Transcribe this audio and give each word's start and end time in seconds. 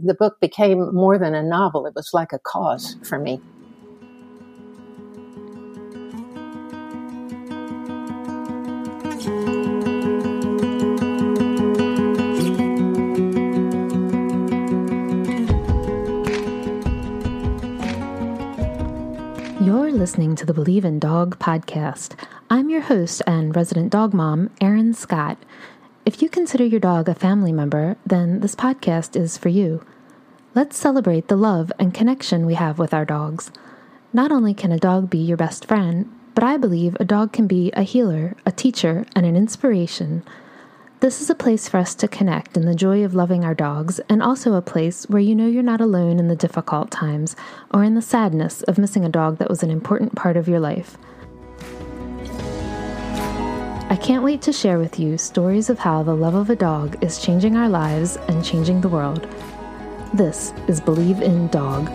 The 0.00 0.14
book 0.14 0.38
became 0.40 0.94
more 0.94 1.18
than 1.18 1.34
a 1.34 1.42
novel, 1.42 1.84
it 1.84 1.94
was 1.96 2.14
like 2.14 2.32
a 2.32 2.38
cause 2.38 2.96
for 3.02 3.18
me. 3.18 3.40
You're 19.60 19.90
listening 19.90 20.36
to 20.36 20.46
the 20.46 20.54
Believe 20.54 20.84
in 20.84 21.00
Dog 21.00 21.40
podcast. 21.40 22.14
I'm 22.50 22.70
your 22.70 22.82
host 22.82 23.20
and 23.26 23.56
resident 23.56 23.90
dog 23.90 24.14
mom, 24.14 24.50
Erin 24.60 24.94
Scott. 24.94 25.38
If 26.08 26.22
you 26.22 26.30
consider 26.30 26.64
your 26.64 26.80
dog 26.80 27.06
a 27.10 27.14
family 27.14 27.52
member, 27.52 27.98
then 28.06 28.40
this 28.40 28.54
podcast 28.54 29.14
is 29.14 29.36
for 29.36 29.50
you. 29.50 29.84
Let's 30.54 30.78
celebrate 30.78 31.28
the 31.28 31.36
love 31.36 31.70
and 31.78 31.92
connection 31.92 32.46
we 32.46 32.54
have 32.54 32.78
with 32.78 32.94
our 32.94 33.04
dogs. 33.04 33.50
Not 34.14 34.32
only 34.32 34.54
can 34.54 34.72
a 34.72 34.78
dog 34.78 35.10
be 35.10 35.18
your 35.18 35.36
best 35.36 35.66
friend, 35.66 36.10
but 36.34 36.42
I 36.42 36.56
believe 36.56 36.96
a 36.98 37.04
dog 37.04 37.34
can 37.34 37.46
be 37.46 37.70
a 37.72 37.82
healer, 37.82 38.38
a 38.46 38.50
teacher, 38.50 39.04
and 39.14 39.26
an 39.26 39.36
inspiration. 39.36 40.22
This 41.00 41.20
is 41.20 41.28
a 41.28 41.34
place 41.34 41.68
for 41.68 41.76
us 41.76 41.94
to 41.96 42.08
connect 42.08 42.56
in 42.56 42.64
the 42.64 42.74
joy 42.74 43.04
of 43.04 43.14
loving 43.14 43.44
our 43.44 43.54
dogs, 43.54 44.00
and 44.08 44.22
also 44.22 44.54
a 44.54 44.62
place 44.62 45.04
where 45.10 45.20
you 45.20 45.34
know 45.34 45.46
you're 45.46 45.62
not 45.62 45.82
alone 45.82 46.18
in 46.18 46.28
the 46.28 46.34
difficult 46.34 46.90
times 46.90 47.36
or 47.70 47.84
in 47.84 47.92
the 47.92 48.00
sadness 48.00 48.62
of 48.62 48.78
missing 48.78 49.04
a 49.04 49.10
dog 49.10 49.36
that 49.36 49.50
was 49.50 49.62
an 49.62 49.70
important 49.70 50.14
part 50.14 50.38
of 50.38 50.48
your 50.48 50.58
life. 50.58 50.96
I 53.90 53.96
can't 53.96 54.22
wait 54.22 54.42
to 54.42 54.52
share 54.52 54.78
with 54.78 55.00
you 55.00 55.16
stories 55.16 55.70
of 55.70 55.78
how 55.78 56.02
the 56.02 56.14
love 56.14 56.34
of 56.34 56.50
a 56.50 56.56
dog 56.56 57.02
is 57.02 57.22
changing 57.22 57.56
our 57.56 57.70
lives 57.70 58.18
and 58.28 58.44
changing 58.44 58.82
the 58.82 58.88
world. 58.90 59.26
This 60.12 60.52
is 60.66 60.78
Believe 60.78 61.22
in 61.22 61.48
Dog. 61.48 61.88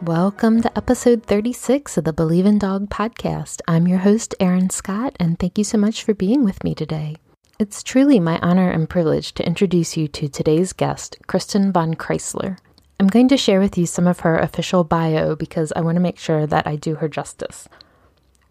Welcome 0.00 0.62
to 0.62 0.74
episode 0.74 1.22
36 1.22 1.98
of 1.98 2.04
the 2.04 2.14
Believe 2.14 2.46
in 2.46 2.58
Dog 2.58 2.88
podcast. 2.88 3.60
I'm 3.68 3.86
your 3.86 3.98
host, 3.98 4.34
Erin 4.40 4.70
Scott, 4.70 5.14
and 5.20 5.38
thank 5.38 5.58
you 5.58 5.64
so 5.64 5.76
much 5.76 6.02
for 6.02 6.14
being 6.14 6.44
with 6.44 6.64
me 6.64 6.74
today. 6.74 7.16
It's 7.58 7.82
truly 7.82 8.20
my 8.20 8.38
honor 8.38 8.70
and 8.70 8.88
privilege 8.88 9.34
to 9.34 9.46
introduce 9.46 9.98
you 9.98 10.08
to 10.08 10.28
today's 10.28 10.72
guest, 10.72 11.18
Kristin 11.26 11.74
von 11.74 11.94
Kreisler. 11.94 12.56
I'm 13.00 13.06
going 13.06 13.28
to 13.28 13.36
share 13.36 13.60
with 13.60 13.78
you 13.78 13.86
some 13.86 14.08
of 14.08 14.20
her 14.20 14.36
official 14.36 14.82
bio 14.82 15.36
because 15.36 15.72
I 15.76 15.82
want 15.82 15.94
to 15.94 16.00
make 16.00 16.18
sure 16.18 16.48
that 16.48 16.66
I 16.66 16.74
do 16.74 16.96
her 16.96 17.08
justice. 17.08 17.68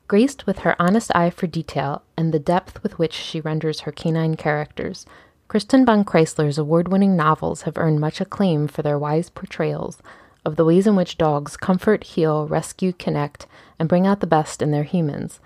Graced 0.07 0.47
with 0.47 0.59
her 0.59 0.81
honest 0.81 1.11
eye 1.13 1.31
for 1.31 1.47
detail 1.47 2.01
and 2.17 2.33
the 2.33 2.39
depth 2.39 2.81
with 2.81 2.97
which 2.97 3.11
she 3.11 3.41
renders 3.41 3.81
her 3.81 3.91
canine 3.91 4.37
characters, 4.37 5.05
Kristin 5.49 5.85
von 5.85 6.05
Kreisler's 6.05 6.57
award 6.57 6.87
winning 6.87 7.17
novels 7.17 7.63
have 7.63 7.77
earned 7.77 7.99
much 7.99 8.21
acclaim 8.21 8.69
for 8.69 8.81
their 8.81 8.97
wise 8.97 9.29
portrayals 9.29 10.01
of 10.45 10.55
the 10.55 10.63
ways 10.63 10.87
in 10.87 10.95
which 10.95 11.17
dogs 11.17 11.57
comfort, 11.57 12.05
heal, 12.05 12.47
rescue, 12.47 12.93
connect, 12.93 13.47
and 13.77 13.89
bring 13.89 14.07
out 14.07 14.21
the 14.21 14.27
best 14.27 14.61
in 14.61 14.71
their 14.71 14.83
humans. 14.83 15.41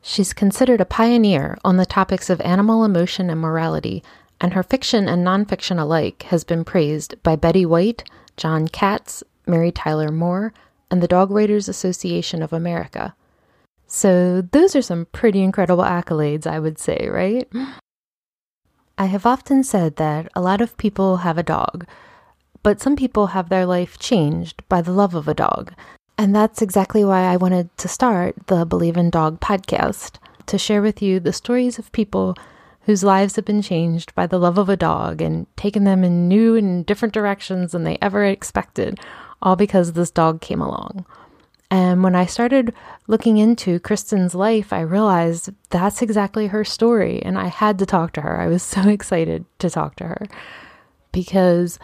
She's 0.00 0.32
considered 0.32 0.80
a 0.80 0.84
pioneer 0.84 1.58
on 1.64 1.76
the 1.76 1.84
topics 1.84 2.30
of 2.30 2.40
animal 2.42 2.84
emotion 2.84 3.30
and 3.30 3.40
morality, 3.40 4.04
and 4.40 4.52
her 4.52 4.62
fiction 4.62 5.08
and 5.08 5.26
nonfiction 5.26 5.80
alike 5.80 6.22
has 6.28 6.44
been 6.44 6.64
praised 6.64 7.20
by 7.24 7.34
Betty 7.34 7.66
White, 7.66 8.04
Jon 8.36 8.68
Katz, 8.68 9.22
Mary 9.46 9.70
Tyler 9.70 10.10
Moore, 10.10 10.52
and 10.90 11.02
the 11.02 11.08
Dog 11.08 11.30
Writers 11.30 11.68
Association 11.68 12.42
of 12.42 12.52
America. 12.52 13.14
So, 13.86 14.42
those 14.42 14.74
are 14.74 14.82
some 14.82 15.06
pretty 15.06 15.42
incredible 15.42 15.84
accolades, 15.84 16.46
I 16.46 16.58
would 16.58 16.78
say, 16.78 17.08
right? 17.10 17.48
I 18.96 19.06
have 19.06 19.26
often 19.26 19.64
said 19.64 19.96
that 19.96 20.28
a 20.34 20.40
lot 20.40 20.60
of 20.60 20.76
people 20.76 21.18
have 21.18 21.36
a 21.36 21.42
dog, 21.42 21.86
but 22.62 22.80
some 22.80 22.96
people 22.96 23.28
have 23.28 23.48
their 23.48 23.66
life 23.66 23.98
changed 23.98 24.62
by 24.68 24.80
the 24.80 24.92
love 24.92 25.14
of 25.14 25.28
a 25.28 25.34
dog. 25.34 25.74
And 26.16 26.34
that's 26.34 26.62
exactly 26.62 27.04
why 27.04 27.24
I 27.24 27.36
wanted 27.36 27.76
to 27.78 27.88
start 27.88 28.36
the 28.46 28.64
Believe 28.64 28.96
in 28.96 29.10
Dog 29.10 29.40
podcast 29.40 30.16
to 30.46 30.58
share 30.58 30.80
with 30.80 31.02
you 31.02 31.18
the 31.18 31.32
stories 31.32 31.78
of 31.78 31.90
people 31.92 32.36
whose 32.86 33.04
lives 33.04 33.36
have 33.36 33.44
been 33.44 33.62
changed 33.62 34.14
by 34.14 34.26
the 34.26 34.38
love 34.38 34.58
of 34.58 34.68
a 34.68 34.76
dog 34.76 35.22
and 35.22 35.46
taken 35.56 35.84
them 35.84 36.04
in 36.04 36.28
new 36.28 36.54
and 36.54 36.84
different 36.84 37.14
directions 37.14 37.72
than 37.72 37.84
they 37.84 37.98
ever 38.02 38.24
expected, 38.24 38.98
all 39.42 39.56
because 39.56 39.92
this 39.92 40.10
dog 40.10 40.40
came 40.40 40.60
along. 40.60 41.06
And 41.70 42.02
when 42.02 42.14
I 42.14 42.26
started 42.26 42.74
looking 43.06 43.38
into 43.38 43.80
Kristin's 43.80 44.34
life, 44.34 44.72
I 44.72 44.80
realized 44.80 45.50
that's 45.70 46.02
exactly 46.02 46.48
her 46.48 46.64
story. 46.64 47.22
And 47.22 47.38
I 47.38 47.48
had 47.48 47.78
to 47.78 47.86
talk 47.86 48.12
to 48.12 48.20
her. 48.20 48.40
I 48.40 48.46
was 48.46 48.62
so 48.62 48.88
excited 48.88 49.44
to 49.58 49.70
talk 49.70 49.96
to 49.96 50.04
her 50.04 50.26
because 51.10 51.78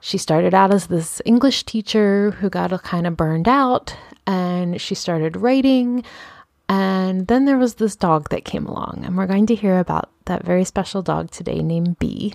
she 0.00 0.18
started 0.18 0.52
out 0.52 0.74
as 0.74 0.88
this 0.88 1.22
English 1.24 1.64
teacher 1.64 2.32
who 2.32 2.50
got 2.50 2.82
kind 2.82 3.06
of 3.06 3.16
burned 3.16 3.46
out 3.46 3.96
and 4.26 4.80
she 4.80 4.94
started 4.94 5.36
writing 5.36 6.04
and 6.72 7.26
then 7.26 7.44
there 7.44 7.58
was 7.58 7.74
this 7.74 7.96
dog 7.96 8.30
that 8.30 8.46
came 8.46 8.64
along, 8.64 9.02
and 9.04 9.14
we're 9.14 9.26
going 9.26 9.44
to 9.44 9.54
hear 9.54 9.78
about 9.78 10.08
that 10.24 10.42
very 10.42 10.64
special 10.64 11.02
dog 11.02 11.30
today 11.30 11.60
named 11.60 11.98
Bee. 11.98 12.32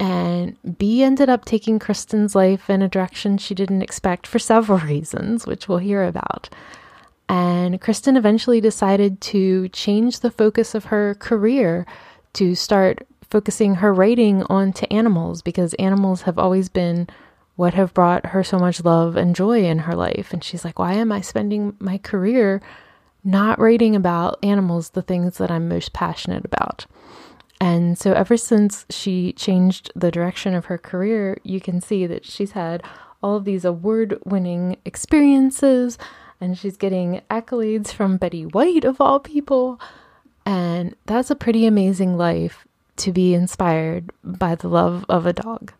And 0.00 0.56
Bee 0.78 1.04
ended 1.04 1.28
up 1.28 1.44
taking 1.44 1.78
Kristin's 1.78 2.34
life 2.34 2.68
in 2.68 2.82
a 2.82 2.88
direction 2.88 3.38
she 3.38 3.54
didn't 3.54 3.82
expect 3.82 4.26
for 4.26 4.40
several 4.40 4.78
reasons, 4.94 5.46
which 5.46 5.68
we'll 5.68 5.78
hear 5.78 6.02
about. 6.02 6.48
And 7.28 7.80
Kristin 7.80 8.16
eventually 8.16 8.60
decided 8.60 9.20
to 9.20 9.68
change 9.68 10.18
the 10.18 10.32
focus 10.32 10.74
of 10.74 10.86
her 10.86 11.14
career 11.20 11.86
to 12.32 12.56
start 12.56 13.06
focusing 13.30 13.76
her 13.76 13.94
writing 13.94 14.42
onto 14.50 14.86
animals 14.90 15.40
because 15.40 15.74
animals 15.74 16.22
have 16.22 16.36
always 16.36 16.68
been 16.68 17.06
what 17.54 17.74
have 17.74 17.94
brought 17.94 18.26
her 18.26 18.42
so 18.42 18.58
much 18.58 18.82
love 18.82 19.14
and 19.14 19.36
joy 19.36 19.62
in 19.62 19.78
her 19.78 19.94
life. 19.94 20.32
And 20.32 20.42
she's 20.42 20.64
like, 20.64 20.80
why 20.80 20.94
am 20.94 21.12
I 21.12 21.20
spending 21.20 21.76
my 21.78 21.98
career 21.98 22.60
not 23.24 23.58
writing 23.58 23.96
about 23.96 24.38
animals 24.42 24.90
the 24.90 25.02
things 25.02 25.38
that 25.38 25.50
I'm 25.50 25.68
most 25.68 25.92
passionate 25.92 26.44
about. 26.44 26.86
And 27.60 27.96
so, 27.96 28.12
ever 28.12 28.36
since 28.36 28.84
she 28.90 29.32
changed 29.32 29.90
the 29.94 30.10
direction 30.10 30.54
of 30.54 30.66
her 30.66 30.76
career, 30.76 31.38
you 31.42 31.60
can 31.60 31.80
see 31.80 32.06
that 32.06 32.24
she's 32.24 32.52
had 32.52 32.82
all 33.22 33.36
of 33.36 33.44
these 33.44 33.64
award 33.64 34.18
winning 34.24 34.76
experiences 34.84 35.96
and 36.40 36.58
she's 36.58 36.76
getting 36.76 37.22
accolades 37.30 37.90
from 37.90 38.18
Betty 38.18 38.44
White, 38.44 38.84
of 38.84 39.00
all 39.00 39.18
people. 39.18 39.80
And 40.44 40.94
that's 41.06 41.30
a 41.30 41.36
pretty 41.36 41.64
amazing 41.64 42.18
life 42.18 42.66
to 42.96 43.12
be 43.12 43.32
inspired 43.32 44.10
by 44.22 44.54
the 44.54 44.68
love 44.68 45.06
of 45.08 45.24
a 45.24 45.32
dog. 45.32 45.72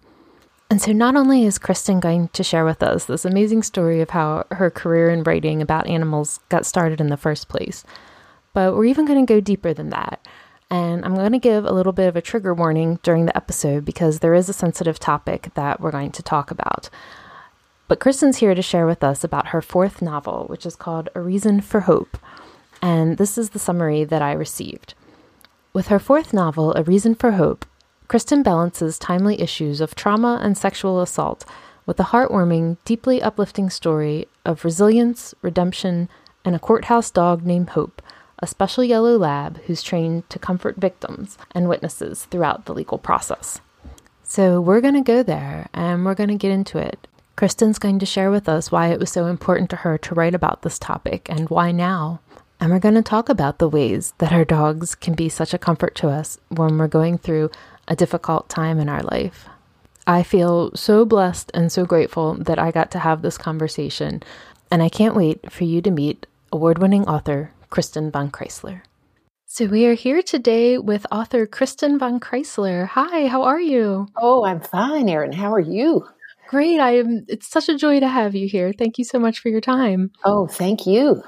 And 0.70 0.80
so, 0.80 0.92
not 0.92 1.14
only 1.14 1.44
is 1.44 1.58
Kristin 1.58 2.00
going 2.00 2.28
to 2.28 2.42
share 2.42 2.64
with 2.64 2.82
us 2.82 3.04
this 3.04 3.24
amazing 3.24 3.62
story 3.62 4.00
of 4.00 4.10
how 4.10 4.46
her 4.50 4.70
career 4.70 5.10
in 5.10 5.22
writing 5.22 5.60
about 5.60 5.86
animals 5.86 6.40
got 6.48 6.66
started 6.66 7.00
in 7.00 7.08
the 7.08 7.16
first 7.16 7.48
place, 7.48 7.84
but 8.54 8.74
we're 8.74 8.86
even 8.86 9.04
going 9.04 9.24
to 9.24 9.32
go 9.32 9.40
deeper 9.40 9.74
than 9.74 9.90
that. 9.90 10.26
And 10.70 11.04
I'm 11.04 11.14
going 11.14 11.32
to 11.32 11.38
give 11.38 11.64
a 11.64 11.72
little 11.72 11.92
bit 11.92 12.08
of 12.08 12.16
a 12.16 12.22
trigger 12.22 12.54
warning 12.54 12.98
during 13.02 13.26
the 13.26 13.36
episode 13.36 13.84
because 13.84 14.18
there 14.18 14.34
is 14.34 14.48
a 14.48 14.54
sensitive 14.54 14.98
topic 14.98 15.50
that 15.54 15.80
we're 15.80 15.90
going 15.90 16.12
to 16.12 16.22
talk 16.22 16.50
about. 16.50 16.88
But 17.86 18.00
Kristin's 18.00 18.38
here 18.38 18.54
to 18.54 18.62
share 18.62 18.86
with 18.86 19.04
us 19.04 19.22
about 19.22 19.48
her 19.48 19.60
fourth 19.60 20.00
novel, 20.00 20.46
which 20.46 20.64
is 20.64 20.74
called 20.74 21.10
A 21.14 21.20
Reason 21.20 21.60
for 21.60 21.80
Hope. 21.80 22.16
And 22.80 23.18
this 23.18 23.36
is 23.36 23.50
the 23.50 23.58
summary 23.58 24.04
that 24.04 24.22
I 24.22 24.32
received. 24.32 24.94
With 25.74 25.88
her 25.88 25.98
fourth 25.98 26.32
novel, 26.32 26.72
A 26.74 26.82
Reason 26.82 27.14
for 27.14 27.32
Hope, 27.32 27.66
Kristin 28.08 28.42
balances 28.42 28.98
timely 28.98 29.40
issues 29.40 29.80
of 29.80 29.94
trauma 29.94 30.38
and 30.42 30.56
sexual 30.56 31.00
assault 31.00 31.44
with 31.86 31.98
a 32.00 32.04
heartwarming, 32.04 32.76
deeply 32.84 33.22
uplifting 33.22 33.70
story 33.70 34.26
of 34.44 34.64
resilience, 34.64 35.34
redemption, 35.42 36.08
and 36.44 36.54
a 36.54 36.58
courthouse 36.58 37.10
dog 37.10 37.44
named 37.44 37.70
Hope, 37.70 38.02
a 38.38 38.46
special 38.46 38.84
yellow 38.84 39.16
lab 39.16 39.58
who's 39.66 39.82
trained 39.82 40.28
to 40.30 40.38
comfort 40.38 40.76
victims 40.76 41.38
and 41.52 41.68
witnesses 41.68 42.26
throughout 42.26 42.66
the 42.66 42.74
legal 42.74 42.98
process. 42.98 43.60
So, 44.22 44.60
we're 44.60 44.80
going 44.80 44.94
to 44.94 45.00
go 45.02 45.22
there 45.22 45.68
and 45.72 46.04
we're 46.04 46.14
going 46.14 46.30
to 46.30 46.34
get 46.34 46.50
into 46.50 46.78
it. 46.78 47.06
Kristin's 47.36 47.78
going 47.78 47.98
to 47.98 48.06
share 48.06 48.30
with 48.30 48.48
us 48.48 48.70
why 48.70 48.88
it 48.88 49.00
was 49.00 49.10
so 49.10 49.26
important 49.26 49.70
to 49.70 49.76
her 49.76 49.98
to 49.98 50.14
write 50.14 50.34
about 50.34 50.62
this 50.62 50.78
topic 50.78 51.26
and 51.28 51.48
why 51.48 51.72
now. 51.72 52.20
And 52.60 52.70
we're 52.70 52.78
going 52.78 52.94
to 52.94 53.02
talk 53.02 53.28
about 53.28 53.58
the 53.58 53.68
ways 53.68 54.14
that 54.18 54.32
our 54.32 54.44
dogs 54.44 54.94
can 54.94 55.14
be 55.14 55.28
such 55.28 55.52
a 55.52 55.58
comfort 55.58 55.94
to 55.96 56.08
us 56.08 56.38
when 56.48 56.78
we're 56.78 56.88
going 56.88 57.18
through 57.18 57.50
a 57.88 57.96
difficult 57.96 58.48
time 58.48 58.78
in 58.78 58.88
our 58.88 59.02
life. 59.02 59.48
I 60.06 60.22
feel 60.22 60.74
so 60.74 61.04
blessed 61.04 61.50
and 61.54 61.72
so 61.72 61.86
grateful 61.86 62.34
that 62.34 62.58
I 62.58 62.70
got 62.70 62.90
to 62.92 62.98
have 62.98 63.22
this 63.22 63.38
conversation, 63.38 64.22
and 64.70 64.82
I 64.82 64.88
can't 64.88 65.16
wait 65.16 65.50
for 65.50 65.64
you 65.64 65.80
to 65.82 65.90
meet 65.90 66.26
award 66.52 66.78
winning 66.78 67.08
author 67.08 67.52
Kristin 67.70 68.12
von 68.12 68.30
Kreisler. 68.30 68.82
So, 69.46 69.66
we 69.66 69.86
are 69.86 69.94
here 69.94 70.20
today 70.20 70.78
with 70.78 71.06
author 71.12 71.46
Kristin 71.46 71.98
von 71.98 72.20
Kreisler. 72.20 72.88
Hi, 72.88 73.28
how 73.28 73.42
are 73.42 73.60
you? 73.60 74.08
Oh, 74.16 74.44
I'm 74.44 74.60
fine, 74.60 75.08
Erin. 75.08 75.32
How 75.32 75.52
are 75.52 75.60
you? 75.60 76.06
Great. 76.48 76.80
I 76.80 76.98
am 76.98 77.24
it's 77.28 77.48
such 77.48 77.68
a 77.68 77.76
joy 77.76 78.00
to 78.00 78.08
have 78.08 78.34
you 78.34 78.48
here. 78.48 78.72
Thank 78.72 78.98
you 78.98 79.04
so 79.04 79.18
much 79.18 79.40
for 79.40 79.48
your 79.48 79.60
time. 79.60 80.10
Oh, 80.24 80.46
thank 80.46 80.86
you. 80.86 81.22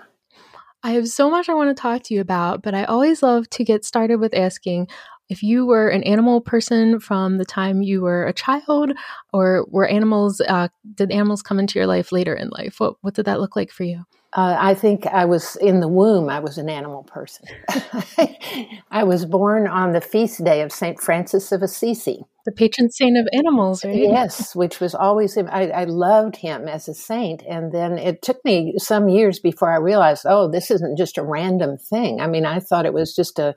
I 0.82 0.92
have 0.92 1.08
so 1.08 1.30
much 1.30 1.48
I 1.48 1.54
want 1.54 1.74
to 1.74 1.80
talk 1.80 2.02
to 2.04 2.14
you 2.14 2.20
about, 2.20 2.62
but 2.62 2.74
I 2.74 2.84
always 2.84 3.22
love 3.22 3.48
to 3.50 3.64
get 3.64 3.84
started 3.84 4.20
with 4.20 4.34
asking 4.34 4.88
if 5.28 5.42
you 5.42 5.66
were 5.66 5.88
an 5.88 6.02
animal 6.04 6.40
person 6.40 7.00
from 7.00 7.38
the 7.38 7.44
time 7.44 7.82
you 7.82 8.02
were 8.02 8.26
a 8.26 8.32
child, 8.32 8.92
or 9.32 9.66
were 9.68 9.86
animals, 9.86 10.40
uh, 10.40 10.68
did 10.94 11.10
animals 11.10 11.42
come 11.42 11.58
into 11.58 11.78
your 11.78 11.86
life 11.86 12.12
later 12.12 12.34
in 12.34 12.48
life? 12.50 12.78
What, 12.78 12.94
what 13.00 13.14
did 13.14 13.26
that 13.26 13.40
look 13.40 13.56
like 13.56 13.70
for 13.70 13.84
you? 13.84 14.04
Uh, 14.36 14.54
I 14.58 14.74
think 14.74 15.06
I 15.06 15.24
was 15.24 15.56
in 15.56 15.80
the 15.80 15.88
womb, 15.88 16.28
I 16.28 16.40
was 16.40 16.58
an 16.58 16.68
animal 16.68 17.04
person. 17.04 17.46
I 18.90 19.02
was 19.04 19.24
born 19.24 19.66
on 19.66 19.92
the 19.92 20.00
feast 20.00 20.44
day 20.44 20.60
of 20.60 20.72
St. 20.72 21.00
Francis 21.00 21.52
of 21.52 21.62
Assisi. 21.62 22.22
The 22.44 22.52
patron 22.52 22.90
saint 22.90 23.16
of 23.16 23.26
animals, 23.32 23.82
right? 23.82 23.96
Yes, 23.96 24.54
which 24.54 24.78
was 24.78 24.94
always, 24.94 25.38
I, 25.38 25.68
I 25.68 25.84
loved 25.84 26.36
him 26.36 26.68
as 26.68 26.86
a 26.86 26.94
saint. 26.94 27.42
And 27.48 27.72
then 27.72 27.98
it 27.98 28.20
took 28.20 28.44
me 28.44 28.74
some 28.76 29.08
years 29.08 29.40
before 29.40 29.72
I 29.72 29.78
realized, 29.78 30.26
oh, 30.28 30.50
this 30.50 30.70
isn't 30.70 30.98
just 30.98 31.18
a 31.18 31.24
random 31.24 31.78
thing. 31.78 32.20
I 32.20 32.26
mean, 32.26 32.44
I 32.44 32.60
thought 32.60 32.86
it 32.86 32.92
was 32.92 33.16
just 33.16 33.38
a 33.38 33.56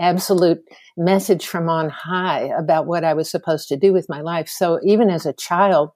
absolute 0.00 0.58
message 0.98 1.46
from 1.46 1.68
on 1.68 1.88
high 1.88 2.50
about 2.58 2.86
what 2.86 3.04
I 3.04 3.14
was 3.14 3.30
supposed 3.30 3.68
to 3.68 3.76
do 3.76 3.92
with 3.92 4.08
my 4.08 4.20
life. 4.20 4.48
So 4.48 4.80
even 4.82 5.08
as 5.08 5.24
a 5.24 5.32
child, 5.32 5.90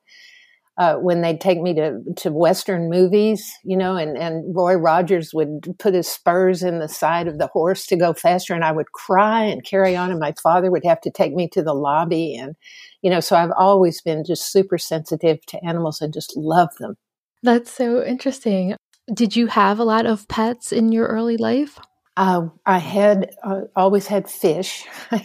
uh, 0.78 0.94
when 0.94 1.20
they'd 1.20 1.40
take 1.40 1.60
me 1.60 1.74
to, 1.74 1.98
to 2.16 2.32
Western 2.32 2.88
movies, 2.88 3.52
you 3.62 3.76
know, 3.76 3.94
and, 3.96 4.16
and 4.16 4.56
Roy 4.56 4.74
Rogers 4.74 5.34
would 5.34 5.74
put 5.78 5.92
his 5.92 6.08
spurs 6.08 6.62
in 6.62 6.78
the 6.78 6.88
side 6.88 7.28
of 7.28 7.38
the 7.38 7.48
horse 7.48 7.86
to 7.86 7.96
go 7.96 8.14
faster, 8.14 8.54
and 8.54 8.64
I 8.64 8.72
would 8.72 8.92
cry 8.92 9.42
and 9.44 9.62
carry 9.64 9.94
on, 9.94 10.10
and 10.10 10.18
my 10.18 10.32
father 10.42 10.70
would 10.70 10.84
have 10.86 11.00
to 11.02 11.10
take 11.10 11.34
me 11.34 11.46
to 11.48 11.62
the 11.62 11.74
lobby. 11.74 12.34
And, 12.34 12.56
you 13.02 13.10
know, 13.10 13.20
so 13.20 13.36
I've 13.36 13.52
always 13.56 14.00
been 14.00 14.24
just 14.24 14.50
super 14.50 14.78
sensitive 14.78 15.44
to 15.46 15.62
animals 15.62 16.00
and 16.00 16.12
just 16.12 16.34
love 16.36 16.70
them. 16.78 16.96
That's 17.42 17.70
so 17.70 18.02
interesting. 18.02 18.74
Did 19.12 19.36
you 19.36 19.48
have 19.48 19.78
a 19.78 19.84
lot 19.84 20.06
of 20.06 20.26
pets 20.28 20.72
in 20.72 20.90
your 20.90 21.06
early 21.06 21.36
life? 21.36 21.78
Uh, 22.16 22.48
I 22.66 22.78
had 22.78 23.34
uh, 23.42 23.62
always 23.74 24.06
had 24.06 24.28
fish. 24.28 24.84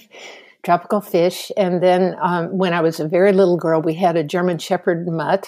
tropical 0.68 1.00
fish. 1.00 1.50
And 1.56 1.82
then 1.82 2.18
um, 2.22 2.58
when 2.58 2.74
I 2.74 2.82
was 2.82 3.00
a 3.00 3.08
very 3.08 3.32
little 3.32 3.56
girl, 3.56 3.82
we 3.82 3.94
had 3.94 4.18
a 4.18 4.24
German 4.24 4.58
Shepherd 4.58 5.08
mutt 5.08 5.48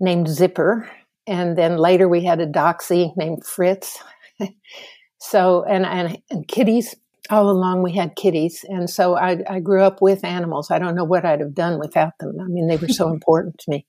named 0.00 0.26
Zipper. 0.26 0.90
And 1.26 1.56
then 1.58 1.76
later 1.76 2.08
we 2.08 2.24
had 2.24 2.40
a 2.40 2.46
Dachshund 2.46 3.12
named 3.18 3.44
Fritz. 3.44 4.02
so, 5.18 5.64
and, 5.64 5.84
and, 5.84 6.16
and 6.30 6.48
kitties. 6.48 6.94
All 7.28 7.50
along 7.50 7.82
we 7.82 7.92
had 7.92 8.16
kitties. 8.16 8.64
And 8.66 8.88
so 8.88 9.18
I, 9.18 9.42
I 9.48 9.60
grew 9.60 9.82
up 9.82 10.00
with 10.00 10.24
animals. 10.24 10.70
I 10.70 10.78
don't 10.78 10.94
know 10.96 11.04
what 11.04 11.26
I'd 11.26 11.40
have 11.40 11.54
done 11.54 11.78
without 11.78 12.14
them. 12.18 12.38
I 12.40 12.46
mean, 12.46 12.68
they 12.68 12.78
were 12.78 12.88
so 12.88 13.08
important 13.12 13.58
to 13.58 13.70
me 13.70 13.86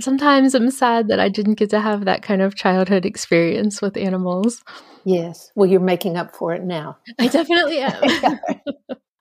sometimes 0.00 0.54
I'm 0.54 0.70
sad 0.70 1.08
that 1.08 1.20
I 1.20 1.28
didn't 1.28 1.54
get 1.54 1.70
to 1.70 1.80
have 1.80 2.04
that 2.04 2.22
kind 2.22 2.42
of 2.42 2.54
childhood 2.54 3.04
experience 3.04 3.80
with 3.80 3.96
animals. 3.96 4.62
Yes. 5.04 5.50
Well, 5.54 5.68
you're 5.68 5.80
making 5.80 6.16
up 6.16 6.34
for 6.34 6.52
it 6.52 6.62
now. 6.62 6.98
I 7.18 7.28
definitely 7.28 7.78
am. 7.80 8.40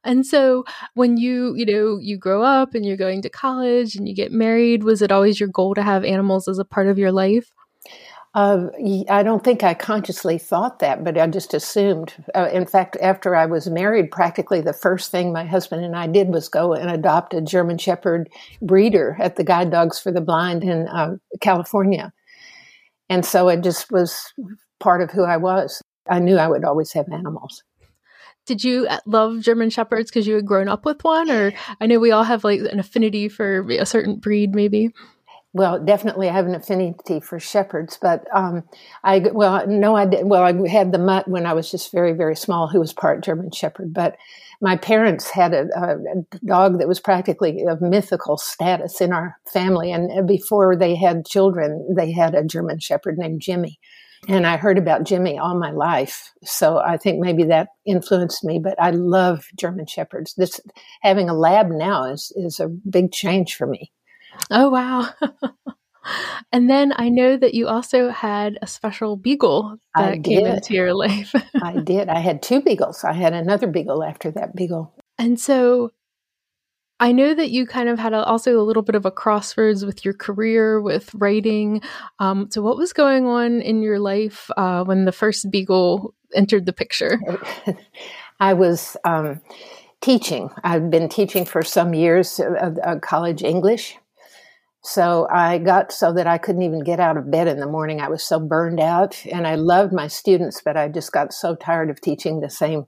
And 0.06 0.26
so 0.26 0.64
when 0.94 1.18
you, 1.18 1.56
you 1.56 1.66
know, 1.66 1.98
you 2.00 2.18
grow 2.18 2.44
up 2.44 2.76
and 2.76 2.86
you're 2.86 2.96
going 2.96 3.24
to 3.24 3.30
college 3.30 3.96
and 3.96 4.08
you 4.08 4.14
get 4.14 4.32
married, 4.32 4.84
was 4.84 5.02
it 5.02 5.12
always 5.12 5.40
your 5.40 5.50
goal 5.50 5.74
to 5.74 5.82
have 5.82 6.06
animals 6.06 6.48
as 6.48 6.60
a 6.60 6.66
part 6.66 6.88
of 6.88 7.00
your 7.00 7.12
life? 7.12 7.50
Uh, 8.36 8.68
I 9.10 9.24
don't 9.24 9.46
think 9.46 9.64
I 9.64 9.74
consciously 9.74 10.38
thought 10.38 10.80
that, 10.80 11.06
but 11.06 11.18
I 11.18 11.26
just 11.28 11.54
assumed. 11.54 12.14
Uh, 12.36 12.50
in 12.52 12.66
fact, 12.66 12.98
after 13.02 13.34
I 13.34 13.46
was 13.46 13.70
married, 13.70 14.12
practically 14.12 14.60
the 14.60 14.74
first 14.74 15.10
thing 15.10 15.32
my 15.32 15.46
husband 15.46 15.86
and 15.86 15.96
I 15.96 16.08
did 16.08 16.28
was 16.28 16.50
go 16.50 16.74
and 16.74 16.92
adopt 16.92 17.34
a 17.34 17.40
German 17.40 17.78
Shepherd 17.78 18.30
breeder 18.62 19.16
at 19.22 19.38
the 19.38 19.46
Guide 19.46 19.72
Dogs 19.72 20.00
for 20.00 20.12
the 20.12 20.20
Blind 20.20 20.66
in 20.66 20.90
uh, 20.90 21.16
California. 21.40 22.12
And 23.10 23.26
so 23.26 23.48
it 23.48 23.64
just 23.64 23.90
was 23.90 24.34
part 24.82 25.02
of 25.02 25.12
who 25.12 25.24
I 25.24 25.38
was. 25.38 25.82
I 26.10 26.20
knew 26.20 26.38
I 26.38 26.50
would 26.50 26.66
always 26.66 26.92
have 26.92 27.08
animals 27.10 27.64
did 28.46 28.64
you 28.64 28.88
uh, 28.88 29.00
love 29.06 29.40
German 29.42 29.70
Shepherds 29.70 30.10
because 30.12 30.28
you 30.28 30.36
had 30.36 30.46
grown 30.46 30.68
up 30.68 30.86
with 30.86 31.04
one? 31.04 31.30
Or 31.30 31.52
I 31.82 31.88
know 31.88 32.00
we 32.00 32.12
all 32.12 32.24
have 32.24 32.44
like 32.44 32.60
an 32.60 32.80
affinity 32.80 33.28
for 33.28 33.68
a 33.72 33.86
certain 33.86 34.18
breed, 34.18 34.54
maybe. 34.54 34.92
Well, 35.56 35.80
definitely, 35.80 36.28
I 36.28 36.34
have 36.34 36.48
an 36.48 36.56
affinity 36.56 37.22
for 37.22 37.40
shepherds, 37.40 37.98
but 38.02 38.26
um, 38.36 38.64
I 39.06 39.20
well, 39.20 39.66
no, 39.66 39.96
I 39.96 40.06
did. 40.06 40.26
Well, 40.26 40.44
I 40.44 40.68
had 40.68 40.92
the 40.92 41.00
mutt 41.00 41.30
when 41.30 41.46
I 41.46 41.54
was 41.54 41.72
just 41.72 41.94
very, 41.94 42.12
very 42.12 42.36
small, 42.36 42.68
who 42.68 42.82
was 42.82 42.92
part 42.92 43.24
German 43.24 43.52
Shepherd. 43.52 43.94
But 43.94 44.18
my 44.60 44.76
parents 44.76 45.30
had 45.30 45.54
a, 45.54 45.68
a 45.74 46.36
dog 46.46 46.80
that 46.80 46.90
was 46.90 47.00
practically 47.00 47.64
of 47.70 47.82
mythical 47.82 48.36
status 48.36 49.00
in 49.00 49.14
our 49.14 49.38
family, 49.54 49.94
and 49.94 50.28
before 50.28 50.76
they 50.76 50.94
had 50.94 51.26
children, 51.26 51.88
they 51.96 52.12
had 52.12 52.36
a 52.36 52.44
German 52.44 52.80
Shepherd 52.80 53.18
named 53.18 53.40
Jimmy 53.40 53.80
and 54.28 54.48
I 54.48 54.58
heard 54.58 54.80
about 54.80 55.04
Jimmy 55.04 55.38
all 55.38 55.58
my 55.58 55.72
life. 55.72 56.32
So 56.44 56.80
I 56.80 56.98
think 56.98 57.20
maybe 57.20 57.44
that 57.44 57.68
influenced 57.86 58.44
me, 58.44 58.60
but 58.60 58.76
I 58.82 58.90
love 58.90 59.46
German 59.56 59.86
Shepherds. 59.86 60.34
This 60.34 60.60
having 61.02 61.30
a 61.30 61.34
lab 61.34 61.70
now 61.70 62.12
is, 62.12 62.34
is 62.36 62.60
a 62.60 62.68
big 62.68 63.12
change 63.12 63.56
for 63.56 63.68
me. 63.68 63.92
Oh, 64.52 64.70
wow. 64.70 65.10
and 66.52 66.70
then 66.70 66.94
I 66.96 67.10
know 67.10 67.38
that 67.38 67.54
you 67.54 67.68
also 67.68 68.10
had 68.10 68.58
a 68.62 68.68
special 68.68 69.16
beagle 69.16 69.78
that 69.96 70.24
came 70.24 70.46
into 70.46 70.74
your 70.74 70.94
life. 70.96 71.34
I 71.62 71.78
did. 71.78 72.10
I 72.10 72.20
had 72.20 72.42
two 72.42 72.62
beagles. 72.62 73.04
I 73.04 73.14
had 73.14 73.34
another 73.34 73.68
beagle 73.68 74.04
after 74.04 74.32
that 74.32 74.56
beagle. 74.56 74.94
And 75.18 75.40
so 75.40 75.92
I 77.00 77.12
know 77.12 77.34
that 77.34 77.52
you 77.52 77.66
kind 77.66 77.90
of 77.90 78.00
had 78.00 78.14
a, 78.14 78.24
also 78.24 78.60
a 78.60 78.64
little 78.64 78.84
bit 78.84 78.96
of 78.96 79.06
a 79.06 79.12
crossroads 79.12 79.86
with 79.86 80.06
your 80.06 80.14
career, 80.14 80.80
with 80.80 81.14
writing. 81.14 81.82
Um, 82.20 82.50
so, 82.50 82.62
what 82.62 82.78
was 82.78 82.94
going 82.94 83.26
on 83.26 83.62
in 83.62 83.82
your 83.82 84.00
life 84.00 84.50
uh, 84.56 84.84
when 84.86 85.04
the 85.04 85.12
first 85.12 85.52
Beagle 85.52 86.14
entered 86.34 86.66
the 86.66 86.74
picture? 86.74 87.20
I 88.40 88.54
was 88.54 88.96
um, 89.04 89.42
teaching. 90.00 90.50
I've 90.64 90.90
been 90.90 91.10
teaching 91.10 91.44
for 91.44 91.64
some 91.64 91.94
years, 91.94 92.40
uh, 92.40 92.76
uh, 92.84 93.00
college 93.00 93.44
English. 93.44 93.98
So 94.86 95.28
I 95.32 95.58
got 95.58 95.92
so 95.92 96.14
that 96.14 96.28
I 96.28 96.38
couldn't 96.38 96.62
even 96.62 96.84
get 96.84 97.00
out 97.00 97.18
of 97.18 97.32
bed 97.32 97.48
in 97.48 97.60
the 97.60 97.66
morning. 97.66 98.00
I 98.00 98.08
was 98.08 98.24
so 98.24 98.40
burned 98.40 98.80
out, 98.80 99.26
and 99.26 99.48
I 99.48 99.56
loved 99.56 99.92
my 99.92 100.08
students, 100.08 100.62
but 100.64 100.78
I 100.78 100.90
just 100.90 101.12
got 101.12 101.34
so 101.34 101.56
tired 101.56 101.90
of 101.90 102.00
teaching 102.02 102.40
the 102.40 102.50
same 102.50 102.86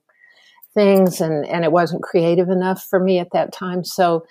things 0.77 1.19
and, 1.21 1.43
and 1.47 1.65
it 1.65 1.71
wasn't 1.71 2.03
creative 2.03 2.49
enough 2.49 2.85
for 2.87 2.99
me 2.99 3.17
at 3.17 3.31
that 3.33 3.51
time. 3.51 3.83
So 3.83 4.25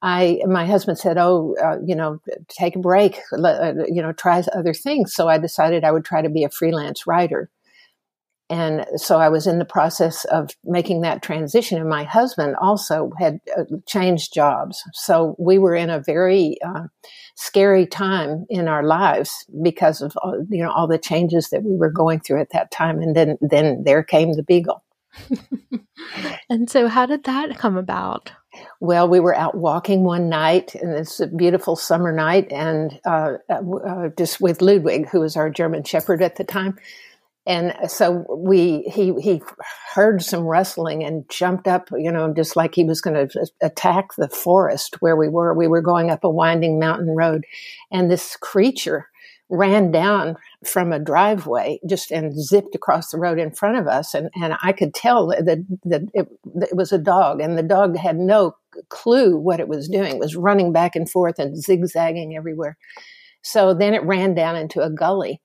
I, 0.00 0.40
my 0.46 0.64
husband 0.64 0.98
said, 0.98 1.18
Oh, 1.18 1.54
uh, 1.62 1.76
you 1.84 1.94
know, 1.94 2.20
take 2.48 2.74
a 2.74 2.78
break, 2.78 3.18
uh, 3.32 3.74
you 3.86 4.00
know, 4.00 4.12
try 4.12 4.42
other 4.54 4.72
things. 4.72 5.14
So 5.14 5.28
I 5.28 5.36
decided 5.36 5.84
I 5.84 5.92
would 5.92 6.06
try 6.06 6.22
to 6.22 6.30
be 6.30 6.42
a 6.42 6.48
freelance 6.48 7.06
writer. 7.06 7.50
And 8.50 8.84
so 8.96 9.18
I 9.18 9.28
was 9.28 9.46
in 9.46 9.60
the 9.60 9.64
process 9.64 10.24
of 10.24 10.50
making 10.64 11.02
that 11.02 11.22
transition. 11.22 11.78
And 11.78 11.88
my 11.88 12.02
husband 12.02 12.56
also 12.60 13.12
had 13.16 13.40
uh, 13.56 13.62
changed 13.86 14.34
jobs. 14.34 14.82
So 14.92 15.36
we 15.38 15.56
were 15.56 15.76
in 15.76 15.88
a 15.88 16.00
very 16.00 16.56
uh, 16.60 16.88
scary 17.36 17.86
time 17.86 18.46
in 18.50 18.66
our 18.66 18.82
lives 18.82 19.46
because 19.62 20.02
of, 20.02 20.16
you 20.50 20.64
know, 20.64 20.72
all 20.72 20.88
the 20.88 20.98
changes 20.98 21.50
that 21.50 21.62
we 21.62 21.76
were 21.76 21.92
going 21.92 22.18
through 22.18 22.40
at 22.40 22.50
that 22.50 22.72
time. 22.72 23.00
And 23.00 23.14
then, 23.14 23.38
then 23.40 23.84
there 23.84 24.02
came 24.02 24.32
the 24.32 24.42
Beagle. 24.42 24.82
and 26.50 26.68
so, 26.68 26.88
how 26.88 27.06
did 27.06 27.24
that 27.24 27.56
come 27.58 27.76
about? 27.76 28.32
Well, 28.80 29.08
we 29.08 29.20
were 29.20 29.34
out 29.34 29.56
walking 29.56 30.04
one 30.04 30.28
night, 30.28 30.74
and 30.74 30.92
it's 30.92 31.20
a 31.20 31.26
beautiful 31.26 31.76
summer 31.76 32.12
night, 32.12 32.50
and 32.52 32.98
uh, 33.04 33.34
uh, 33.48 34.08
just 34.16 34.40
with 34.40 34.62
Ludwig, 34.62 35.08
who 35.08 35.20
was 35.20 35.36
our 35.36 35.50
German 35.50 35.84
Shepherd 35.84 36.22
at 36.22 36.36
the 36.36 36.44
time. 36.44 36.78
And 37.46 37.74
so 37.88 38.26
we 38.28 38.82
he 38.82 39.14
he 39.20 39.42
heard 39.94 40.22
some 40.22 40.42
rustling 40.42 41.02
and 41.02 41.28
jumped 41.30 41.66
up, 41.66 41.88
you 41.96 42.12
know, 42.12 42.32
just 42.34 42.54
like 42.54 42.74
he 42.74 42.84
was 42.84 43.00
going 43.00 43.28
to 43.28 43.46
attack 43.62 44.10
the 44.16 44.28
forest 44.28 44.96
where 45.00 45.16
we 45.16 45.28
were. 45.28 45.54
We 45.54 45.66
were 45.66 45.80
going 45.80 46.10
up 46.10 46.22
a 46.22 46.30
winding 46.30 46.78
mountain 46.78 47.16
road, 47.16 47.44
and 47.90 48.10
this 48.10 48.36
creature 48.36 49.08
ran 49.50 49.90
down 49.90 50.36
from 50.64 50.92
a 50.92 50.98
driveway 50.98 51.80
just 51.86 52.12
and 52.12 52.40
zipped 52.40 52.74
across 52.74 53.10
the 53.10 53.18
road 53.18 53.38
in 53.38 53.50
front 53.50 53.76
of 53.76 53.88
us 53.88 54.14
and, 54.14 54.30
and 54.40 54.54
i 54.62 54.70
could 54.70 54.94
tell 54.94 55.26
that, 55.26 55.44
that 55.44 55.58
it, 56.14 56.28
that 56.54 56.68
it 56.70 56.76
was 56.76 56.92
a 56.92 56.98
dog 56.98 57.40
and 57.40 57.58
the 57.58 57.62
dog 57.62 57.96
had 57.96 58.16
no 58.16 58.54
clue 58.88 59.36
what 59.36 59.58
it 59.58 59.66
was 59.66 59.88
doing 59.88 60.12
it 60.12 60.20
was 60.20 60.36
running 60.36 60.72
back 60.72 60.94
and 60.94 61.10
forth 61.10 61.38
and 61.40 61.60
zigzagging 61.60 62.36
everywhere 62.36 62.76
so 63.42 63.74
then 63.74 63.92
it 63.92 64.04
ran 64.04 64.34
down 64.34 64.54
into 64.54 64.80
a 64.80 64.90
gully 64.90 65.40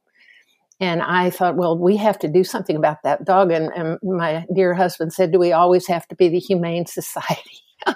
and 0.79 1.01
I 1.01 1.29
thought, 1.29 1.55
well, 1.55 1.77
we 1.77 1.95
have 1.97 2.19
to 2.19 2.27
do 2.27 2.43
something 2.43 2.75
about 2.75 3.03
that 3.03 3.23
dog. 3.23 3.51
And, 3.51 3.71
and 3.75 3.97
my 4.03 4.45
dear 4.53 4.73
husband 4.73 5.13
said, 5.13 5.31
do 5.31 5.39
we 5.39 5.53
always 5.53 5.87
have 5.87 6.07
to 6.09 6.15
be 6.15 6.27
the 6.27 6.39
Humane 6.39 6.85
Society? 6.85 7.61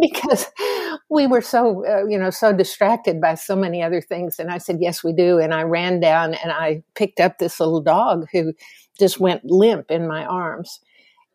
because 0.00 0.46
we 1.10 1.26
were 1.26 1.40
so 1.40 1.84
uh, 1.86 2.06
you 2.06 2.18
know 2.18 2.30
so 2.30 2.52
distracted 2.52 3.20
by 3.20 3.34
so 3.34 3.56
many 3.56 3.82
other 3.82 4.00
things 4.00 4.38
and 4.38 4.50
i 4.50 4.58
said 4.58 4.76
yes 4.78 5.02
we 5.02 5.12
do 5.12 5.38
and 5.38 5.52
i 5.54 5.62
ran 5.62 5.98
down 5.98 6.34
and 6.34 6.52
i 6.52 6.80
picked 6.94 7.18
up 7.18 7.38
this 7.38 7.58
little 7.58 7.80
dog 7.80 8.26
who 8.30 8.52
just 9.00 9.18
went 9.18 9.44
limp 9.44 9.90
in 9.90 10.06
my 10.06 10.24
arms 10.24 10.80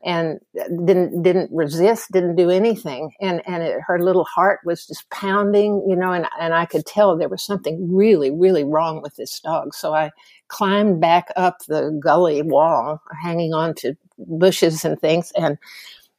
and 0.04 0.40
didn't 0.86 1.22
didn't 1.22 1.50
resist, 1.52 2.12
didn't 2.12 2.36
do 2.36 2.50
anything, 2.50 3.12
and 3.22 3.42
and 3.48 3.64
it, 3.64 3.80
her 3.86 4.00
little 4.00 4.26
heart 4.26 4.60
was 4.66 4.88
just 4.88 5.10
pounding, 5.10 5.86
you 5.88 5.96
know, 5.96 6.12
and 6.12 6.28
and 6.40 6.54
I 6.54 6.66
could 6.66 6.86
tell 6.86 7.18
there 7.18 7.30
was 7.30 7.44
something 7.44 7.94
really 7.94 8.32
really 8.32 8.64
wrong 8.64 9.02
with 9.02 9.16
this 9.16 9.40
dog. 9.40 9.74
So 9.74 9.94
I 9.94 10.12
climbed 10.48 11.00
back 11.00 11.30
up 11.36 11.60
the 11.68 11.98
gully 12.04 12.42
wall, 12.42 13.02
hanging 13.22 13.54
on 13.54 13.76
to 13.76 13.96
bushes 14.18 14.84
and 14.86 15.00
things, 15.00 15.32
and 15.36 15.58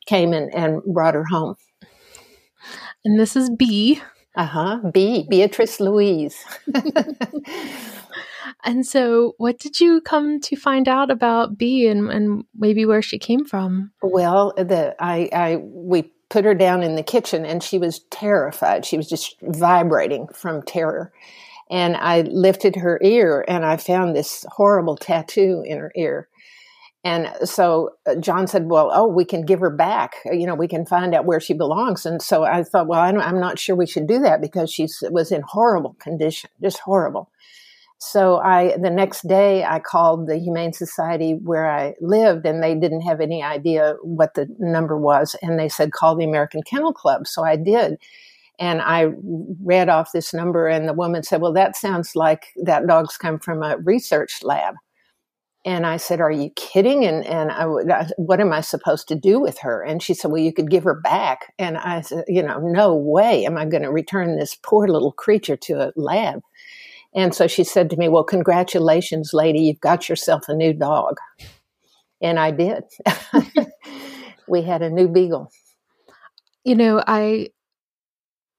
came 0.07 0.33
in 0.33 0.51
and 0.51 0.83
brought 0.85 1.15
her 1.15 1.25
home. 1.25 1.57
And 3.05 3.19
this 3.19 3.37
is 3.37 3.51
B. 3.51 4.01
Uh 4.37 4.47
huh. 4.47 4.81
B. 4.93 5.27
Beatrice 5.29 5.81
Louise. 5.81 6.45
And 8.65 8.87
so, 8.87 9.35
what 9.39 9.59
did 9.59 9.81
you 9.81 10.01
come 10.01 10.41
to 10.41 10.57
find 10.57 10.89
out 10.89 11.11
about 11.11 11.59
B 11.59 11.87
and, 11.87 12.11
and 12.11 12.45
maybe 12.55 12.85
where 12.85 13.03
she 13.03 13.19
came 13.19 13.45
from? 13.45 13.93
Well, 14.03 14.53
the 14.57 14.95
I, 14.99 15.29
I 15.33 15.57
we 15.57 16.13
put 16.31 16.45
her 16.45 16.55
down 16.55 16.83
in 16.83 16.97
the 16.97 17.03
kitchen, 17.03 17.45
and 17.45 17.63
she 17.63 17.79
was 17.79 18.01
terrified. 18.11 18.87
She 18.87 18.97
was 18.97 19.09
just 19.09 19.37
vibrating 19.43 20.29
from 20.29 20.63
terror. 20.63 21.13
And 21.71 21.97
I 21.97 22.23
lifted 22.23 22.77
her 22.77 23.01
ear, 23.03 23.45
and 23.49 23.65
I 23.65 23.77
found 23.77 24.15
this 24.15 24.45
horrible 24.51 24.97
tattoo 24.97 25.63
in 25.67 25.79
her 25.79 25.93
ear. 25.97 26.29
And 27.05 27.29
so 27.45 27.91
uh, 28.07 28.15
John 28.17 28.47
said, 28.47 28.69
"Well, 28.69 28.91
oh, 28.93 29.09
we 29.09 29.25
can 29.25 29.45
give 29.45 29.61
her 29.61 29.71
back. 29.71 30.15
You 30.25 30.47
know, 30.47 30.55
we 30.55 30.69
can 30.69 30.87
find 30.87 31.15
out 31.15 31.25
where 31.25 31.41
she 31.41 31.53
belongs." 31.53 32.07
And 32.07 32.23
so 32.23 32.45
I 32.45 32.63
thought, 32.63 32.87
"Well, 32.87 33.01
I 33.01 33.09
am 33.09 33.41
not 33.41 33.59
sure 33.59 33.75
we 33.75 33.87
should 33.87 34.07
do 34.07 34.21
that 34.21 34.41
because 34.41 34.73
she 34.73 34.87
was 35.11 35.33
in 35.33 35.43
horrible 35.43 35.97
condition, 35.99 36.51
just 36.61 36.79
horrible." 36.79 37.32
So 38.05 38.39
I, 38.39 38.77
the 38.79 38.91
next 38.91 39.29
day, 39.29 39.63
I 39.63 39.79
called 39.79 40.27
the 40.27 40.37
Humane 40.37 40.73
Society 40.73 41.35
where 41.35 41.71
I 41.71 41.95
lived, 42.01 42.45
and 42.47 42.61
they 42.61 42.75
didn't 42.75 43.03
have 43.03 43.21
any 43.21 43.45
idea 43.45 43.95
what 44.03 44.35
the 44.35 44.49
number 44.59 44.99
was, 44.99 45.37
and 45.41 45.57
they 45.57 45.69
said 45.69 45.93
call 45.93 46.17
the 46.17 46.25
American 46.25 46.65
Kennel 46.65 46.93
Club. 46.93 47.29
So 47.29 47.45
I 47.45 47.55
did, 47.55 47.99
and 48.59 48.83
I 48.83 49.13
read 49.63 49.89
off 49.89 50.11
this 50.13 50.35
number, 50.35 50.67
and 50.67 50.89
the 50.89 50.95
woman 50.95 51.23
said, 51.23 51.41
"Well, 51.41 51.53
that 51.53 51.77
sounds 51.77 52.17
like 52.17 52.47
that 52.65 52.89
dog's 52.89 53.17
come 53.17 53.39
from 53.39 53.63
a 53.63 53.77
research 53.79 54.43
lab." 54.43 54.75
And 55.65 55.87
I 55.87 55.97
said, 55.97 56.21
"Are 56.21 56.33
you 56.33 56.51
kidding?" 56.57 57.05
And 57.05 57.25
and 57.25 57.53
I, 57.53 57.67
what 58.17 58.41
am 58.41 58.53
I 58.53 58.63
supposed 58.63 59.07
to 59.09 59.15
do 59.15 59.39
with 59.39 59.59
her? 59.61 59.81
And 59.81 60.03
she 60.03 60.15
said, 60.15 60.33
"Well, 60.33 60.43
you 60.43 60.53
could 60.53 60.71
give 60.71 60.83
her 60.85 61.01
back." 61.01 61.53
And 61.57 61.79
I 61.79 62.01
said, 62.01 62.25
"You 62.27 62.43
know, 62.43 62.59
no 62.59 62.97
way 62.97 63.47
am 63.47 63.57
I 63.57 63.65
going 63.65 63.85
to 63.85 63.93
return 63.93 64.39
this 64.39 64.57
poor 64.57 64.89
little 64.89 65.13
creature 65.13 65.57
to 65.57 65.75
a 65.75 65.93
lab." 65.95 66.43
And 67.15 67.35
so 67.35 67.47
she 67.47 67.65
said 67.65 67.91
to 67.91 67.97
me, 67.97 68.09
Well, 68.09 68.25
congratulations, 68.25 69.33
lady, 69.33 69.61
you've 69.61 69.81
got 69.81 70.09
yourself 70.09 70.45
a 70.49 70.55
new 70.55 70.73
dog. 70.73 71.17
And 72.21 72.39
I 72.39 72.53
did. 72.53 72.85
we 74.49 74.63
had 74.63 74.83
a 74.83 74.91
new 74.91 75.09
beagle. 75.09 75.51
You 76.65 76.77
know, 76.77 77.03
I 77.07 77.49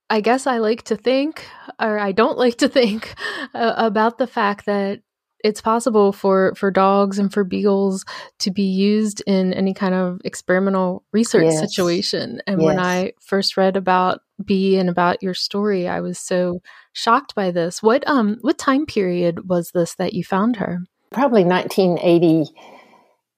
I 0.09 0.21
guess 0.21 0.45
I 0.45 0.57
like 0.57 0.83
to 0.83 0.95
think, 0.95 1.45
or 1.79 1.97
I 1.97 2.11
don't 2.11 2.37
like 2.37 2.57
to 2.57 2.67
think, 2.67 3.15
uh, 3.53 3.73
about 3.77 4.17
the 4.17 4.27
fact 4.27 4.65
that 4.65 5.01
it's 5.43 5.61
possible 5.61 6.11
for 6.11 6.53
for 6.55 6.71
dogs 6.71 7.19
and 7.19 7.31
for 7.33 7.43
beagles 7.43 8.05
to 8.39 8.51
be 8.51 8.63
used 8.63 9.21
in 9.27 9.53
any 9.53 9.73
kind 9.73 9.93
of 9.93 10.21
experimental 10.23 11.03
research 11.11 11.45
yes. 11.45 11.59
situation. 11.59 12.41
And 12.47 12.61
yes. 12.61 12.65
when 12.65 12.79
I 12.79 13.13
first 13.21 13.57
read 13.57 13.75
about 13.75 14.21
B 14.43 14.77
and 14.77 14.89
about 14.89 15.21
your 15.21 15.33
story, 15.33 15.87
I 15.87 16.01
was 16.01 16.17
so 16.17 16.61
shocked 16.93 17.35
by 17.35 17.51
this. 17.51 17.83
What 17.83 18.07
um 18.07 18.37
what 18.41 18.57
time 18.57 18.85
period 18.85 19.49
was 19.49 19.71
this 19.71 19.95
that 19.95 20.13
you 20.13 20.23
found 20.23 20.57
her? 20.57 20.79
Probably 21.11 21.43
1980 21.43 22.45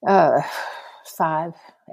uh 0.07 0.41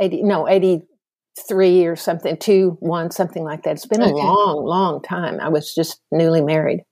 80 0.01 0.23
no 0.23 0.49
83 0.49 1.87
or 1.87 1.97
something 1.97 2.37
2 2.37 2.77
1 2.81 3.11
something 3.11 3.45
like 3.45 3.63
that. 3.63 3.73
It's 3.73 3.87
been 3.87 4.03
okay. 4.03 4.11
a 4.11 4.15
long 4.15 4.65
long 4.65 5.03
time. 5.03 5.41
I 5.41 5.49
was 5.49 5.75
just 5.75 6.01
newly 6.11 6.43
married. 6.43 6.85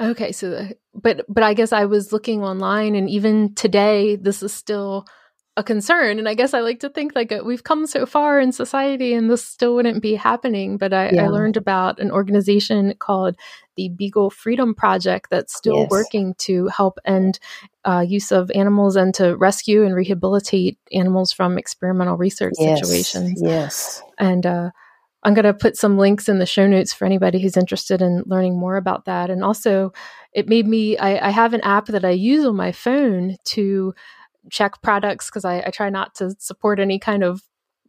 Okay, 0.00 0.32
so 0.32 0.68
but 0.94 1.24
but 1.28 1.42
I 1.42 1.54
guess 1.54 1.72
I 1.72 1.84
was 1.84 2.12
looking 2.12 2.42
online 2.42 2.94
and 2.94 3.08
even 3.08 3.54
today 3.54 4.16
this 4.16 4.42
is 4.42 4.52
still 4.52 5.06
a 5.56 5.62
concern 5.62 6.18
and 6.18 6.28
i 6.28 6.34
guess 6.34 6.52
i 6.52 6.60
like 6.60 6.80
to 6.80 6.88
think 6.88 7.12
like 7.14 7.30
uh, 7.30 7.40
we've 7.44 7.62
come 7.62 7.86
so 7.86 8.04
far 8.06 8.40
in 8.40 8.50
society 8.50 9.14
and 9.14 9.30
this 9.30 9.44
still 9.44 9.76
wouldn't 9.76 10.02
be 10.02 10.14
happening 10.14 10.76
but 10.76 10.92
i, 10.92 11.10
yeah. 11.10 11.24
I 11.24 11.28
learned 11.28 11.56
about 11.56 12.00
an 12.00 12.10
organization 12.10 12.94
called 12.98 13.36
the 13.76 13.88
beagle 13.88 14.30
freedom 14.30 14.74
project 14.74 15.30
that's 15.30 15.54
still 15.54 15.80
yes. 15.80 15.90
working 15.90 16.34
to 16.38 16.66
help 16.68 16.98
end 17.04 17.38
uh, 17.84 18.04
use 18.06 18.32
of 18.32 18.50
animals 18.54 18.96
and 18.96 19.14
to 19.14 19.36
rescue 19.36 19.84
and 19.84 19.94
rehabilitate 19.94 20.78
animals 20.92 21.32
from 21.32 21.56
experimental 21.56 22.16
research 22.16 22.54
yes. 22.58 22.80
situations 22.80 23.40
yes 23.40 24.02
and 24.18 24.46
uh, 24.46 24.70
i'm 25.22 25.34
going 25.34 25.44
to 25.44 25.54
put 25.54 25.76
some 25.76 25.98
links 25.98 26.28
in 26.28 26.40
the 26.40 26.46
show 26.46 26.66
notes 26.66 26.92
for 26.92 27.04
anybody 27.04 27.40
who's 27.40 27.56
interested 27.56 28.02
in 28.02 28.24
learning 28.26 28.58
more 28.58 28.76
about 28.76 29.04
that 29.04 29.30
and 29.30 29.44
also 29.44 29.92
it 30.32 30.48
made 30.48 30.66
me 30.66 30.98
I, 30.98 31.28
I 31.28 31.30
have 31.30 31.54
an 31.54 31.60
app 31.60 31.86
that 31.86 32.04
i 32.04 32.10
use 32.10 32.44
on 32.44 32.56
my 32.56 32.72
phone 32.72 33.36
to 33.44 33.94
check 34.50 34.82
products 34.82 35.30
because 35.30 35.44
I, 35.44 35.62
I 35.66 35.70
try 35.70 35.90
not 35.90 36.14
to 36.16 36.34
support 36.38 36.80
any 36.80 36.98
kind 36.98 37.22
of 37.22 37.42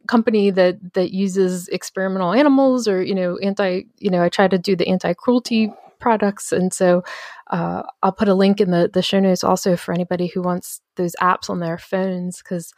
company 0.06 0.50
that 0.50 0.94
that 0.94 1.12
uses 1.12 1.68
experimental 1.68 2.32
animals 2.32 2.86
or 2.88 3.02
you 3.02 3.14
know 3.14 3.36
anti 3.38 3.82
you 3.98 4.10
know 4.10 4.22
I 4.22 4.28
try 4.28 4.48
to 4.48 4.58
do 4.58 4.76
the 4.76 4.88
anti 4.88 5.12
cruelty 5.14 5.72
products 5.98 6.52
and 6.52 6.72
so 6.72 7.02
uh, 7.50 7.82
I'll 8.02 8.12
put 8.12 8.28
a 8.28 8.34
link 8.34 8.60
in 8.60 8.70
the 8.70 8.90
the 8.92 9.02
show 9.02 9.20
notes 9.20 9.44
also 9.44 9.76
for 9.76 9.92
anybody 9.92 10.26
who 10.26 10.42
wants 10.42 10.80
those 10.96 11.14
apps 11.20 11.50
on 11.50 11.60
their 11.60 11.78
phones 11.78 12.38
because 12.38 12.72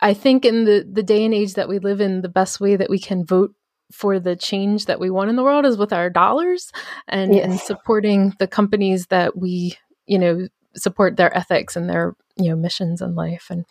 I 0.00 0.14
think 0.14 0.44
in 0.44 0.64
the 0.64 0.86
the 0.90 1.02
day 1.02 1.24
and 1.24 1.34
age 1.34 1.54
that 1.54 1.68
we 1.68 1.78
live 1.78 2.00
in 2.00 2.20
the 2.20 2.28
best 2.28 2.60
way 2.60 2.76
that 2.76 2.90
we 2.90 2.98
can 2.98 3.24
vote 3.24 3.54
for 3.92 4.18
the 4.18 4.34
change 4.34 4.86
that 4.86 4.98
we 4.98 5.10
want 5.10 5.30
in 5.30 5.36
the 5.36 5.44
world 5.44 5.66
is 5.66 5.76
with 5.76 5.92
our 5.92 6.08
dollars 6.08 6.72
and, 7.08 7.34
yes. 7.34 7.44
and 7.44 7.60
supporting 7.60 8.32
the 8.38 8.46
companies 8.46 9.06
that 9.08 9.36
we 9.36 9.76
you 10.06 10.18
know 10.18 10.48
support 10.76 11.16
their 11.16 11.36
ethics 11.36 11.76
and 11.76 11.88
their 11.88 12.14
you 12.36 12.50
know 12.50 12.56
missions 12.56 13.00
in 13.02 13.14
life. 13.14 13.46
And 13.50 13.64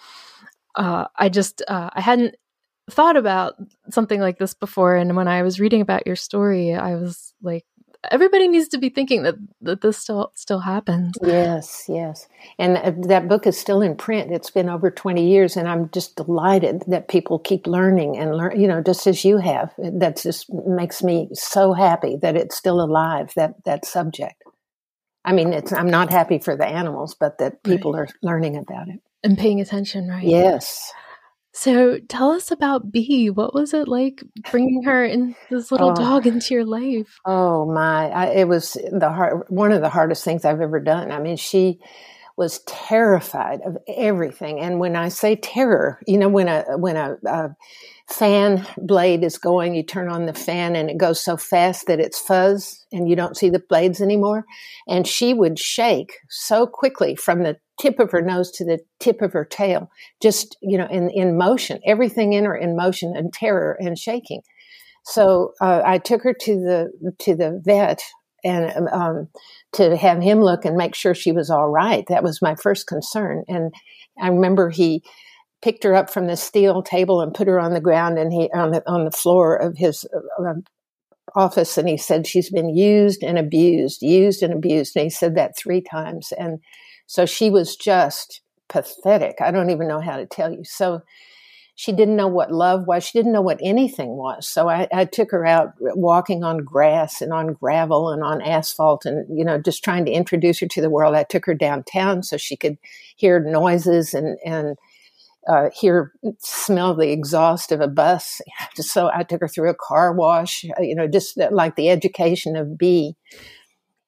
uh, 0.76 1.06
i 1.18 1.30
just 1.30 1.62
uh, 1.68 1.90
i 1.94 2.02
hadn't 2.02 2.36
thought 2.90 3.16
about 3.16 3.56
something 3.90 4.20
like 4.20 4.38
this 4.38 4.54
before. 4.54 4.96
And 4.96 5.16
when 5.16 5.28
i 5.28 5.44
was 5.44 5.60
reading 5.60 5.82
about 5.82 6.08
your 6.08 6.16
story 6.16 6.74
i 6.74 6.96
was 6.96 7.34
like 7.42 7.66
everybody 8.10 8.48
needs 8.48 8.68
to 8.70 8.80
be 8.80 8.90
thinking 8.90 9.22
that, 9.22 9.36
that 9.62 9.82
this 9.82 9.98
still 9.98 10.32
still 10.36 10.60
happens. 10.60 11.14
Yes 11.22 11.86
yes. 11.88 12.28
And 12.58 12.78
th- 12.78 13.08
that 13.08 13.28
book 13.28 13.46
is 13.46 13.60
still 13.60 13.82
in 13.82 13.96
print. 13.96 14.32
It's 14.32 14.50
been 14.50 14.70
over 14.70 14.90
20 14.90 15.30
years 15.30 15.56
and 15.56 15.68
i'm 15.68 15.90
just 15.92 16.16
delighted 16.16 16.84
that 16.88 17.08
people 17.10 17.40
keep 17.40 17.68
learning 17.68 18.18
and 18.18 18.36
learn 18.36 18.60
you 18.60 18.68
know 18.68 18.82
just 18.82 19.06
as 19.08 19.24
you 19.24 19.38
have. 19.38 19.74
That 19.78 20.18
just 20.18 20.52
makes 20.52 21.04
me 21.04 21.30
so 21.34 21.74
happy 21.74 22.18
that 22.22 22.36
it's 22.36 22.56
still 22.56 22.82
alive 22.82 23.32
that 23.36 23.64
that 23.66 23.86
subject 23.86 24.41
I 25.24 25.34
mean, 25.34 25.54
it's 25.54 25.72
I'm 25.72 25.90
not 25.90 26.10
happy 26.10 26.40
for 26.40 26.56
the 26.56 26.66
animals, 26.66 27.16
but 27.16 27.38
that 27.38 27.64
people 27.64 27.94
right. 27.94 28.02
are 28.02 28.08
learning 28.22 28.58
about 28.58 28.88
it 28.88 29.00
and 29.24 29.38
paying 29.38 29.62
attention, 29.62 30.08
right? 30.08 30.24
Yes. 30.24 30.92
So 31.54 32.00
tell 32.00 32.32
us 32.32 32.50
about 32.50 32.92
B. 32.92 33.30
What 33.30 33.54
was 33.54 33.74
it 33.74 33.88
like 33.88 34.24
bringing 34.50 34.84
her 34.84 35.04
in 35.04 35.36
this 35.50 35.72
little 35.72 35.92
oh, 35.92 35.96
dog 35.96 36.26
into 36.26 36.54
your 36.54 36.66
life? 36.66 37.20
Oh 37.26 37.72
my! 37.72 38.10
I, 38.10 38.26
it 38.28 38.48
was 38.48 38.74
the 38.74 39.12
hard, 39.12 39.44
one 39.50 39.72
of 39.72 39.82
the 39.82 39.90
hardest 39.90 40.24
things 40.24 40.46
I've 40.46 40.62
ever 40.62 40.80
done. 40.80 41.12
I 41.12 41.20
mean, 41.20 41.36
she 41.36 41.80
was 42.38 42.60
terrified 42.60 43.60
of 43.66 43.78
everything, 43.88 44.62
and 44.62 44.80
when 44.80 44.96
I 44.96 45.10
say 45.10 45.36
terror, 45.36 46.00
you 46.08 46.18
know, 46.18 46.30
when 46.30 46.48
a 46.48 46.78
when 46.78 46.96
a, 46.96 47.18
a 47.26 47.56
fan 48.12 48.66
blade 48.78 49.24
is 49.24 49.38
going, 49.38 49.74
you 49.74 49.84
turn 49.84 50.10
on 50.10 50.26
the 50.26 50.34
fan 50.34 50.76
and 50.76 50.90
it 50.90 50.98
goes 50.98 51.24
so 51.24 51.38
fast 51.38 51.88
that 51.88 52.00
it's 52.00 52.20
fuzz 52.20 52.86
and 52.92 53.10
you 53.10 53.16
don't 53.16 53.38
see 53.38 53.50
the 53.50 53.64
blades 53.70 54.02
anymore. 54.02 54.46
And 54.88 55.08
she 55.08 55.34
would 55.34 55.58
shake 55.58 56.14
so 56.30 56.68
quickly 56.68 57.16
from 57.16 57.44
the 57.44 57.58
tip 57.80 58.00
of 58.00 58.12
her 58.12 58.22
nose 58.22 58.52
to 58.52 58.66
the 58.66 58.80
tip 59.00 59.22
of 59.22 59.34
her 59.34 59.46
tail, 59.46 59.90
just, 60.22 60.58
you 60.62 60.78
know, 60.78 60.88
in, 60.88 61.10
in 61.10 61.38
motion, 61.38 61.80
everything 61.86 62.34
in 62.34 62.46
her 62.46 62.56
in 62.56 62.76
motion 62.76 63.16
and 63.16 63.34
terror 63.34 63.78
and 63.80 63.98
shaking. 63.98 64.42
So 65.04 65.54
uh, 65.62 65.82
I 65.84 65.98
took 65.98 66.22
her 66.24 66.34
to 66.34 66.56
the 66.56 67.14
to 67.20 67.36
the 67.36 67.60
vet 67.64 68.02
and 68.44 68.88
um, 68.90 69.30
to 69.74 69.96
have 69.96 70.22
him 70.22 70.42
look 70.42 70.66
and 70.66 70.76
make 70.76 70.96
sure 70.96 71.16
she 71.16 71.32
was 71.32 71.50
all 71.50 71.70
right. 71.70 72.06
That 72.08 72.24
was 72.24 72.42
my 72.42 72.56
first 72.56 72.88
concern. 72.88 73.44
And 73.48 73.74
I 74.22 74.28
remember 74.28 74.70
he 74.70 75.04
picked 75.62 75.84
her 75.84 75.96
up 75.96 76.10
from 76.10 76.28
the 76.28 76.38
steel 76.38 76.82
table 76.82 77.22
and 77.22 77.34
put 77.34 77.48
her 77.48 77.60
on 77.60 77.74
the 77.74 77.82
ground 77.82 78.18
and 78.18 78.34
he 78.34 78.50
on 78.54 78.72
the 78.72 78.84
on 78.90 79.06
the 79.06 79.12
floor 79.12 79.56
of 79.56 79.78
his 79.78 80.06
uh, 80.40 80.54
office 81.36 81.78
and 81.78 81.88
he 81.88 81.98
said 81.98 82.28
she's 82.28 82.50
been 82.50 82.76
used 82.76 83.24
and 83.24 83.38
abused 83.38 84.02
used 84.02 84.44
and 84.44 84.54
abused 84.54 84.96
and 84.96 85.04
he 85.04 85.10
said 85.10 85.36
that 85.36 85.58
three 85.58 85.82
times 85.82 86.34
and 86.38 86.60
so 87.12 87.26
she 87.26 87.50
was 87.50 87.76
just 87.76 88.42
pathetic. 88.72 89.42
I 89.42 89.52
don't 89.52 89.70
even 89.70 89.90
know 89.90 90.00
how 90.00 90.16
to 90.16 90.26
tell 90.26 90.50
you. 90.50 90.64
So 90.64 91.02
she 91.76 91.92
didn't 91.92 92.16
know 92.16 92.30
what 92.30 92.54
love 92.54 92.88
was. 92.88 93.04
She 93.04 93.20
didn't 93.20 93.34
know 93.34 93.42
what 93.42 93.60
anything 93.62 94.12
was. 94.12 94.48
So 94.48 94.70
I, 94.70 94.88
I 94.94 95.04
took 95.04 95.30
her 95.32 95.46
out 95.46 95.74
walking 95.80 96.46
on 96.46 96.60
grass 96.60 97.22
and 97.22 97.34
on 97.34 97.54
gravel 97.54 98.10
and 98.10 98.24
on 98.24 98.42
asphalt 98.42 99.06
and 99.06 99.26
you 99.38 99.44
know 99.44 99.60
just 99.60 99.84
trying 99.84 100.06
to 100.06 100.12
introduce 100.12 100.60
her 100.60 100.68
to 100.68 100.82
the 100.82 100.90
world. 100.90 101.16
I 101.16 101.24
took 101.24 101.46
her 101.48 101.54
downtown 101.54 102.24
so 102.24 102.38
she 102.38 102.56
could 102.56 102.78
hear 103.18 103.42
noises 103.42 104.14
and 104.14 104.38
and 104.46 104.78
uh, 105.48 105.70
hear 105.74 106.14
smell 106.40 106.96
the 106.96 107.12
exhaust 107.12 107.72
of 107.72 107.82
a 107.82 107.88
bus. 107.88 108.42
So 108.76 109.12
I 109.14 109.24
took 109.24 109.42
her 109.42 109.48
through 109.48 109.70
a 109.70 109.76
car 109.76 110.14
wash, 110.14 110.66
uh, 110.78 110.82
you 110.82 110.96
know, 110.96 111.08
just 111.08 111.38
like 111.52 111.76
the 111.76 111.90
education 111.90 112.56
of 112.56 112.78
B. 112.78 113.16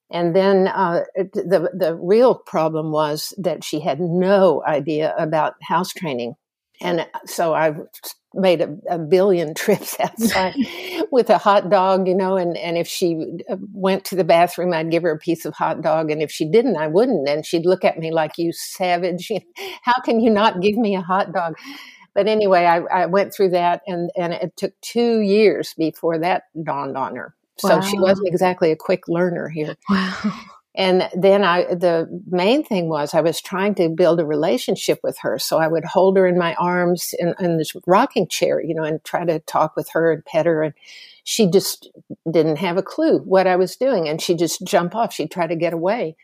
And 0.09 0.35
then 0.35 0.67
uh, 0.67 1.03
the 1.15 1.69
the 1.73 1.95
real 1.95 2.35
problem 2.35 2.91
was 2.91 3.33
that 3.37 3.63
she 3.63 3.79
had 3.79 3.99
no 3.99 4.63
idea 4.65 5.13
about 5.17 5.55
house 5.61 5.91
training, 5.91 6.35
and 6.81 7.07
so 7.25 7.53
I 7.53 7.73
made 8.33 8.61
a, 8.61 8.75
a 8.89 8.97
billion 8.97 9.53
trips 9.55 9.95
outside 9.99 10.55
with 11.11 11.29
a 11.29 11.37
hot 11.37 11.69
dog, 11.69 12.07
you 12.07 12.15
know, 12.15 12.37
and, 12.37 12.57
and 12.57 12.77
if 12.77 12.87
she 12.87 13.39
uh, 13.49 13.57
went 13.73 14.05
to 14.05 14.15
the 14.15 14.23
bathroom, 14.23 14.73
I'd 14.73 14.91
give 14.91 15.03
her 15.03 15.11
a 15.11 15.19
piece 15.19 15.45
of 15.45 15.53
hot 15.53 15.81
dog. 15.81 16.11
And 16.11 16.21
if 16.21 16.31
she 16.31 16.49
didn't, 16.49 16.77
I 16.77 16.87
wouldn't. 16.87 17.27
And 17.27 17.45
she'd 17.45 17.65
look 17.65 17.83
at 17.83 17.97
me 17.97 18.11
like, 18.11 18.37
you 18.37 18.51
savage. 18.51 19.31
How 19.83 20.01
can 20.03 20.19
you 20.19 20.29
not 20.29 20.61
give 20.61 20.77
me 20.77 20.95
a 20.95 21.01
hot 21.01 21.31
dog? 21.33 21.55
But 22.15 22.27
anyway, 22.27 22.65
I, 22.65 22.77
I 22.77 23.05
went 23.07 23.33
through 23.33 23.49
that 23.51 23.81
and, 23.87 24.11
and 24.15 24.33
it 24.33 24.55
took 24.55 24.79
two 24.81 25.21
years 25.21 25.73
before 25.77 26.19
that 26.19 26.43
dawned 26.63 26.97
on 26.97 27.15
her. 27.15 27.35
So 27.57 27.77
wow. 27.77 27.81
she 27.81 27.99
wasn't 27.99 28.27
exactly 28.27 28.71
a 28.71 28.75
quick 28.75 29.07
learner 29.07 29.49
here. 29.49 29.75
Wow. 29.89 30.39
And 30.75 31.07
then 31.15 31.43
I, 31.43 31.65
the 31.65 32.07
main 32.27 32.63
thing 32.63 32.89
was 32.89 33.13
I 33.13 33.21
was 33.21 33.39
trying 33.39 33.75
to 33.75 33.89
build 33.89 34.19
a 34.19 34.25
relationship 34.25 34.99
with 35.03 35.17
her. 35.19 35.37
So 35.37 35.59
I 35.59 35.67
would 35.67 35.85
hold 35.85 36.17
her 36.17 36.25
in 36.25 36.37
my 36.37 36.55
arms 36.55 37.13
in, 37.19 37.35
in 37.39 37.57
this 37.57 37.73
rocking 37.85 38.27
chair, 38.27 38.59
you 38.61 38.73
know, 38.73 38.83
and 38.83 39.03
try 39.03 39.23
to 39.23 39.39
talk 39.41 39.75
with 39.75 39.89
her 39.89 40.11
and 40.11 40.25
pet 40.25 40.47
her. 40.47 40.63
And 40.63 40.73
she 41.23 41.49
just 41.49 41.91
didn't 42.29 42.55
have 42.55 42.77
a 42.77 42.83
clue 42.83 43.19
what 43.19 43.45
I 43.45 43.55
was 43.55 43.75
doing. 43.75 44.07
And 44.07 44.19
she'd 44.19 44.39
just 44.39 44.65
jump 44.65 44.95
off. 44.95 45.13
She'd 45.13 45.31
try 45.31 45.45
to 45.45 45.55
get 45.55 45.73
away. 45.73 46.15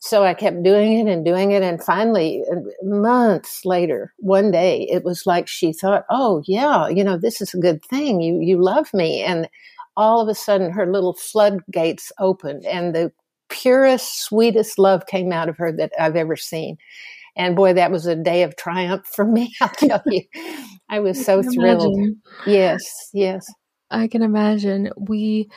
So 0.00 0.22
I 0.22 0.34
kept 0.34 0.62
doing 0.62 1.00
it 1.00 1.10
and 1.10 1.24
doing 1.24 1.50
it. 1.50 1.64
And 1.64 1.82
finally, 1.82 2.44
months 2.84 3.64
later, 3.64 4.14
one 4.18 4.52
day, 4.52 4.82
it 4.88 5.02
was 5.02 5.26
like 5.26 5.48
she 5.48 5.72
thought, 5.72 6.04
Oh, 6.08 6.42
yeah, 6.46 6.86
you 6.86 7.02
know, 7.02 7.16
this 7.16 7.40
is 7.40 7.52
a 7.52 7.58
good 7.58 7.84
thing. 7.84 8.20
You, 8.20 8.38
you 8.40 8.62
love 8.62 8.94
me. 8.94 9.22
And 9.22 9.48
all 9.96 10.20
of 10.20 10.28
a 10.28 10.36
sudden, 10.36 10.70
her 10.70 10.86
little 10.86 11.14
floodgates 11.14 12.12
opened 12.20 12.64
and 12.64 12.94
the 12.94 13.12
purest, 13.48 14.22
sweetest 14.22 14.78
love 14.78 15.06
came 15.06 15.32
out 15.32 15.48
of 15.48 15.56
her 15.58 15.72
that 15.72 15.92
I've 15.98 16.16
ever 16.16 16.36
seen. 16.36 16.76
And 17.36 17.54
boy, 17.54 17.72
that 17.74 17.92
was 17.92 18.06
a 18.06 18.16
day 18.16 18.42
of 18.42 18.56
triumph 18.56 19.06
for 19.06 19.24
me. 19.24 19.54
I'll 19.60 19.68
tell 19.68 20.02
you, 20.06 20.22
I 20.88 21.00
was 21.00 21.24
so 21.24 21.42
thrilled. 21.42 21.94
Imagine. 21.94 22.22
Yes, 22.46 22.84
yes. 23.12 23.46
I 23.90 24.08
can 24.08 24.22
imagine. 24.22 24.90
We, 24.96 25.48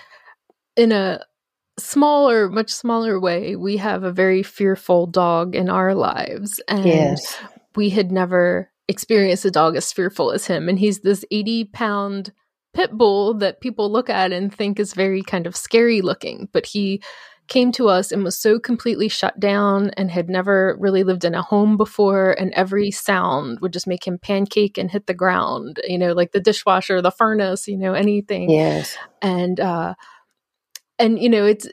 in 0.76 0.92
a 0.92 1.22
smaller, 1.80 2.50
much 2.50 2.70
smaller 2.70 3.20
way, 3.20 3.56
we 3.56 3.78
have 3.78 4.04
a 4.04 4.12
very 4.12 4.44
fearful 4.44 5.08
dog 5.08 5.56
in 5.56 5.70
our 5.70 5.96
lives. 5.96 6.62
And 6.68 6.86
yes. 6.86 7.38
we 7.76 7.90
had 7.90 8.12
never 8.12 8.72
experienced 8.88 9.46
a 9.46 9.52
dog 9.52 9.76
as 9.76 9.92
fearful 9.92 10.32
as 10.32 10.46
him. 10.46 10.70
And 10.70 10.78
he's 10.78 11.00
this 11.00 11.26
80 11.32 11.66
pound 11.66 12.32
pit 12.74 12.92
bull 12.92 13.34
that 13.36 13.62
people 13.62 13.92
look 13.92 14.10
at 14.10 14.32
and 14.32 14.54
think 14.54 14.80
is 14.80 14.94
very 14.94 15.24
kind 15.24 15.48
of 15.48 15.56
scary 15.56 16.02
looking, 16.02 16.48
but 16.54 16.66
he 16.66 17.02
came 17.48 17.72
to 17.74 17.90
us 17.90 18.12
and 18.12 18.24
was 18.24 18.38
so 18.38 18.60
completely 18.60 19.08
shut 19.10 19.40
down 19.40 19.90
and 19.92 20.10
had 20.10 20.30
never 20.30 20.78
really 20.80 21.04
lived 21.04 21.26
in 21.26 21.36
a 21.36 21.42
home 21.42 21.76
before 21.76 22.32
and 22.40 22.54
every 22.54 22.92
sound 22.92 23.60
would 23.60 23.74
just 23.74 23.88
make 23.88 24.08
him 24.08 24.18
pancake 24.18 24.78
and 24.78 24.90
hit 24.90 25.06
the 25.06 25.14
ground 25.14 25.80
you 25.86 25.98
know 25.98 26.14
like 26.14 26.32
the 26.32 26.40
dishwasher 26.40 27.02
the 27.02 27.12
furnace 27.12 27.68
you 27.68 27.78
know 27.78 27.94
anything. 27.94 28.50
Yes. 28.50 28.96
And 29.22 29.60
uh 29.60 29.96
and 30.98 31.20
you 31.20 31.30
know 31.30 31.46
it's 31.46 31.68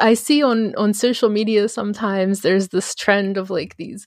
I 0.00 0.14
see 0.14 0.42
on 0.42 0.74
on 0.76 0.94
social 0.94 1.28
media 1.28 1.68
sometimes 1.68 2.42
there's 2.42 2.68
this 2.68 2.94
trend 2.94 3.36
of 3.36 3.50
like 3.50 3.76
these 3.76 4.06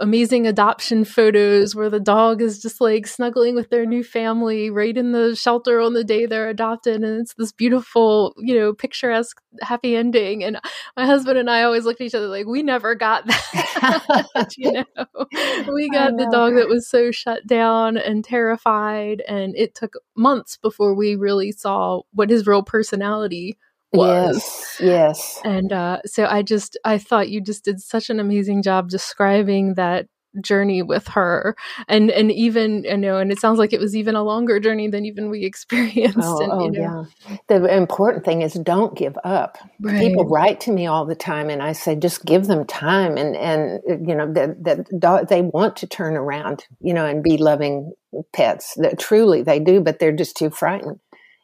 amazing 0.00 0.46
adoption 0.46 1.04
photos 1.04 1.74
where 1.74 1.90
the 1.90 2.00
dog 2.00 2.40
is 2.40 2.60
just 2.60 2.80
like 2.80 3.06
snuggling 3.06 3.54
with 3.54 3.70
their 3.70 3.84
new 3.84 4.02
family 4.02 4.70
right 4.70 4.96
in 4.96 5.12
the 5.12 5.36
shelter 5.36 5.80
on 5.80 5.92
the 5.92 6.02
day 6.04 6.26
they're 6.26 6.48
adopted. 6.48 7.02
And 7.02 7.20
it's 7.20 7.34
this 7.34 7.52
beautiful 7.52 8.34
you 8.38 8.54
know 8.54 8.72
picturesque 8.72 9.40
happy 9.60 9.94
ending. 9.94 10.42
And 10.42 10.58
my 10.96 11.06
husband 11.06 11.38
and 11.38 11.50
i 11.50 11.62
always 11.62 11.84
look 11.84 12.00
at 12.00 12.06
each 12.06 12.14
other 12.14 12.28
like 12.28 12.46
we 12.46 12.62
never 12.62 12.94
got 12.94 13.26
that. 13.26 14.54
You 14.56 14.72
know? 14.72 14.84
We 15.72 15.88
got 15.90 16.16
the 16.16 16.28
dog 16.30 16.54
that. 16.54 16.68
was 16.68 16.88
so 16.88 17.10
shut 17.10 17.46
down 17.46 17.96
and 17.96 18.24
terrified 18.24 19.22
and 19.28 19.54
it 19.56 19.74
took 19.74 19.94
months 20.16 20.56
before 20.56 20.94
we 20.94 21.14
really 21.14 21.52
saw 21.52 22.02
what 22.12 22.30
his 22.30 22.46
real 22.46 22.62
personality 22.62 23.58
was. 23.92 24.36
Yes, 24.36 24.76
yes. 24.80 25.40
And 25.44 25.72
uh, 25.72 26.00
so 26.06 26.26
I 26.26 26.42
just 26.42 26.78
I 26.84 26.98
thought 26.98 27.30
you 27.30 27.40
just 27.40 27.64
did 27.64 27.80
such 27.80 28.10
an 28.10 28.20
amazing 28.20 28.62
job 28.62 28.88
describing 28.88 29.74
that 29.74 30.06
journey 30.40 30.82
with 30.82 31.08
her 31.08 31.56
and 31.88 32.10
and 32.10 32.30
even 32.30 32.84
you 32.84 32.96
know 32.96 33.18
and 33.18 33.32
it 33.32 33.40
sounds 33.40 33.58
like 33.58 33.72
it 33.72 33.80
was 33.80 33.96
even 33.96 34.14
a 34.14 34.22
longer 34.22 34.60
journey 34.60 34.88
than 34.88 35.04
even 35.04 35.28
we 35.28 35.44
experienced 35.44 36.18
oh, 36.22 36.40
and, 36.40 36.52
oh 36.52 36.64
you 36.64 36.70
know. 36.70 37.06
yeah 37.28 37.36
the 37.48 37.76
important 37.76 38.24
thing 38.24 38.42
is 38.42 38.54
don't 38.54 38.96
give 38.96 39.18
up 39.24 39.58
right. 39.80 39.98
people 40.00 40.24
write 40.24 40.60
to 40.60 40.70
me 40.70 40.86
all 40.86 41.04
the 41.04 41.16
time 41.16 41.50
and 41.50 41.62
i 41.62 41.72
say 41.72 41.96
just 41.96 42.24
give 42.24 42.46
them 42.46 42.64
time 42.64 43.16
and 43.16 43.36
and 43.36 44.08
you 44.08 44.14
know 44.14 44.32
that 44.32 44.62
that 44.62 45.28
they 45.28 45.42
want 45.42 45.76
to 45.76 45.86
turn 45.86 46.16
around 46.16 46.64
you 46.80 46.94
know 46.94 47.04
and 47.04 47.24
be 47.24 47.36
loving 47.36 47.92
pets 48.32 48.74
that 48.76 48.98
truly 49.00 49.42
they 49.42 49.58
do 49.58 49.80
but 49.80 49.98
they're 49.98 50.12
just 50.12 50.36
too 50.36 50.50
frightened 50.50 51.00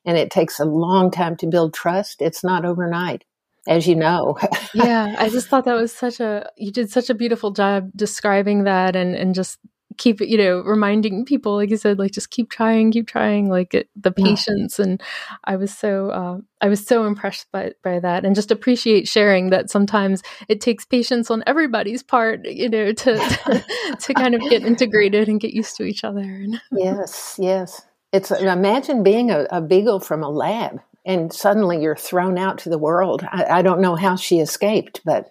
and 0.07 0.16
it 0.16 0.31
takes 0.31 0.59
a 0.59 0.64
long 0.64 1.11
time 1.11 1.37
to 1.37 1.47
build 1.47 1.75
trust. 1.75 2.23
It's 2.23 2.42
not 2.42 2.64
overnight, 2.64 3.25
as 3.69 3.87
you 3.87 3.97
know. 3.97 4.38
yeah, 4.73 5.16
I 5.19 5.29
just 5.29 5.49
thought 5.49 5.66
that 5.66 5.75
was 5.75 5.92
such 5.92 6.21
a 6.21 6.49
you 6.57 6.73
did 6.73 6.90
such 6.90 7.11
a 7.11 7.14
beautiful 7.14 7.51
job 7.51 7.90
describing 7.95 8.64
that 8.64 8.97
and 8.97 9.14
and 9.14 9.35
just 9.35 9.59
keep 9.99 10.21
you 10.21 10.37
know 10.37 10.61
reminding 10.61 11.25
people 11.25 11.55
like 11.55 11.71
you 11.71 11.77
said 11.77 11.99
like 11.99 12.12
just 12.12 12.31
keep 12.31 12.51
trying 12.51 12.90
keep 12.90 13.07
trying 13.07 13.49
like 13.49 13.75
it, 13.75 13.88
the 13.97 14.12
patience 14.12 14.79
yeah. 14.79 14.85
and 14.85 15.03
i 15.45 15.57
was 15.57 15.75
so 15.75 16.11
uh, 16.11 16.38
i 16.61 16.69
was 16.69 16.85
so 16.85 17.05
impressed 17.05 17.51
by 17.53 17.73
by 17.83 17.99
that 17.99 18.25
and 18.25 18.35
just 18.35 18.51
appreciate 18.51 19.09
sharing 19.09 19.51
that 19.51 19.71
sometimes 19.71 20.23
it 20.49 20.61
takes 20.61 20.85
patience 20.85 21.31
on 21.31 21.42
everybody's 21.47 22.03
part 22.03 22.45
you 22.45 22.69
know 22.69 22.92
to 22.92 23.16
to, 23.47 23.97
to 24.01 24.14
kind 24.14 24.35
of 24.35 24.40
get 24.51 24.62
integrated 24.66 25.29
and 25.29 25.40
get 25.40 25.55
used 25.55 25.77
to 25.77 25.85
each 25.85 26.05
other 26.05 26.45
yes 26.73 27.38
yes 27.40 27.83
it's 28.16 28.31
imagine 28.31 29.02
being 29.02 29.31
a, 29.31 29.46
a 29.50 29.61
beagle 29.61 30.00
from 30.00 30.22
a 30.22 30.29
lab 30.29 30.81
and 31.07 31.33
suddenly 31.33 31.81
you're 31.81 31.96
thrown 31.96 32.37
out 32.37 32.59
to 32.59 32.68
the 32.68 32.79
world. 32.79 33.24
I, 33.31 33.44
I, 33.44 33.62
don't 33.62 33.81
know 33.81 33.94
how 33.94 34.16
she 34.16 34.40
escaped, 34.40 35.00
but 35.05 35.29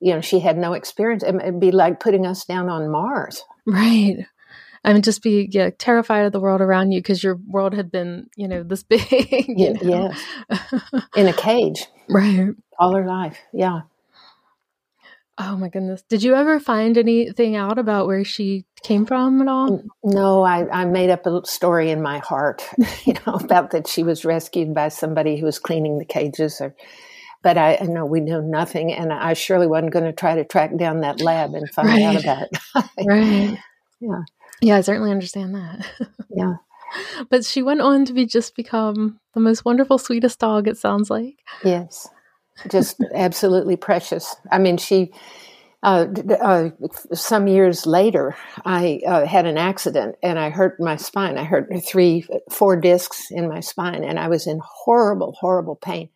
you 0.00 0.14
know 0.14 0.20
she 0.20 0.38
had 0.38 0.56
no 0.56 0.72
experience. 0.72 1.24
It'd 1.24 1.60
be 1.60 1.72
like 1.72 2.00
putting 2.00 2.24
us 2.24 2.44
down 2.44 2.68
on 2.68 2.90
Mars, 2.90 3.44
right? 3.66 4.24
I 4.84 4.92
mean, 4.92 5.02
just 5.02 5.22
be 5.22 5.48
yeah, 5.50 5.70
terrified 5.76 6.24
of 6.24 6.32
the 6.32 6.40
world 6.40 6.60
around 6.60 6.92
you 6.92 7.00
because 7.00 7.22
your 7.22 7.34
world 7.34 7.74
had 7.74 7.90
been, 7.90 8.30
you 8.36 8.46
know, 8.46 8.62
this 8.62 8.84
big. 8.84 9.02
You 9.48 9.74
know? 9.74 10.12
Yes, 10.48 11.02
in 11.16 11.26
a 11.26 11.32
cage, 11.32 11.86
right? 12.08 12.50
All 12.78 12.94
her 12.94 13.04
life, 13.04 13.38
yeah. 13.52 13.80
Oh 15.40 15.56
my 15.56 15.68
goodness. 15.68 16.02
Did 16.08 16.24
you 16.24 16.34
ever 16.34 16.58
find 16.58 16.98
anything 16.98 17.54
out 17.54 17.78
about 17.78 18.06
where 18.06 18.24
she 18.24 18.64
came 18.82 19.06
from 19.06 19.40
at 19.40 19.46
all? 19.46 19.82
No, 20.02 20.42
I, 20.42 20.68
I 20.68 20.84
made 20.84 21.10
up 21.10 21.26
a 21.26 21.46
story 21.46 21.90
in 21.90 22.02
my 22.02 22.18
heart, 22.18 22.68
you 23.04 23.14
know, 23.26 23.34
about 23.34 23.70
that 23.70 23.86
she 23.86 24.02
was 24.02 24.24
rescued 24.24 24.74
by 24.74 24.88
somebody 24.88 25.38
who 25.38 25.46
was 25.46 25.60
cleaning 25.60 25.98
the 25.98 26.04
cages 26.04 26.60
or 26.60 26.74
but 27.40 27.56
I, 27.56 27.78
I 27.80 27.84
know 27.84 28.04
we 28.04 28.18
know 28.18 28.40
nothing 28.40 28.92
and 28.92 29.12
I 29.12 29.34
surely 29.34 29.68
wasn't 29.68 29.92
going 29.92 30.06
to 30.06 30.12
try 30.12 30.34
to 30.34 30.44
track 30.44 30.76
down 30.76 31.02
that 31.02 31.20
lab 31.20 31.54
and 31.54 31.70
find 31.70 31.88
right. 31.88 32.02
out 32.02 32.20
about 32.20 32.42
it. 32.98 33.06
right. 33.06 33.58
Yeah. 34.00 34.22
Yeah, 34.60 34.76
I 34.76 34.80
certainly 34.80 35.12
understand 35.12 35.54
that. 35.54 35.86
yeah. 36.30 36.54
But 37.30 37.44
she 37.44 37.62
went 37.62 37.80
on 37.80 38.06
to 38.06 38.12
be 38.12 38.26
just 38.26 38.56
become 38.56 39.20
the 39.34 39.40
most 39.40 39.64
wonderful, 39.64 39.98
sweetest 39.98 40.40
dog, 40.40 40.66
it 40.66 40.76
sounds 40.76 41.10
like. 41.10 41.36
Yes 41.62 42.08
just 42.68 43.02
absolutely 43.14 43.76
precious. 43.76 44.34
I 44.50 44.58
mean, 44.58 44.76
she. 44.76 45.12
Uh, 45.80 46.06
uh, 46.42 46.70
some 47.14 47.46
years 47.46 47.86
later, 47.86 48.34
I 48.64 49.00
uh, 49.06 49.26
had 49.26 49.46
an 49.46 49.56
accident 49.56 50.16
and 50.24 50.36
I 50.36 50.50
hurt 50.50 50.80
my 50.80 50.96
spine. 50.96 51.38
I 51.38 51.44
hurt 51.44 51.70
three, 51.86 52.26
four 52.50 52.74
discs 52.74 53.30
in 53.30 53.48
my 53.48 53.60
spine, 53.60 54.02
and 54.02 54.18
I 54.18 54.26
was 54.26 54.48
in 54.48 54.60
horrible, 54.60 55.36
horrible 55.38 55.76
pain. 55.76 56.08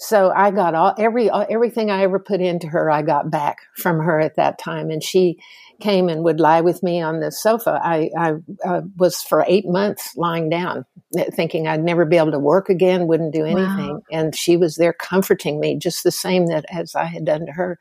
So 0.00 0.32
I 0.34 0.52
got 0.52 0.74
all 0.74 0.94
every 0.96 1.28
everything 1.30 1.90
I 1.90 2.02
ever 2.02 2.20
put 2.20 2.40
into 2.40 2.68
her, 2.68 2.90
I 2.90 3.02
got 3.02 3.30
back 3.30 3.58
from 3.76 3.98
her 3.98 4.20
at 4.20 4.36
that 4.36 4.58
time, 4.58 4.90
and 4.90 5.02
she 5.02 5.38
came 5.80 6.08
and 6.08 6.24
would 6.24 6.40
lie 6.40 6.60
with 6.60 6.82
me 6.82 7.00
on 7.00 7.20
the 7.20 7.30
sofa. 7.30 7.80
I, 7.82 8.10
I 8.18 8.32
uh, 8.64 8.82
was 8.96 9.22
for 9.22 9.44
eight 9.46 9.66
months 9.66 10.16
lying 10.16 10.48
down, 10.48 10.84
thinking 11.32 11.66
I'd 11.66 11.82
never 11.82 12.04
be 12.04 12.16
able 12.16 12.32
to 12.32 12.38
work 12.38 12.68
again, 12.68 13.06
wouldn't 13.06 13.34
do 13.34 13.44
anything. 13.44 13.94
Wow. 13.94 14.02
And 14.10 14.34
she 14.34 14.56
was 14.56 14.76
there 14.76 14.92
comforting 14.92 15.60
me 15.60 15.76
just 15.76 16.04
the 16.04 16.10
same 16.10 16.46
that 16.46 16.64
as 16.70 16.94
I 16.94 17.04
had 17.04 17.24
done 17.24 17.46
to 17.46 17.52
her. 17.52 17.78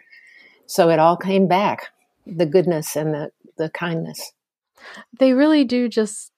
So 0.67 0.89
it 0.89 0.99
all 0.99 1.17
came 1.17 1.47
back, 1.47 1.88
the 2.25 2.45
goodness 2.45 2.95
and 2.95 3.13
the, 3.13 3.32
the 3.58 3.69
kindness. 3.69 4.32
They 5.19 5.34
really 5.34 5.63
do 5.63 5.89
just 5.89 6.32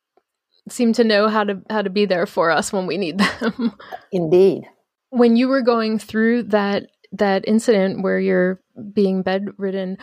seem 0.69 0.93
to 0.93 1.03
know 1.03 1.27
how 1.27 1.43
to 1.43 1.61
how 1.69 1.81
to 1.81 1.89
be 1.89 2.05
there 2.05 2.25
for 2.25 2.51
us 2.51 2.71
when 2.71 2.85
we 2.87 2.97
need 2.97 3.17
them. 3.17 3.73
Indeed. 4.11 4.65
When 5.09 5.35
you 5.35 5.47
were 5.47 5.61
going 5.61 5.99
through 5.99 6.43
that 6.43 6.87
that 7.13 7.47
incident 7.47 8.03
where 8.03 8.19
you're 8.19 8.61
being 8.93 9.23
bedridden, 9.23 9.97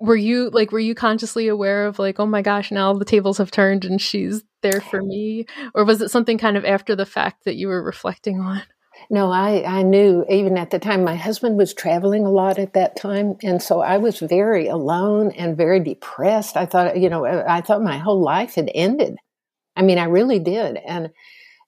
were 0.00 0.16
you 0.16 0.50
like 0.50 0.72
were 0.72 0.80
you 0.80 0.94
consciously 0.94 1.46
aware 1.46 1.86
of 1.86 1.98
like 1.98 2.18
oh 2.18 2.26
my 2.26 2.42
gosh 2.42 2.72
now 2.72 2.92
the 2.92 3.04
tables 3.04 3.38
have 3.38 3.50
turned 3.52 3.84
and 3.84 4.00
she's 4.00 4.42
there 4.62 4.80
for 4.80 5.00
me? 5.02 5.46
Or 5.74 5.84
was 5.84 6.00
it 6.00 6.10
something 6.10 6.38
kind 6.38 6.56
of 6.56 6.64
after 6.64 6.96
the 6.96 7.06
fact 7.06 7.44
that 7.44 7.56
you 7.56 7.68
were 7.68 7.82
reflecting 7.82 8.40
on? 8.40 8.62
No 9.10 9.30
i 9.30 9.62
i 9.64 9.82
knew 9.82 10.24
even 10.28 10.56
at 10.56 10.70
the 10.70 10.78
time 10.78 11.04
my 11.04 11.14
husband 11.16 11.56
was 11.56 11.72
traveling 11.72 12.24
a 12.26 12.30
lot 12.30 12.58
at 12.58 12.72
that 12.74 12.96
time 12.96 13.36
and 13.42 13.62
so 13.62 13.80
i 13.80 13.96
was 13.96 14.18
very 14.18 14.66
alone 14.66 15.30
and 15.32 15.56
very 15.56 15.80
depressed. 15.80 16.56
I 16.56 16.66
thought 16.66 16.98
you 16.98 17.08
know 17.08 17.24
i 17.24 17.60
thought 17.60 17.82
my 17.82 17.98
whole 17.98 18.20
life 18.20 18.56
had 18.56 18.70
ended. 18.74 19.16
I 19.76 19.82
mean 19.82 19.98
i 19.98 20.04
really 20.04 20.38
did 20.38 20.78
and 20.78 21.10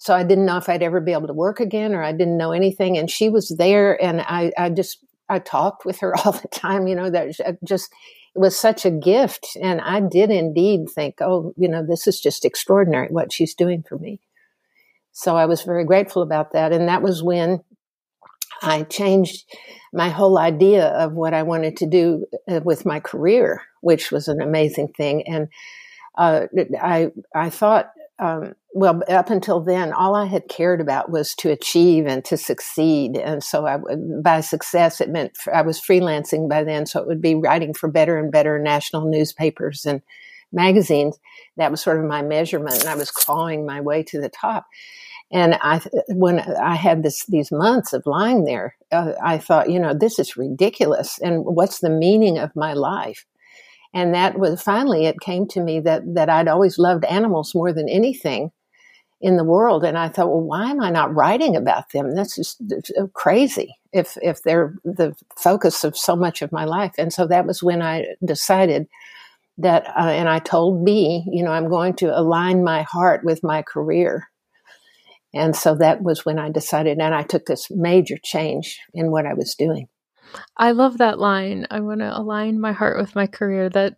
so 0.05 0.15
i 0.15 0.23
didn't 0.23 0.47
know 0.47 0.57
if 0.57 0.69
i'd 0.69 0.83
ever 0.83 1.01
be 1.01 1.13
able 1.13 1.27
to 1.27 1.33
work 1.33 1.61
again 1.61 1.95
or 1.95 2.03
i 2.03 2.13
didn't 2.13 2.37
know 2.37 2.53
anything 2.53 2.97
and 2.99 3.11
she 3.11 3.29
was 3.29 3.55
there 3.59 4.01
and 4.03 4.21
i 4.23 4.53
i 4.59 4.69
just 4.69 5.05
I 5.29 5.39
talked 5.39 5.85
with 5.85 6.01
her 6.01 6.15
all 6.25 6.33
the 6.33 6.49
time, 6.49 6.87
you 6.87 6.95
know, 6.95 7.11
that 7.11 7.35
just 7.65 7.93
it 8.35 8.39
was 8.39 8.59
such 8.59 8.85
a 8.85 8.91
gift. 8.91 9.57
And 9.61 9.81
I 9.81 10.01
did 10.01 10.31
indeed 10.31 10.89
think, 10.91 11.17
oh, 11.21 11.53
you 11.57 11.69
know, 11.69 11.85
this 11.87 12.07
is 12.07 12.21
just 12.21 12.45
extraordinary 12.45 13.09
what 13.09 13.33
she's 13.33 13.55
doing 13.55 13.85
for 13.89 13.99
me. 13.99 14.21
So 15.13 15.37
I 15.37 15.47
was 15.47 15.63
very 15.63 15.85
grateful 15.85 16.23
about 16.23 16.53
that. 16.53 16.73
And 16.73 16.89
that 16.89 17.03
was 17.03 17.23
when 17.23 17.63
I 18.63 18.83
changed 18.83 19.45
my 19.93 20.09
whole 20.09 20.39
idea 20.39 20.89
of 20.89 21.13
what 21.13 21.35
I 21.35 21.45
wanted 21.45 21.77
to 21.79 21.87
do 21.87 22.27
uh, 22.51 22.61
with 22.65 22.85
my 22.85 22.99
career, 22.99 23.63
which 23.81 24.11
was 24.11 24.27
an 24.27 24.41
amazing 24.41 24.89
thing. 24.89 25.23
And 25.29 25.49
uh, 26.19 26.47
I 26.81 27.11
I 27.35 27.51
thought 27.51 27.93
um, 28.19 28.55
well, 28.73 29.03
up 29.09 29.31
until 29.31 29.61
then, 29.61 29.93
all 29.93 30.15
I 30.15 30.27
had 30.27 30.49
cared 30.49 30.81
about 30.81 31.11
was 31.11 31.35
to 31.37 31.51
achieve 31.51 32.07
and 32.07 32.25
to 32.27 32.37
succeed. 32.37 33.17
And 33.17 33.43
so, 33.43 33.67
I, 33.67 33.79
by 34.23 34.41
success, 34.41 35.01
it 35.01 35.11
meant 35.11 35.37
I 35.53 35.63
was 35.63 35.81
freelancing 35.81 36.49
by 36.49 36.63
then. 36.63 36.87
So 36.87 37.01
it 37.01 37.09
would 37.09 37.21
be 37.21 37.35
writing 37.35 37.75
for 37.75 37.89
better 37.89 38.17
and 38.17 38.31
better 38.31 38.59
national 38.59 39.09
newspapers 39.09 39.85
and 39.85 40.01
magazines. 40.53 41.19
That 41.57 41.71
was 41.71 41.83
sort 41.83 41.99
of 41.99 42.05
my 42.05 42.23
measurement, 42.23 42.81
and 42.81 42.89
I 42.89 42.95
was 42.95 43.11
clawing 43.11 43.67
my 43.67 43.81
way 43.81 44.03
to 44.05 44.21
the 44.21 44.29
top. 44.29 44.67
And 45.33 45.59
I, 45.61 45.81
when 46.09 46.39
I 46.39 46.77
had 46.77 47.03
this 47.03 47.27
these 47.27 47.51
months 47.51 47.93
of 47.93 48.07
lying 48.07 48.45
there, 48.45 48.77
uh, 48.93 49.13
I 49.23 49.39
thought, 49.39 49.71
you 49.71 49.81
know, 49.81 49.93
this 49.93 50.21
is 50.21 50.37
ridiculous. 50.37 51.19
And 51.19 51.45
what's 51.45 51.81
the 51.81 51.91
meaning 51.91 52.39
of 52.39 52.55
my 52.55 52.75
life? 52.75 53.27
And 53.95 54.13
that 54.13 54.39
was 54.39 54.61
finally 54.61 55.07
it 55.07 55.21
came 55.21 55.47
to 55.49 55.61
me 55.61 55.81
that 55.81 56.03
that 56.15 56.29
I'd 56.29 56.49
always 56.49 56.79
loved 56.79 57.05
animals 57.05 57.55
more 57.55 57.73
than 57.73 57.89
anything 57.89 58.51
in 59.21 59.37
the 59.37 59.45
world. 59.45 59.85
And 59.85 59.97
I 59.97 60.09
thought, 60.09 60.29
well, 60.29 60.43
why 60.43 60.71
am 60.71 60.83
I 60.83 60.91
not 60.91 61.15
writing 61.15 61.57
about 61.57 61.93
them? 61.93 62.15
That's 62.15 62.37
just 62.37 62.61
crazy 63.15 63.75
if 63.93 64.19
if 64.21 64.43
they're 64.43 64.75
the 64.85 65.15
focus 65.39 65.85
of 65.85 65.97
so 65.97 66.17
much 66.17 66.43
of 66.43 66.53
my 66.53 66.65
life. 66.65 66.93
And 66.99 67.13
so 67.13 67.27
that 67.29 67.47
was 67.47 67.63
when 67.63 67.81
I 67.81 68.05
decided 68.25 68.89
that, 69.59 69.87
uh, 69.97 70.09
and 70.09 70.29
I 70.29 70.41
told 70.41 70.85
B, 70.85 71.23
you 71.31 71.45
know, 71.45 71.53
I'm 71.53 71.69
going 71.69 71.95
to 71.97 72.19
align 72.19 72.65
my 72.65 72.83
heart 72.83 73.25
with 73.25 73.45
my 73.45 73.63
career. 73.63 74.29
And 75.33 75.55
so 75.55 75.75
that 75.77 76.03
was 76.03 76.25
when 76.25 76.39
I 76.39 76.51
decided, 76.51 76.99
and 76.99 77.15
I 77.15 77.23
took 77.23 77.47
this 77.47 77.69
major 77.71 78.17
change 78.23 78.81
in 78.93 79.11
what 79.11 79.27
I 79.27 79.35
was 79.35 79.55
doing. 79.55 79.89
I 80.57 80.73
love 80.73 80.99
that 80.99 81.19
line. 81.19 81.67
I 81.71 81.81
want 81.81 82.01
to 82.01 82.17
align 82.17 82.61
my 82.61 82.73
heart 82.73 82.99
with 82.99 83.15
my 83.15 83.27
career. 83.27 83.69
That, 83.69 83.95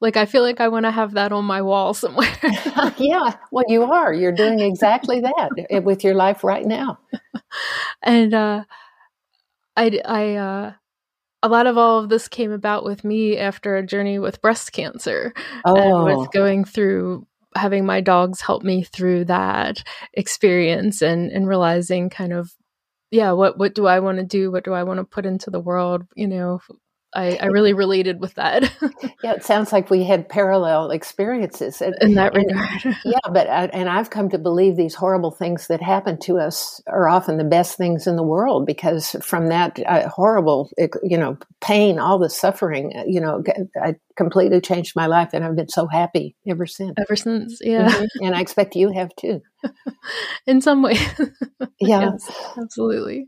like, 0.00 0.16
I 0.16 0.26
feel 0.26 0.42
like 0.42 0.60
I 0.60 0.68
want 0.68 0.84
to 0.84 0.90
have 0.90 1.12
that 1.12 1.32
on 1.32 1.44
my 1.44 1.62
wall 1.62 1.94
somewhere. 1.94 2.32
yeah, 2.98 3.36
well, 3.50 3.64
you 3.68 3.84
are. 3.84 4.12
You're 4.12 4.32
doing 4.32 4.60
exactly 4.60 5.20
that 5.20 5.50
eh, 5.70 5.78
with 5.78 6.04
your 6.04 6.14
life 6.14 6.44
right 6.44 6.64
now. 6.64 6.98
and 8.02 8.34
uh, 8.34 8.64
I, 9.76 10.00
I, 10.04 10.34
uh, 10.34 10.72
a 11.42 11.48
lot 11.48 11.66
of 11.66 11.78
all 11.78 12.00
of 12.00 12.08
this 12.08 12.28
came 12.28 12.52
about 12.52 12.84
with 12.84 13.04
me 13.04 13.38
after 13.38 13.76
a 13.76 13.86
journey 13.86 14.18
with 14.18 14.42
breast 14.42 14.72
cancer. 14.72 15.32
Oh. 15.64 15.76
And 16.06 16.18
with 16.18 16.30
going 16.32 16.64
through 16.64 17.26
having 17.56 17.86
my 17.86 18.00
dogs 18.00 18.40
help 18.40 18.62
me 18.62 18.82
through 18.82 19.24
that 19.24 19.82
experience 20.12 21.02
and 21.02 21.30
and 21.30 21.48
realizing 21.48 22.10
kind 22.10 22.32
of 22.32 22.54
yeah 23.16 23.32
what 23.32 23.58
what 23.58 23.74
do 23.74 23.86
i 23.86 23.98
want 24.00 24.18
to 24.18 24.24
do? 24.24 24.50
What 24.50 24.64
do 24.64 24.72
i 24.72 24.82
want 24.82 24.98
to 24.98 25.04
put 25.04 25.26
into 25.26 25.50
the 25.50 25.60
world 25.60 26.02
you 26.14 26.28
know 26.28 26.60
I, 27.16 27.38
I 27.40 27.46
really 27.46 27.72
related 27.72 28.20
with 28.20 28.34
that. 28.34 28.62
yeah, 29.24 29.32
it 29.32 29.42
sounds 29.42 29.72
like 29.72 29.88
we 29.88 30.04
had 30.04 30.28
parallel 30.28 30.90
experiences 30.90 31.80
and, 31.80 31.94
in 32.02 32.14
that 32.14 32.34
regard. 32.34 32.84
And, 32.84 32.96
yeah, 33.04 33.18
but 33.32 33.48
I, 33.48 33.64
and 33.66 33.88
I've 33.88 34.10
come 34.10 34.28
to 34.30 34.38
believe 34.38 34.76
these 34.76 34.94
horrible 34.94 35.30
things 35.30 35.68
that 35.68 35.80
happen 35.80 36.18
to 36.20 36.38
us 36.38 36.82
are 36.86 37.08
often 37.08 37.38
the 37.38 37.44
best 37.44 37.78
things 37.78 38.06
in 38.06 38.16
the 38.16 38.22
world 38.22 38.66
because 38.66 39.16
from 39.22 39.46
that 39.48 39.80
uh, 39.86 40.08
horrible, 40.08 40.70
you 41.02 41.16
know, 41.16 41.38
pain, 41.62 41.98
all 41.98 42.18
the 42.18 42.28
suffering, 42.28 42.92
uh, 42.94 43.04
you 43.06 43.20
know, 43.20 43.42
I 43.82 43.96
completely 44.16 44.60
changed 44.60 44.94
my 44.94 45.06
life, 45.06 45.30
and 45.32 45.44
I've 45.44 45.56
been 45.56 45.68
so 45.68 45.86
happy 45.86 46.36
ever 46.46 46.66
since. 46.66 46.92
Ever 46.98 47.16
since, 47.16 47.60
yeah. 47.62 47.88
Mm-hmm. 47.88 48.24
And 48.24 48.36
I 48.36 48.40
expect 48.40 48.76
you 48.76 48.92
have 48.92 49.14
too. 49.16 49.40
in 50.46 50.60
some 50.60 50.82
way. 50.82 50.98
yeah, 51.80 52.10
yes, 52.12 52.30
absolutely. 52.58 53.26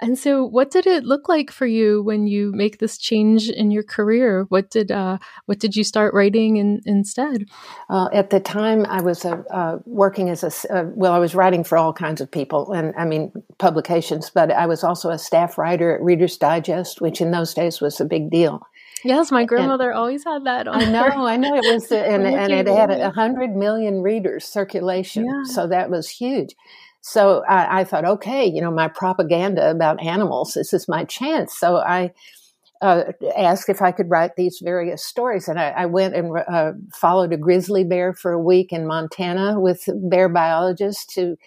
And 0.00 0.18
so, 0.18 0.44
what 0.44 0.70
did 0.70 0.86
it 0.86 1.04
look 1.04 1.28
like 1.28 1.50
for 1.50 1.66
you 1.66 2.02
when 2.02 2.26
you 2.26 2.52
make 2.52 2.78
this 2.78 2.98
change 2.98 3.48
in 3.48 3.70
your 3.70 3.82
career? 3.82 4.46
What 4.48 4.70
did 4.70 4.92
uh, 4.92 5.18
what 5.46 5.58
did 5.58 5.74
you 5.74 5.82
start 5.82 6.14
writing 6.14 6.56
in, 6.56 6.80
instead? 6.86 7.46
Uh, 7.90 8.08
at 8.12 8.30
the 8.30 8.38
time, 8.38 8.86
I 8.86 9.00
was 9.00 9.24
uh, 9.24 9.42
uh 9.50 9.78
working 9.86 10.30
as 10.30 10.44
a 10.44 10.72
uh, 10.72 10.84
well. 10.94 11.12
I 11.12 11.18
was 11.18 11.34
writing 11.34 11.64
for 11.64 11.76
all 11.76 11.92
kinds 11.92 12.20
of 12.20 12.30
people, 12.30 12.72
and 12.72 12.94
I 12.96 13.04
mean 13.04 13.32
publications. 13.58 14.30
But 14.30 14.52
I 14.52 14.66
was 14.66 14.84
also 14.84 15.10
a 15.10 15.18
staff 15.18 15.58
writer 15.58 15.96
at 15.96 16.02
Reader's 16.02 16.36
Digest, 16.36 17.00
which 17.00 17.20
in 17.20 17.32
those 17.32 17.52
days 17.52 17.80
was 17.80 18.00
a 18.00 18.04
big 18.04 18.30
deal. 18.30 18.62
Yes, 19.04 19.30
my 19.30 19.44
grandmother 19.44 19.90
and, 19.90 19.98
always 19.98 20.24
had 20.24 20.44
that. 20.44 20.68
I 20.68 20.84
know, 20.84 21.04
her. 21.04 21.10
I 21.12 21.36
know. 21.36 21.54
It 21.54 21.72
was, 21.72 21.90
and, 21.92 22.26
and 22.26 22.52
it 22.52 22.66
had 22.66 22.90
a 22.90 23.10
hundred 23.10 23.54
million 23.54 24.02
readers 24.02 24.44
circulation, 24.44 25.24
yeah. 25.24 25.42
so 25.44 25.66
that 25.66 25.90
was 25.90 26.08
huge. 26.08 26.54
So 27.10 27.42
I, 27.48 27.80
I, 27.80 27.84
thought, 27.84 28.04
okay, 28.04 28.44
you 28.44 28.60
know, 28.60 28.70
my 28.70 28.86
propaganda 28.86 29.70
about 29.70 30.02
animals, 30.02 30.52
this 30.52 30.74
is 30.74 30.88
my 30.88 31.04
chance. 31.04 31.56
So 31.56 31.76
I 31.78 32.12
uh, 32.82 33.04
asked 33.34 33.70
if 33.70 33.80
I 33.80 33.92
could 33.92 34.10
write 34.10 34.36
these 34.36 34.60
various 34.62 35.02
stories. 35.02 35.48
And 35.48 35.58
I, 35.58 35.70
I 35.70 35.86
went 35.86 36.14
and 36.14 36.36
uh, 36.36 36.72
followed 36.92 37.32
a 37.32 37.38
grizzly 37.38 37.82
bear 37.82 38.12
for 38.12 38.32
a 38.32 38.38
week 38.38 38.74
in 38.74 38.86
Montana 38.86 39.58
with 39.58 39.88
bear 40.10 40.28
biologists 40.28 41.06
to 41.14 41.38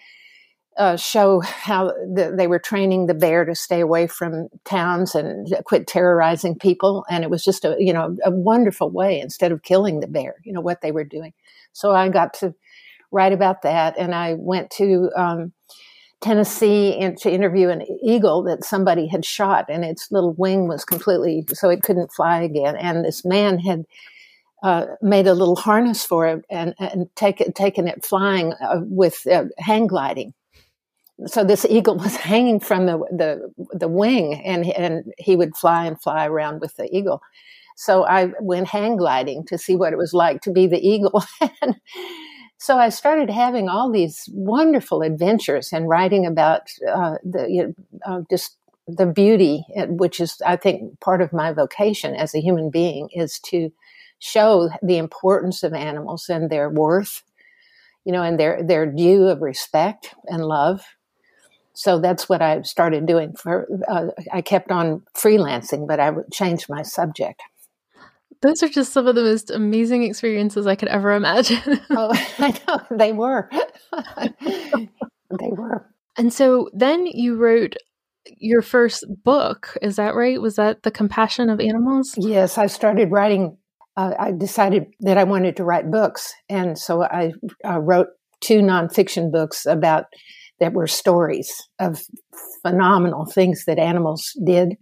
uh, 0.78 0.96
show 0.96 1.38
how 1.40 1.92
the, 2.12 2.34
they 2.36 2.48
were 2.48 2.58
training 2.58 3.06
the 3.06 3.14
bear 3.14 3.44
to 3.44 3.54
stay 3.54 3.80
away 3.80 4.08
from 4.08 4.48
towns 4.64 5.14
and 5.14 5.54
quit 5.64 5.86
terrorizing 5.86 6.58
people. 6.58 7.04
And 7.08 7.22
it 7.22 7.30
was 7.30 7.44
just 7.44 7.64
a, 7.64 7.76
you 7.78 7.92
know, 7.92 8.16
a 8.24 8.32
wonderful 8.32 8.90
way 8.90 9.20
instead 9.20 9.52
of 9.52 9.62
killing 9.62 10.00
the 10.00 10.08
bear, 10.08 10.34
you 10.42 10.52
know, 10.52 10.60
what 10.60 10.80
they 10.80 10.90
were 10.90 11.04
doing. 11.04 11.34
So 11.72 11.92
I 11.92 12.08
got 12.08 12.34
to 12.34 12.52
write 13.12 13.32
about 13.32 13.62
that. 13.62 13.96
And 13.98 14.14
I 14.14 14.34
went 14.34 14.70
to 14.72 15.10
um, 15.16 15.52
Tennessee 16.20 16.96
and 16.96 17.16
to 17.18 17.30
interview 17.30 17.68
an 17.68 17.82
eagle 18.02 18.42
that 18.44 18.64
somebody 18.64 19.06
had 19.06 19.24
shot, 19.24 19.66
and 19.68 19.84
its 19.84 20.10
little 20.10 20.32
wing 20.32 20.68
was 20.68 20.84
completely 20.84 21.44
so 21.52 21.68
it 21.68 21.82
couldn't 21.82 22.12
fly 22.12 22.40
again. 22.40 22.76
And 22.76 23.04
this 23.04 23.24
man 23.24 23.58
had 23.58 23.84
uh, 24.62 24.86
made 25.02 25.26
a 25.26 25.34
little 25.34 25.56
harness 25.56 26.04
for 26.04 26.26
it 26.28 26.44
and, 26.48 26.74
and 26.78 27.08
take 27.16 27.42
taken 27.54 27.88
it 27.88 28.04
flying 28.04 28.52
uh, 28.54 28.80
with 28.82 29.26
uh, 29.26 29.46
hang 29.58 29.88
gliding. 29.88 30.32
So 31.26 31.44
this 31.44 31.66
eagle 31.68 31.96
was 31.98 32.16
hanging 32.16 32.60
from 32.60 32.86
the, 32.86 32.98
the 33.10 33.68
the 33.76 33.88
wing, 33.88 34.40
and 34.42 34.66
and 34.72 35.12
he 35.18 35.36
would 35.36 35.56
fly 35.56 35.86
and 35.86 36.00
fly 36.00 36.26
around 36.26 36.60
with 36.60 36.76
the 36.76 36.88
eagle. 36.96 37.20
So 37.76 38.04
I 38.04 38.32
went 38.40 38.68
hang 38.68 38.96
gliding 38.96 39.44
to 39.46 39.58
see 39.58 39.74
what 39.74 39.92
it 39.92 39.96
was 39.96 40.12
like 40.14 40.42
to 40.42 40.52
be 40.52 40.66
the 40.66 40.86
eagle. 40.86 41.24
and 41.62 41.74
so 42.62 42.78
I 42.78 42.90
started 42.90 43.28
having 43.28 43.68
all 43.68 43.90
these 43.90 44.28
wonderful 44.32 45.02
adventures 45.02 45.72
and 45.72 45.88
writing 45.88 46.24
about 46.24 46.70
uh, 46.88 47.16
the 47.24 47.50
you 47.50 47.66
know, 47.66 47.74
uh, 48.06 48.20
just 48.30 48.56
the 48.86 49.04
beauty, 49.04 49.66
uh, 49.76 49.86
which 49.86 50.20
is 50.20 50.40
I 50.46 50.54
think 50.54 51.00
part 51.00 51.20
of 51.20 51.32
my 51.32 51.50
vocation 51.52 52.14
as 52.14 52.36
a 52.36 52.40
human 52.40 52.70
being 52.70 53.08
is 53.12 53.40
to 53.46 53.72
show 54.20 54.70
the 54.80 54.96
importance 54.96 55.64
of 55.64 55.74
animals 55.74 56.28
and 56.28 56.50
their 56.50 56.70
worth, 56.70 57.24
you 58.04 58.12
know, 58.12 58.22
and 58.22 58.38
their 58.38 58.62
their 58.62 58.86
due 58.86 59.26
of 59.26 59.42
respect 59.42 60.14
and 60.26 60.44
love. 60.44 60.84
So 61.74 61.98
that's 61.98 62.28
what 62.28 62.42
I 62.42 62.62
started 62.62 63.06
doing. 63.06 63.34
For 63.34 63.66
uh, 63.88 64.08
I 64.32 64.40
kept 64.40 64.70
on 64.70 65.02
freelancing, 65.16 65.88
but 65.88 65.98
I 65.98 66.12
changed 66.32 66.68
my 66.68 66.82
subject. 66.82 67.42
Those 68.42 68.62
are 68.62 68.68
just 68.68 68.92
some 68.92 69.06
of 69.06 69.14
the 69.14 69.22
most 69.22 69.50
amazing 69.50 70.02
experiences 70.02 70.66
I 70.66 70.74
could 70.74 70.88
ever 70.88 71.12
imagine. 71.12 71.80
oh, 71.90 72.10
I 72.38 72.60
know 72.66 72.96
they 72.96 73.12
were. 73.12 73.48
they 74.40 75.50
were. 75.50 75.88
And 76.18 76.32
so 76.32 76.68
then 76.74 77.06
you 77.06 77.36
wrote 77.36 77.76
your 78.38 78.60
first 78.60 79.04
book. 79.24 79.76
Is 79.80 79.96
that 79.96 80.14
right? 80.14 80.40
Was 80.40 80.56
that 80.56 80.82
The 80.82 80.90
Compassion 80.90 81.50
of 81.50 81.60
Animals? 81.60 82.14
Yes, 82.18 82.58
I 82.58 82.66
started 82.66 83.10
writing. 83.10 83.56
Uh, 83.96 84.14
I 84.18 84.32
decided 84.32 84.86
that 85.00 85.18
I 85.18 85.24
wanted 85.24 85.56
to 85.56 85.64
write 85.64 85.90
books. 85.90 86.32
And 86.48 86.78
so 86.78 87.04
I 87.04 87.32
uh, 87.64 87.78
wrote 87.80 88.08
two 88.40 88.60
nonfiction 88.60 89.30
books 89.30 89.66
about 89.66 90.06
that 90.60 90.72
were 90.72 90.86
stories 90.86 91.52
of 91.78 92.02
phenomenal 92.62 93.26
things 93.26 93.64
that 93.66 93.78
animals 93.78 94.32
did 94.44 94.76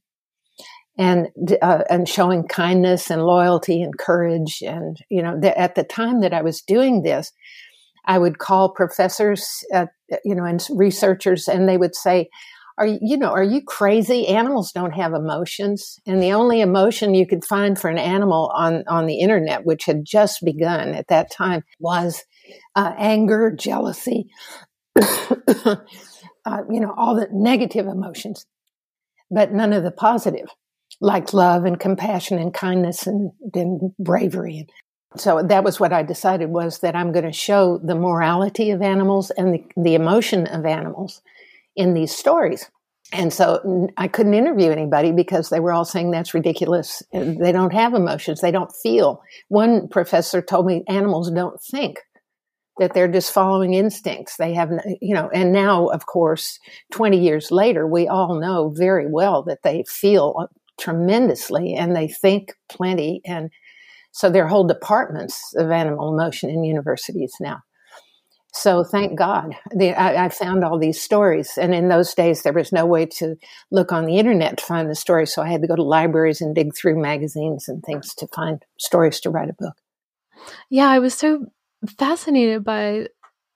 and 1.01 1.29
uh, 1.63 1.83
and 1.89 2.07
showing 2.07 2.47
kindness 2.47 3.11
and 3.11 3.25
loyalty 3.25 3.83
and 3.83 3.97
courage. 3.97 4.63
And 4.63 4.99
you 5.09 5.23
know, 5.23 5.41
the, 5.41 5.59
at 5.59 5.75
the 5.75 5.83
time 5.83 6.21
that 6.21 6.35
I 6.35 6.43
was 6.43 6.61
doing 6.61 7.03
this, 7.03 7.33
I 8.05 8.19
would 8.19 8.39
call 8.39 8.75
professors, 8.75 9.65
at, 9.73 9.89
you 10.25 10.35
know, 10.35 10.45
and 10.45 10.65
researchers, 10.71 11.49
and 11.49 11.67
they 11.67 11.79
would 11.79 11.95
say, 11.95 12.29
"Are 12.77 12.87
you, 12.87 12.99
you 13.01 13.17
know, 13.17 13.31
are 13.31 13.43
you 13.43 13.63
crazy? 13.63 14.29
Animals 14.29 14.73
don't 14.73 14.93
have 14.93 15.15
emotions." 15.15 15.99
And 16.07 16.23
the 16.23 16.35
only 16.35 16.61
emotion 16.61 17.15
you 17.15 17.27
could 17.27 17.47
find 17.47 17.81
for 17.81 17.89
an 17.89 17.99
animal 17.99 18.53
on 18.55 18.85
on 18.87 19.07
the 19.07 19.21
internet, 19.21 19.65
which 19.65 19.87
had 19.87 20.05
just 20.05 20.45
begun 20.45 20.93
at 20.93 21.09
that 21.09 21.31
time, 21.31 21.65
was 21.79 22.25
uh, 22.77 22.93
anger, 22.99 23.51
jealousy, 23.51 24.29
uh, 25.01 25.77
you 26.69 26.79
know, 26.79 26.95
all 26.99 27.15
the 27.15 27.29
negative 27.33 27.87
emotions, 27.87 28.45
but 29.31 29.51
none 29.51 29.73
of 29.73 29.83
the 29.83 29.93
positive, 29.93 30.49
like 31.01 31.33
love 31.33 31.65
and 31.65 31.81
compassion 31.81 32.39
and 32.39 32.53
kindness 32.53 33.07
and, 33.07 33.33
and 33.55 33.93
bravery. 33.99 34.67
So 35.17 35.43
that 35.43 35.65
was 35.65 35.81
what 35.81 35.93
I 35.93 36.03
decided 36.03 36.51
was 36.51 36.81
that 36.81 36.95
I'm 36.95 37.13
going 37.13 37.25
to 37.25 37.33
show 37.33 37.79
the 37.79 37.97
morality 37.97 38.71
of 38.71 38.83
animals 38.83 39.31
and 39.31 39.55
the, 39.55 39.65
the 39.77 39.95
emotion 39.95 40.47
of 40.47 40.65
animals 40.65 41.23
in 41.75 41.95
these 41.95 42.15
stories. 42.15 42.71
And 43.13 43.33
so 43.33 43.89
I 43.97 44.07
couldn't 44.07 44.35
interview 44.35 44.71
anybody 44.71 45.11
because 45.11 45.49
they 45.49 45.59
were 45.59 45.73
all 45.73 45.85
saying 45.85 46.13
that's 46.13 46.33
ridiculous. 46.33 47.03
Uh, 47.13 47.33
they 47.39 47.51
don't 47.51 47.73
have 47.73 47.95
emotions. 47.95 48.41
They 48.41 48.53
don't 48.53 48.73
feel. 48.83 49.23
One 49.49 49.89
professor 49.89 50.41
told 50.41 50.67
me 50.67 50.85
animals 50.87 51.31
don't 51.31 51.61
think 51.61 51.99
that 52.79 52.95
they're 52.95 53.09
just 53.09 53.33
following 53.33 53.75
instincts. 53.75 54.37
They 54.37 54.55
have, 54.55 54.71
you 55.01 55.15
know, 55.15 55.29
and 55.35 55.53
now, 55.53 55.89
of 55.89 56.07
course, 56.07 56.61
20 56.93 57.19
years 57.19 57.51
later, 57.51 57.87
we 57.87 58.07
all 58.07 58.41
know 58.41 58.73
very 58.75 59.07
well 59.11 59.43
that 59.43 59.63
they 59.65 59.85
feel 59.89 60.49
tremendously 60.81 61.75
and 61.75 61.95
they 61.95 62.09
think 62.09 62.55
plenty. 62.69 63.21
And 63.25 63.51
so 64.12 64.31
there 64.31 64.45
are 64.45 64.49
whole 64.49 64.66
departments 64.66 65.55
of 65.57 65.71
animal 65.71 66.12
emotion 66.12 66.51
in 66.51 66.64
universities 66.64 67.35
now. 67.40 67.62
So 68.53 68.83
thank 68.83 69.16
God, 69.16 69.55
the, 69.73 69.93
I, 69.93 70.25
I, 70.25 70.29
found 70.29 70.64
all 70.64 70.77
these 70.77 71.01
stories, 71.01 71.57
and 71.57 71.73
in 71.73 71.88
those 71.88 72.12
days 72.14 72.43
there 72.43 72.53
was 72.53 72.73
no 72.73 72.85
way 72.85 73.07
to 73.07 73.37
look 73.71 73.93
on 73.93 74.07
the 74.07 74.19
internet 74.19 74.59
to 74.59 74.64
find 74.64 74.90
the 74.90 74.97
stories. 74.97 75.33
So 75.33 75.40
I 75.40 75.49
had 75.49 75.62
to 75.62 75.69
go 75.69 75.77
to 75.77 75.85
libraries 75.85 76.40
and 76.40 76.53
dig 76.53 76.75
through 76.75 77.01
magazines 77.01 77.69
and 77.69 77.81
things 77.85 78.12
to 78.16 78.27
find 78.35 78.64
stories 78.77 79.21
to 79.21 79.31
write 79.31 79.51
a 79.51 79.57
book. 79.57 79.77
Yeah, 80.69 80.88
I 80.88 80.99
was 80.99 81.14
so 81.14 81.47
fascinated 81.97 82.64
by 82.64 83.07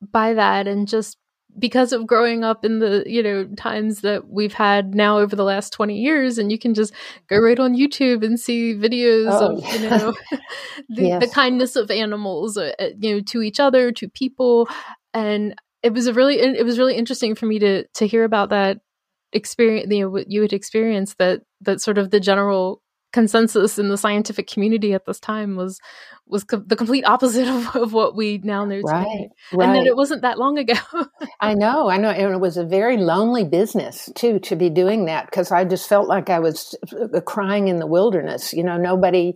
by 0.01 0.35
that 0.35 0.69
and 0.69 0.87
just 0.87 1.17
because 1.59 1.93
of 1.93 2.07
growing 2.07 2.43
up 2.43 2.65
in 2.65 2.79
the 2.81 3.05
you 3.07 3.23
know 3.23 3.45
times 3.57 4.01
that 4.01 4.29
we've 4.29 4.53
had 4.53 4.95
now 4.95 5.19
over 5.19 5.37
the 5.37 5.45
last 5.45 5.73
20 5.73 5.97
years 5.97 6.39
and 6.39 6.51
you 6.51 6.59
can 6.59 6.75
just 6.75 6.93
go 7.29 7.39
right 7.39 7.59
on 7.59 7.75
youtube 7.75 8.25
and 8.25 8.41
see 8.41 8.75
videos 8.75 9.29
oh, 9.31 9.57
of 9.57 9.73
you 9.73 9.89
know 9.89 10.15
the, 10.89 11.03
yes. 11.03 11.23
the, 11.25 11.31
kindness 11.33 11.77
of 11.77 11.91
animals 11.91 12.57
uh, 12.57 12.73
uh, 12.79 12.89
you 12.99 13.15
know 13.15 13.21
to 13.21 13.43
each 13.43 13.61
other 13.61 13.93
to 13.93 14.09
people 14.09 14.69
and 15.13 15.55
it 15.83 15.93
was 15.93 16.07
a 16.07 16.13
really 16.13 16.39
it 16.39 16.65
was 16.65 16.79
really 16.79 16.97
interesting 16.97 17.35
for 17.35 17.47
me 17.47 17.59
to 17.59 17.85
to 17.95 18.07
hear 18.07 18.25
about 18.25 18.51
that 18.51 18.79
experience 19.33 19.93
you 19.93 20.01
know 20.01 20.11
what 20.11 20.31
you 20.31 20.43
had 20.43 20.53
experienced 20.53 21.19
that 21.19 21.43
that 21.61 21.81
sort 21.81 21.99
of 21.99 22.11
the 22.11 22.21
general 22.21 22.81
consensus 23.15 23.79
in 23.79 23.89
the 23.89 23.97
scientific 23.97 24.49
community 24.49 24.93
at 24.93 25.07
this 25.07 25.21
time 25.21 25.55
was 25.55 25.81
was 26.27 26.43
co- 26.43 26.65
the 26.67 26.75
complete 26.75 27.05
opposite 27.05 27.47
of, 27.57 27.77
of, 27.77 27.93
what 27.93 28.17
we 28.17 28.39
now 28.43 28.65
know 28.65 28.81
right, 28.81 29.05
today. 29.05 29.29
Right. 29.53 29.69
And 29.69 29.77
that 29.77 29.87
it 29.87 29.97
wasn't 29.97 30.23
that 30.23 30.39
long 30.39 30.59
ago. 30.59 30.75
I 31.41 31.55
know, 31.55 31.89
I 31.89 31.97
know. 31.97 32.11
And 32.11 32.35
it 32.35 32.41
was 32.41 32.57
a 32.57 32.65
very 32.65 32.97
lonely 32.97 33.45
business 33.45 34.11
too 34.17 34.41
to 34.41 34.57
be 34.57 34.69
doing 34.69 35.05
that 35.05 35.27
because 35.27 35.53
I 35.53 35.65
just 35.65 35.89
felt 35.89 36.09
like 36.09 36.29
I 36.29 36.41
was 36.41 36.75
uh, 36.93 37.21
crying 37.21 37.69
in 37.69 37.79
the 37.79 37.87
wilderness. 37.87 38.53
You 38.53 38.65
know, 38.65 38.77
nobody 38.77 39.35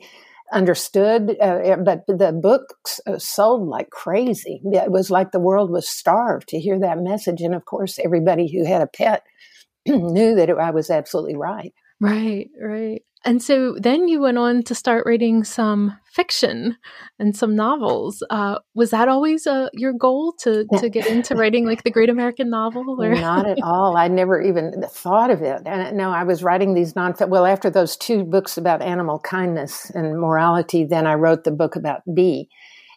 understood, 0.53 1.37
uh, 1.41 1.77
but 1.77 2.07
the 2.09 2.33
books 2.33 3.01
uh, 3.07 3.19
sold 3.19 3.69
like 3.69 3.91
crazy. 3.91 4.61
It 4.65 4.91
was 4.91 5.11
like 5.11 5.31
the 5.31 5.39
world 5.39 5.71
was 5.71 5.89
starved 5.89 6.49
to 6.49 6.59
hear 6.59 6.81
that 6.81 6.99
message. 6.99 7.43
And 7.43 7.55
of 7.55 7.65
course, 7.65 8.01
everybody 8.03 8.51
who 8.51 8.65
had 8.65 8.83
a 8.83 8.89
pet 8.89 9.23
knew 9.87 10.35
that 10.35 10.49
it, 10.49 10.57
I 10.57 10.73
was 10.73 10.91
absolutely 10.91 11.37
right. 11.37 11.73
Right, 12.01 12.49
right. 12.61 13.03
And 13.25 13.43
so 13.43 13.77
then 13.79 14.09
you 14.09 14.21
went 14.21 14.39
on 14.39 14.63
to 14.65 14.75
start 14.75 15.05
writing 15.07 15.45
some 15.45 15.99
fiction 16.13 16.77
and 17.19 17.37
some 17.37 17.55
novels. 17.57 18.23
Uh, 18.31 18.59
was 18.75 18.91
that 18.91 19.09
always 19.09 19.47
uh, 19.47 19.69
your 19.73 19.93
goal 19.93 20.35
to, 20.41 20.67
to 20.79 20.89
get 20.89 21.07
into 21.11 21.35
writing 21.35 21.67
like 21.67 21.83
the 21.83 21.91
great 21.91 22.11
American 22.11 22.51
novel? 22.51 22.97
Or? 23.01 23.15
Not 23.15 23.47
at 23.47 23.59
all. 23.63 23.97
I 23.97 24.09
never 24.09 24.41
even 24.41 24.83
thought 24.89 25.31
of 25.31 25.43
it. 25.43 25.63
And 25.67 25.97
no, 25.97 26.11
I 26.11 26.25
was 26.25 26.43
writing 26.43 26.75
these 26.75 26.95
non 26.95 27.15
well, 27.29 27.47
after 27.47 27.71
those 27.71 27.97
two 27.97 28.25
books 28.25 28.57
about 28.57 28.83
animal 28.83 29.19
kindness 29.19 29.91
and 29.91 30.21
morality, 30.21 30.85
then 30.85 31.07
I 31.07 31.15
wrote 31.15 31.45
the 31.45 31.51
book 31.51 31.77
about 31.77 32.03
Bee. 32.15 32.49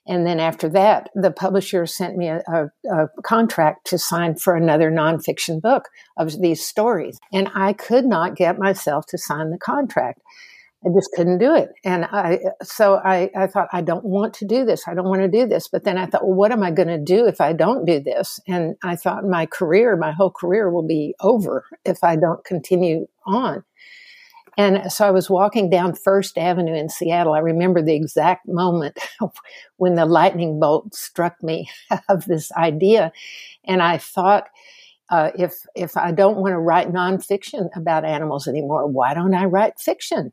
And 0.07 0.25
then 0.25 0.39
after 0.39 0.67
that, 0.69 1.09
the 1.13 1.31
publisher 1.31 1.85
sent 1.85 2.17
me 2.17 2.27
a, 2.27 2.41
a, 2.47 2.65
a, 2.91 3.07
contract 3.23 3.85
to 3.87 3.99
sign 3.99 4.35
for 4.35 4.55
another 4.55 4.89
nonfiction 4.89 5.61
book 5.61 5.89
of 6.17 6.41
these 6.41 6.65
stories. 6.65 7.19
And 7.31 7.49
I 7.53 7.73
could 7.73 8.05
not 8.05 8.35
get 8.35 8.57
myself 8.57 9.05
to 9.07 9.17
sign 9.17 9.51
the 9.51 9.59
contract. 9.59 10.21
I 10.83 10.89
just 10.95 11.11
couldn't 11.15 11.37
do 11.37 11.53
it. 11.53 11.69
And 11.85 12.05
I, 12.05 12.39
so 12.63 12.95
I, 12.95 13.29
I 13.35 13.45
thought, 13.45 13.67
I 13.71 13.81
don't 13.81 14.03
want 14.03 14.33
to 14.35 14.45
do 14.45 14.65
this. 14.65 14.87
I 14.87 14.95
don't 14.95 15.07
want 15.07 15.21
to 15.21 15.27
do 15.27 15.45
this. 15.45 15.67
But 15.67 15.83
then 15.83 15.99
I 15.99 16.07
thought, 16.07 16.25
well, 16.25 16.35
what 16.35 16.51
am 16.51 16.63
I 16.63 16.71
going 16.71 16.87
to 16.87 16.97
do 16.97 17.27
if 17.27 17.39
I 17.39 17.53
don't 17.53 17.85
do 17.85 17.99
this? 17.99 18.39
And 18.47 18.75
I 18.83 18.95
thought 18.95 19.23
my 19.23 19.45
career, 19.45 19.95
my 19.95 20.11
whole 20.11 20.31
career 20.31 20.71
will 20.71 20.87
be 20.87 21.13
over 21.21 21.65
if 21.85 22.03
I 22.03 22.15
don't 22.15 22.43
continue 22.43 23.05
on. 23.27 23.63
And 24.61 24.91
so 24.91 25.07
I 25.07 25.11
was 25.11 25.27
walking 25.27 25.71
down 25.71 25.95
First 25.95 26.37
Avenue 26.37 26.75
in 26.75 26.87
Seattle. 26.87 27.33
I 27.33 27.39
remember 27.39 27.81
the 27.81 27.95
exact 27.95 28.47
moment 28.47 28.95
when 29.77 29.95
the 29.95 30.05
lightning 30.05 30.59
bolt 30.59 30.93
struck 30.93 31.41
me 31.41 31.67
of 32.09 32.25
this 32.25 32.51
idea. 32.51 33.11
And 33.65 33.81
I 33.81 33.97
thought, 33.97 34.49
uh, 35.09 35.31
if 35.35 35.53
if 35.75 35.97
I 35.97 36.11
don't 36.11 36.37
want 36.37 36.53
to 36.53 36.59
write 36.59 36.93
nonfiction 36.93 37.75
about 37.75 38.05
animals 38.05 38.47
anymore, 38.47 38.85
why 38.85 39.15
don't 39.15 39.33
I 39.33 39.45
write 39.45 39.79
fiction 39.79 40.31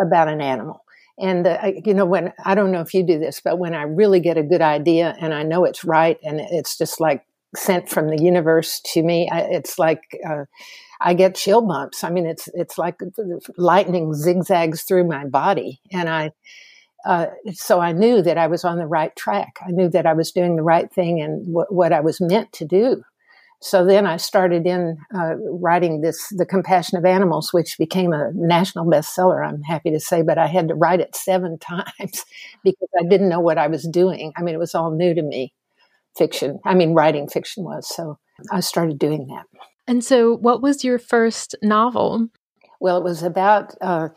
about 0.00 0.28
an 0.28 0.40
animal? 0.40 0.82
And 1.18 1.46
uh, 1.46 1.72
you 1.84 1.92
know, 1.92 2.06
when 2.06 2.32
I 2.46 2.54
don't 2.54 2.72
know 2.72 2.80
if 2.80 2.94
you 2.94 3.02
do 3.02 3.18
this, 3.18 3.42
but 3.44 3.58
when 3.58 3.74
I 3.74 3.82
really 3.82 4.20
get 4.20 4.38
a 4.38 4.42
good 4.42 4.62
idea 4.62 5.14
and 5.20 5.34
I 5.34 5.42
know 5.42 5.66
it's 5.66 5.84
right, 5.84 6.18
and 6.22 6.40
it's 6.40 6.78
just 6.78 7.00
like 7.00 7.22
sent 7.54 7.90
from 7.90 8.08
the 8.08 8.20
universe 8.22 8.80
to 8.94 9.02
me, 9.02 9.28
I, 9.30 9.40
it's 9.42 9.78
like. 9.78 10.00
Uh, 10.26 10.44
I 11.00 11.14
get 11.14 11.34
chill 11.34 11.62
bumps. 11.62 12.04
I 12.04 12.10
mean, 12.10 12.26
it's 12.26 12.48
it's 12.54 12.78
like 12.78 13.00
lightning 13.56 14.14
zigzags 14.14 14.82
through 14.82 15.04
my 15.04 15.24
body, 15.26 15.80
and 15.92 16.08
I. 16.08 16.32
Uh, 17.06 17.26
so 17.54 17.80
I 17.80 17.92
knew 17.92 18.20
that 18.22 18.36
I 18.36 18.48
was 18.48 18.64
on 18.64 18.76
the 18.76 18.86
right 18.86 19.14
track. 19.16 19.60
I 19.66 19.70
knew 19.70 19.88
that 19.90 20.04
I 20.04 20.12
was 20.14 20.32
doing 20.32 20.56
the 20.56 20.62
right 20.62 20.92
thing 20.92 21.20
and 21.20 21.46
w- 21.46 21.66
what 21.70 21.92
I 21.92 22.00
was 22.00 22.20
meant 22.20 22.52
to 22.54 22.64
do. 22.64 23.04
So 23.60 23.84
then 23.84 24.06
I 24.06 24.18
started 24.18 24.66
in 24.66 24.98
uh, 25.14 25.34
writing 25.36 26.00
this, 26.00 26.28
The 26.36 26.46
Compassion 26.46 26.96
of 26.96 27.04
Animals, 27.04 27.52
which 27.52 27.76
became 27.76 28.12
a 28.12 28.30
national 28.32 28.86
bestseller, 28.86 29.46
I'm 29.46 29.62
happy 29.62 29.90
to 29.90 29.98
say, 29.98 30.22
but 30.22 30.38
I 30.38 30.46
had 30.46 30.68
to 30.68 30.74
write 30.74 31.00
it 31.00 31.16
seven 31.16 31.58
times 31.60 32.24
because 32.62 32.88
I 32.98 33.04
didn't 33.08 33.28
know 33.28 33.40
what 33.40 33.58
I 33.58 33.66
was 33.66 33.88
doing. 33.88 34.32
I 34.36 34.42
mean, 34.42 34.54
it 34.54 34.58
was 34.58 34.74
all 34.74 34.92
new 34.92 35.12
to 35.12 35.22
me, 35.22 35.52
fiction. 36.16 36.60
I 36.64 36.74
mean, 36.74 36.94
writing 36.94 37.28
fiction 37.28 37.64
was. 37.64 37.88
So 37.88 38.18
I 38.52 38.60
started 38.60 38.98
doing 38.98 39.26
that. 39.28 39.46
And 39.88 40.04
so, 40.04 40.36
what 40.36 40.60
was 40.60 40.84
your 40.84 40.98
first 40.98 41.56
novel? 41.62 42.28
Well, 42.78 42.98
it 42.98 43.04
was 43.04 43.22
about 43.22 43.74
uh, 43.80 44.10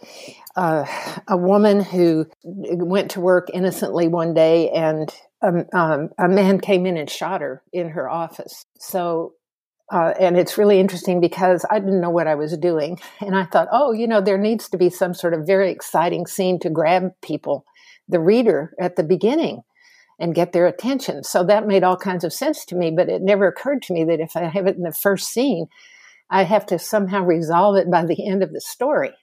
uh, 0.57 0.85
a 1.29 1.37
woman 1.37 1.79
who 1.81 2.27
went 2.43 3.11
to 3.11 3.21
work 3.21 3.47
innocently 3.53 4.09
one 4.09 4.33
day, 4.33 4.69
and 4.69 5.09
um, 5.41 5.65
um, 5.73 6.09
a 6.19 6.27
man 6.27 6.59
came 6.59 6.85
in 6.85 6.97
and 6.97 7.09
shot 7.09 7.39
her 7.39 7.63
in 7.71 7.87
her 7.91 8.09
office. 8.09 8.65
So, 8.79 9.35
uh, 9.89 10.13
and 10.19 10.37
it's 10.37 10.57
really 10.57 10.77
interesting 10.77 11.21
because 11.21 11.65
I 11.71 11.79
didn't 11.79 12.01
know 12.01 12.09
what 12.09 12.27
I 12.27 12.35
was 12.35 12.55
doing, 12.57 12.99
and 13.21 13.33
I 13.33 13.45
thought, 13.45 13.69
oh, 13.71 13.93
you 13.93 14.07
know, 14.07 14.19
there 14.19 14.37
needs 14.37 14.67
to 14.69 14.77
be 14.77 14.89
some 14.89 15.13
sort 15.13 15.33
of 15.33 15.47
very 15.47 15.71
exciting 15.71 16.27
scene 16.27 16.59
to 16.59 16.69
grab 16.69 17.13
people, 17.21 17.63
the 18.09 18.19
reader, 18.19 18.73
at 18.77 18.97
the 18.97 19.03
beginning 19.03 19.63
and 20.21 20.35
get 20.35 20.53
their 20.53 20.67
attention. 20.67 21.23
So 21.23 21.43
that 21.45 21.65
made 21.65 21.83
all 21.83 21.97
kinds 21.97 22.23
of 22.23 22.31
sense 22.31 22.63
to 22.65 22.75
me, 22.75 22.91
but 22.91 23.09
it 23.09 23.23
never 23.23 23.47
occurred 23.47 23.81
to 23.83 23.93
me 23.93 24.03
that 24.05 24.19
if 24.19 24.37
I 24.37 24.43
have 24.43 24.67
it 24.67 24.77
in 24.77 24.83
the 24.83 24.93
first 24.93 25.29
scene, 25.29 25.65
I 26.29 26.43
have 26.43 26.67
to 26.67 26.77
somehow 26.77 27.23
resolve 27.23 27.75
it 27.75 27.89
by 27.89 28.05
the 28.05 28.27
end 28.27 28.43
of 28.43 28.53
the 28.53 28.61
story. 28.61 29.13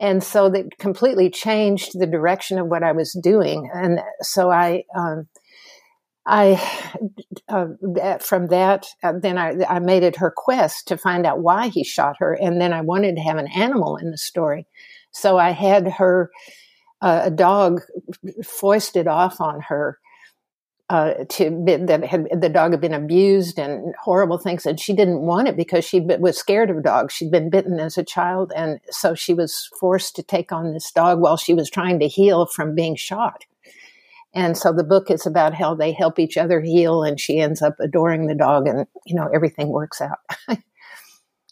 And 0.00 0.24
so 0.24 0.48
that 0.48 0.78
completely 0.78 1.28
changed 1.30 1.98
the 1.98 2.06
direction 2.06 2.58
of 2.58 2.66
what 2.66 2.82
I 2.82 2.92
was 2.92 3.12
doing. 3.22 3.70
And 3.72 4.00
so 4.22 4.50
I, 4.50 4.84
um, 4.96 5.28
I, 6.26 6.60
uh, 7.48 8.18
from 8.18 8.46
that, 8.48 8.86
uh, 9.02 9.12
then 9.20 9.36
I, 9.36 9.54
I 9.68 9.78
made 9.80 10.02
it 10.02 10.16
her 10.16 10.32
quest 10.34 10.88
to 10.88 10.96
find 10.96 11.26
out 11.26 11.40
why 11.40 11.68
he 11.68 11.84
shot 11.84 12.16
her. 12.20 12.32
And 12.32 12.58
then 12.58 12.72
I 12.72 12.80
wanted 12.80 13.16
to 13.16 13.22
have 13.22 13.36
an 13.36 13.48
animal 13.48 13.96
in 13.96 14.10
the 14.10 14.18
story. 14.18 14.66
So 15.12 15.38
I 15.38 15.50
had 15.50 15.86
her, 15.92 16.30
uh, 17.02 17.22
a 17.24 17.30
dog 17.30 17.82
foisted 18.42 19.06
off 19.06 19.42
on 19.42 19.60
her 19.68 19.98
uh, 20.88 21.14
to 21.28 21.50
that 21.66 22.04
had 22.04 22.28
the 22.40 22.48
dog 22.48 22.70
had 22.70 22.80
been 22.80 22.94
abused 22.94 23.58
and 23.58 23.94
horrible 24.02 24.38
things, 24.38 24.64
and 24.64 24.78
she 24.78 24.92
didn't 24.92 25.22
want 25.22 25.48
it 25.48 25.56
because 25.56 25.84
she 25.84 26.00
was 26.00 26.38
scared 26.38 26.70
of 26.70 26.84
dogs. 26.84 27.12
She'd 27.12 27.32
been 27.32 27.50
bitten 27.50 27.80
as 27.80 27.98
a 27.98 28.04
child, 28.04 28.52
and 28.54 28.78
so 28.90 29.14
she 29.14 29.34
was 29.34 29.68
forced 29.80 30.14
to 30.16 30.22
take 30.22 30.52
on 30.52 30.72
this 30.72 30.92
dog 30.92 31.20
while 31.20 31.36
she 31.36 31.54
was 31.54 31.68
trying 31.68 31.98
to 32.00 32.08
heal 32.08 32.46
from 32.46 32.74
being 32.74 32.94
shot. 32.94 33.44
And 34.32 34.56
so 34.56 34.72
the 34.72 34.84
book 34.84 35.10
is 35.10 35.26
about 35.26 35.54
how 35.54 35.74
they 35.74 35.92
help 35.92 36.18
each 36.20 36.36
other 36.36 36.60
heal, 36.60 37.02
and 37.02 37.18
she 37.18 37.40
ends 37.40 37.62
up 37.62 37.74
adoring 37.80 38.28
the 38.28 38.34
dog, 38.36 38.68
and 38.68 38.86
you 39.04 39.16
know 39.16 39.28
everything 39.34 39.68
works 39.68 40.00
out. 40.00 40.20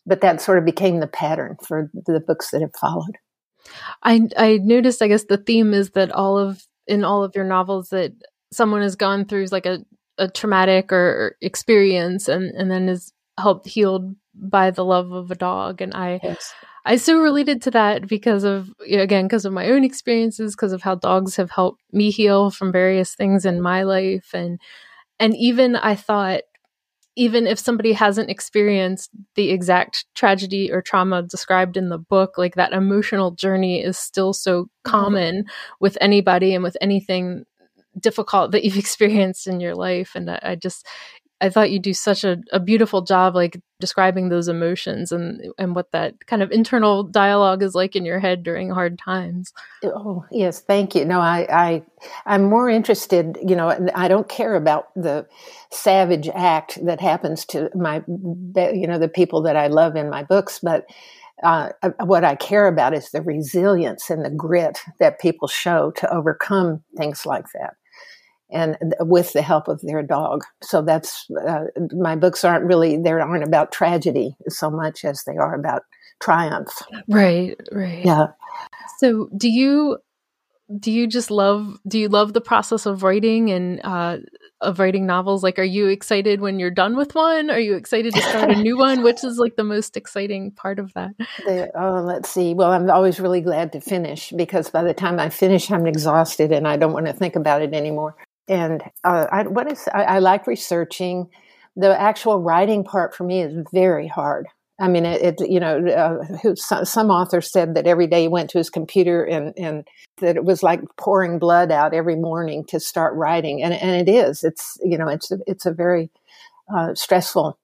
but 0.07 0.20
that 0.20 0.40
sort 0.40 0.59
of 0.59 0.64
became 0.64 1.01
the 1.01 1.09
pattern 1.09 1.57
for 1.66 1.90
the 1.92 2.20
books 2.20 2.51
that 2.53 2.61
have 2.61 2.77
followed. 2.81 3.18
I 4.05 4.29
I 4.37 4.59
noticed. 4.59 5.03
I 5.03 5.09
guess 5.09 5.25
the 5.25 5.38
theme 5.38 5.75
is 5.75 5.90
that 5.90 6.12
all 6.12 6.38
of 6.38 6.62
in 6.87 7.03
all 7.03 7.25
of 7.25 7.35
your 7.35 7.44
novels 7.44 7.88
that 7.88 8.12
someone 8.55 8.83
has 8.83 8.97
gone 8.97 9.25
through 9.25 9.47
like 9.47 9.67
a, 9.67 9.85
a 10.19 10.29
traumatic 10.29 10.93
or 10.93 11.37
experience 11.40 12.29
and, 12.29 12.51
and 12.55 12.71
then 12.71 12.88
is 12.88 13.12
helped 13.38 13.67
healed 13.67 14.14
by 14.35 14.71
the 14.71 14.85
love 14.85 15.12
of 15.12 15.31
a 15.31 15.35
dog. 15.35 15.81
And 15.81 15.95
I, 15.95 16.21
yes. 16.23 16.53
I 16.85 16.97
so 16.97 17.21
related 17.21 17.62
to 17.62 17.71
that 17.73 18.07
because 18.07 18.45
of, 18.45 18.71
again, 18.88 19.27
because 19.27 19.45
of 19.45 19.53
my 19.53 19.69
own 19.69 19.85
experiences, 19.85 20.55
because 20.55 20.73
of 20.73 20.83
how 20.83 20.95
dogs 20.95 21.37
have 21.37 21.51
helped 21.51 21.83
me 21.93 22.11
heal 22.11 22.51
from 22.51 22.73
various 22.73 23.14
things 23.14 23.45
in 23.45 23.61
my 23.61 23.83
life. 23.83 24.31
And, 24.35 24.61
and 25.19 25.37
even 25.37 25.77
I 25.77 25.95
thought, 25.95 26.43
even 27.17 27.47
if 27.47 27.59
somebody 27.59 27.93
hasn't 27.93 28.29
experienced 28.29 29.11
the 29.37 29.51
exact 29.51 30.05
tragedy 30.14 30.73
or 30.73 30.83
trauma 30.83 31.23
described 31.23 31.77
in 31.77 31.88
the 31.88 31.99
book, 31.99 32.37
like 32.37 32.57
that 32.57 32.73
emotional 32.73 33.31
journey 33.31 33.83
is 33.83 33.97
still 33.97 34.33
so 34.33 34.64
mm-hmm. 34.64 34.90
common 34.90 35.35
mm-hmm. 35.37 35.75
with 35.81 35.97
anybody 36.01 36.55
and 36.55 36.64
with 36.64 36.77
anything 36.81 37.45
difficult 38.01 38.53
that 38.53 38.65
you've 38.65 38.77
experienced 38.85 39.47
in 39.47 39.61
your 39.61 39.75
life 39.75 40.13
and 40.15 40.31
I, 40.31 40.41
I 40.43 40.55
just 40.55 40.87
I 41.41 41.51
thought 41.51 41.71
you 41.71 41.79
do 41.79 41.93
such 41.93 42.25
a, 42.25 42.39
a, 42.53 42.61
beautiful 42.61 43.03
job 43.03 43.35
like 43.35 43.61
describing 43.79 44.29
those 44.29 44.49
emotions 44.49 45.13
and 45.13 45.53
and 45.59 45.75
what 45.75 45.91
that 45.93 46.27
kind 46.27 46.43
of 46.43 46.51
internal 46.51 47.03
dialogue 47.03 47.63
is 47.63 47.75
like 47.75 47.95
in 47.95 48.07
your 48.07 48.21
head 48.21 48.43
during 48.43 48.71
hard 48.71 48.99
times. 48.99 49.53
Oh 49.83 50.25
yes, 50.31 50.61
thank 50.61 50.95
you. 50.95 51.05
No, 51.05 51.21
I, 51.21 51.47
I 51.51 51.83
I'm 52.25 52.45
more 52.45 52.71
interested. 52.71 53.37
You 53.47 53.57
know, 53.57 53.77
I 53.95 54.09
don't 54.09 54.29
care 54.29 54.55
about 54.55 54.87
the 54.95 55.27
savage 55.71 56.31
act 56.35 56.79
that 56.87 57.01
happens 57.01 57.45
to 57.47 57.69
my 57.75 58.03
you 58.07 58.87
know 58.87 58.99
the 58.99 59.11
people 59.13 59.43
that 59.43 59.57
I 59.57 59.67
love 59.67 59.97
in 59.97 60.09
my 60.09 60.23
books, 60.23 60.61
but 60.63 60.87
uh, 61.43 61.71
what 62.05 62.25
I 62.25 62.37
care 62.37 62.69
about 62.69 62.95
is 62.95 63.11
the 63.11 63.21
resilience 63.21 64.09
and 64.09 64.25
the 64.25 64.31
grit 64.31 64.79
that 65.01 65.21
people 65.21 65.49
show 65.49 65.91
to 65.97 66.11
overcome 66.11 66.83
things 66.97 67.27
like 67.27 67.47
that 67.55 67.75
and 68.55 68.77
with 69.01 69.33
the 69.33 69.43
help 69.43 69.69
of 69.69 69.81
their 69.83 70.03
dog. 70.03 70.45
So 70.62 70.81
that's 70.81 71.27
uh, 71.47 71.64
my 71.93 72.17
books 72.17 72.45
aren't 72.45 72.64
really 72.64 72.97
they 72.97 73.11
aren't 73.11 73.45
about 73.45 73.73
tragedy 73.73 74.37
so 74.49 74.71
much 74.71 75.05
as 75.05 75.25
they 75.25 75.37
are 75.37 75.55
about 75.55 75.83
triumph. 76.21 76.71
Right, 77.09 77.57
right. 77.73 78.05
Yeah. 78.05 78.29
So 78.99 79.29
do 79.37 79.49
you 79.49 79.99
do 80.79 80.90
you 80.90 81.07
just 81.07 81.31
love 81.31 81.79
do 81.87 81.99
you 81.99 82.09
love 82.09 82.33
the 82.33 82.40
process 82.40 82.87
of 82.87 83.03
writing 83.03 83.51
and 83.51 83.81
uh 83.85 84.17
of 84.62 84.79
writing 84.79 85.05
novels 85.05 85.43
like 85.43 85.59
are 85.59 85.62
you 85.62 85.88
excited 85.88 86.40
when 86.40 86.59
you're 86.59 86.71
done 86.71 86.97
with 86.97 87.14
one 87.14 87.51
are 87.51 87.61
you 87.61 87.75
excited 87.75 88.14
to 88.14 88.23
start 88.23 88.51
a 88.51 88.57
new 88.57 88.79
one 88.79 89.03
which 89.03 89.23
is 89.25 89.37
like 89.37 89.57
the 89.57 89.64
most 89.64 89.95
exciting 89.95 90.51
part 90.51 90.79
of 90.79 90.90
that 90.95 91.11
the, 91.45 91.71
oh 91.79 92.03
let's 92.03 92.31
see 92.31 92.55
well 92.55 92.73
i'm 92.73 92.88
always 92.90 93.21
really 93.21 93.43
glad 93.43 93.73
to 93.73 93.81
finish 93.81 94.33
because 94.37 94.71
by 94.71 94.83
the 94.83 94.95
time 94.95 95.21
i 95.21 95.29
finish 95.29 95.71
i'm 95.71 95.87
exhausted 95.87 96.51
and 96.51 96.67
i 96.67 96.79
don't 96.79 96.95
want 96.95 97.07
to 97.07 97.12
think 97.12 97.37
about 97.37 97.61
it 97.61 97.75
anymore 97.75 98.17
and 98.49 98.83
uh, 99.05 99.27
I, 99.31 99.43
what 99.45 99.71
is 99.71 99.89
I, 99.93 100.03
I, 100.05 100.19
like 100.19 100.47
researching. 100.47 101.29
The 101.77 101.99
actual 101.99 102.41
writing 102.41 102.85
part 102.85 103.15
for 103.15 103.25
me 103.25 103.43
is 103.43 103.53
very 103.73 104.07
hard. 104.07 104.47
I 104.81 104.89
mean, 104.89 105.07
it, 105.07 105.41
it 105.41 105.49
you 105.49 105.61
know, 105.61 105.87
uh, 105.87 106.25
who, 106.43 106.57
some, 106.57 106.85
some 106.85 107.11
author 107.11 107.41
said 107.41 107.75
that 107.75 107.87
every 107.87 108.07
day 108.07 108.23
he 108.23 108.29
went 108.29 108.51
to 108.51 108.59
his 108.59 108.71
computer 108.71 109.25
and 109.25 109.55
and 109.57 109.87
that 110.19 110.37
it 110.37 110.45
was 110.45 110.63
like 110.63 110.81
pouring 110.97 111.39
blood 111.39 111.71
out 111.71 111.95
every 111.95 112.17
morning 112.17 112.65
to 112.67 112.81
start 112.81 113.15
writing, 113.15 113.63
and 113.63 113.73
and 113.73 114.09
it 114.09 114.13
is. 114.13 114.45
It's 114.45 114.79
you 114.83 114.99
know, 114.99 115.09
it's 115.09 115.33
it's 115.47 115.67
a 115.67 115.73
very 115.73 116.11
uh, 116.75 116.95
stressful, 116.95 117.59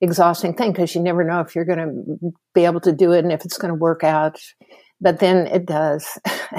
exhausting 0.00 0.54
thing 0.54 0.72
because 0.72 0.94
you 0.94 1.02
never 1.02 1.24
know 1.24 1.40
if 1.40 1.54
you're 1.54 1.64
going 1.64 1.78
to 1.78 2.32
be 2.54 2.64
able 2.64 2.80
to 2.80 2.92
do 2.92 3.12
it 3.12 3.24
and 3.24 3.32
if 3.32 3.44
it's 3.44 3.58
going 3.58 3.72
to 3.72 3.78
work 3.78 4.04
out. 4.04 4.38
But 5.00 5.20
then 5.20 5.46
it 5.46 5.64
does, 5.64 6.06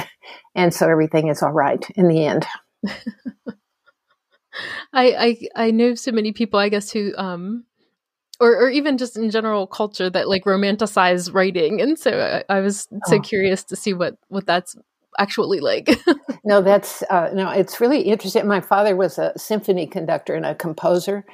and 0.56 0.73
so 0.73 0.89
everything 0.89 1.28
is 1.28 1.43
all 1.43 1.52
right 1.52 1.86
in 1.95 2.08
the 2.08 2.25
end. 2.25 2.45
I, 4.93 5.11
I 5.13 5.37
I 5.55 5.71
know 5.71 5.95
so 5.95 6.11
many 6.11 6.31
people, 6.31 6.59
I 6.59 6.69
guess, 6.69 6.91
who 6.91 7.13
um 7.17 7.65
or 8.39 8.55
or 8.55 8.69
even 8.69 8.97
just 8.97 9.17
in 9.17 9.29
general 9.31 9.67
culture 9.67 10.09
that 10.09 10.27
like 10.27 10.43
romanticize 10.45 11.33
writing, 11.33 11.81
and 11.81 11.97
so 11.99 12.43
I, 12.49 12.57
I 12.57 12.59
was 12.61 12.87
so 13.05 13.17
oh. 13.17 13.19
curious 13.19 13.63
to 13.65 13.75
see 13.75 13.93
what 13.93 14.15
what 14.29 14.45
that's 14.45 14.75
actually 15.17 15.59
like. 15.59 15.89
no, 16.43 16.61
that's 16.61 17.03
uh, 17.09 17.29
no, 17.33 17.49
it's 17.49 17.81
really 17.81 18.01
interesting. 18.01 18.47
My 18.47 18.61
father 18.61 18.95
was 18.95 19.17
a 19.17 19.33
symphony 19.37 19.87
conductor 19.87 20.35
and 20.35 20.45
a 20.45 20.55
composer. 20.55 21.25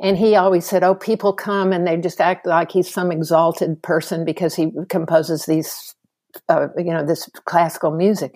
And 0.00 0.16
he 0.18 0.34
always 0.34 0.66
said, 0.66 0.82
"Oh, 0.82 0.94
people 0.94 1.32
come 1.32 1.72
and 1.72 1.86
they 1.86 1.96
just 1.96 2.20
act 2.20 2.46
like 2.46 2.72
he's 2.72 2.92
some 2.92 3.12
exalted 3.12 3.82
person 3.82 4.24
because 4.24 4.54
he 4.54 4.72
composes 4.88 5.46
these, 5.46 5.94
uh, 6.48 6.68
you 6.76 6.92
know, 6.92 7.06
this 7.06 7.28
classical 7.44 7.92
music." 7.92 8.32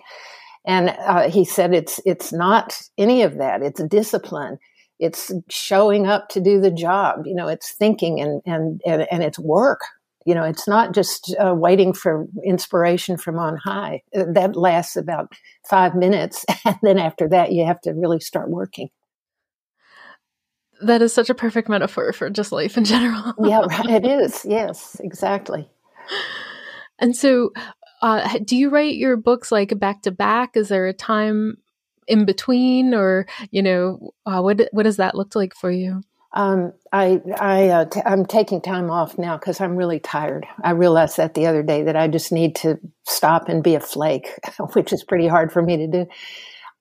And 0.67 0.89
uh, 0.89 1.29
he 1.29 1.45
said 1.45 1.73
it's 1.73 1.99
it's 2.05 2.33
not 2.33 2.79
any 2.97 3.23
of 3.23 3.37
that. 3.37 3.63
It's 3.63 3.81
discipline. 3.83 4.59
It's 4.99 5.31
showing 5.49 6.07
up 6.07 6.27
to 6.29 6.41
do 6.41 6.59
the 6.59 6.71
job. 6.71 7.21
You 7.25 7.33
know, 7.33 7.47
it's 7.47 7.71
thinking 7.71 8.19
and 8.19 8.41
and 8.45 8.81
and, 8.85 9.07
and 9.09 9.23
it's 9.23 9.39
work. 9.39 9.79
You 10.25 10.35
know, 10.35 10.43
it's 10.43 10.67
not 10.67 10.93
just 10.93 11.33
uh, 11.39 11.55
waiting 11.55 11.93
for 11.93 12.27
inspiration 12.43 13.17
from 13.17 13.39
on 13.39 13.55
high. 13.55 14.01
Uh, 14.13 14.25
that 14.33 14.57
lasts 14.57 14.97
about 14.97 15.31
five 15.69 15.95
minutes, 15.95 16.45
and 16.65 16.77
then 16.83 16.99
after 16.99 17.29
that, 17.29 17.53
you 17.53 17.65
have 17.65 17.79
to 17.81 17.93
really 17.93 18.19
start 18.19 18.49
working. 18.49 18.89
That 20.81 21.01
is 21.01 21.13
such 21.13 21.29
a 21.29 21.33
perfect 21.33 21.69
metaphor 21.69 22.11
for 22.11 22.29
just 22.29 22.51
life 22.51 22.77
in 22.77 22.83
general. 22.83 23.33
yeah, 23.41 23.59
right. 23.69 24.03
it 24.03 24.05
is. 24.05 24.45
Yes, 24.45 24.97
exactly. 24.99 25.69
And 26.99 27.15
so, 27.15 27.51
uh, 28.01 28.37
do 28.43 28.55
you 28.55 28.69
write 28.69 28.95
your 28.95 29.17
books 29.17 29.51
like 29.51 29.77
back 29.79 30.03
to 30.03 30.11
back? 30.11 30.55
Is 30.55 30.69
there 30.69 30.87
a 30.87 30.93
time 30.93 31.57
in 32.07 32.25
between, 32.25 32.93
or 32.93 33.27
you 33.51 33.61
know, 33.61 34.11
uh, 34.25 34.41
what 34.41 34.67
what 34.71 34.83
does 34.83 34.97
that 34.97 35.15
look 35.15 35.35
like 35.35 35.55
for 35.55 35.71
you? 35.71 36.01
Um, 36.33 36.73
I 36.93 37.21
I 37.39 37.69
uh, 37.69 37.85
t- 37.85 38.01
I'm 38.05 38.25
taking 38.25 38.61
time 38.61 38.91
off 38.91 39.17
now 39.17 39.37
because 39.37 39.59
I'm 39.59 39.75
really 39.75 39.99
tired. 39.99 40.45
I 40.63 40.71
realized 40.71 41.17
that 41.17 41.33
the 41.33 41.47
other 41.47 41.63
day 41.63 41.83
that 41.83 41.95
I 41.95 42.07
just 42.07 42.31
need 42.31 42.55
to 42.57 42.79
stop 43.05 43.49
and 43.49 43.63
be 43.63 43.75
a 43.75 43.79
flake, 43.79 44.29
which 44.73 44.93
is 44.93 45.03
pretty 45.03 45.27
hard 45.27 45.51
for 45.51 45.61
me 45.61 45.77
to 45.77 45.87
do. 45.87 46.05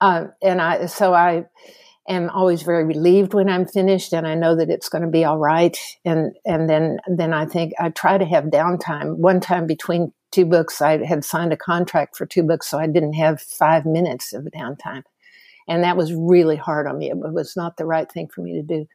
Uh, 0.01 0.25
and 0.43 0.61
I 0.61 0.87
so 0.87 1.15
I 1.15 1.45
am 2.09 2.29
always 2.31 2.63
very 2.63 2.85
relieved 2.85 3.35
when 3.35 3.49
I'm 3.49 3.67
finished, 3.67 4.13
and 4.13 4.27
I 4.27 4.35
know 4.35 4.57
that 4.57 4.69
it's 4.69 4.89
going 4.89 5.03
to 5.03 5.11
be 5.11 5.25
all 5.25 5.39
right. 5.39 5.77
And 6.05 6.33
and 6.45 6.69
then 6.69 6.99
then 7.07 7.33
I 7.33 7.47
think 7.47 7.73
I 7.79 7.89
try 7.89 8.19
to 8.19 8.25
have 8.27 8.45
downtime. 8.45 9.17
One 9.17 9.41
time 9.41 9.67
between 9.67 10.13
two 10.37 10.45
books. 10.45 10.83
I 10.83 11.03
had 11.05 11.25
signed 11.25 11.55
a 11.55 11.57
contract 11.57 12.15
for 12.15 12.27
two 12.27 12.43
books, 12.43 12.69
so 12.69 12.79
I 12.79 12.87
didn't 12.87 13.15
have 13.15 13.41
five 13.41 13.87
minutes 13.87 14.35
of 14.35 14.45
downtime. 14.45 15.03
And 15.67 15.83
that 15.83 15.97
was 15.97 16.13
really 16.13 16.57
hard 16.57 16.87
on 16.87 16.99
me. 16.99 17.11
It 17.11 17.17
was 17.17 17.57
not 17.57 17.79
the 17.79 17.87
right 17.87 18.11
thing 18.13 18.29
for 18.29 18.43
me 18.43 18.53
to 18.53 18.63
do. 18.63 18.87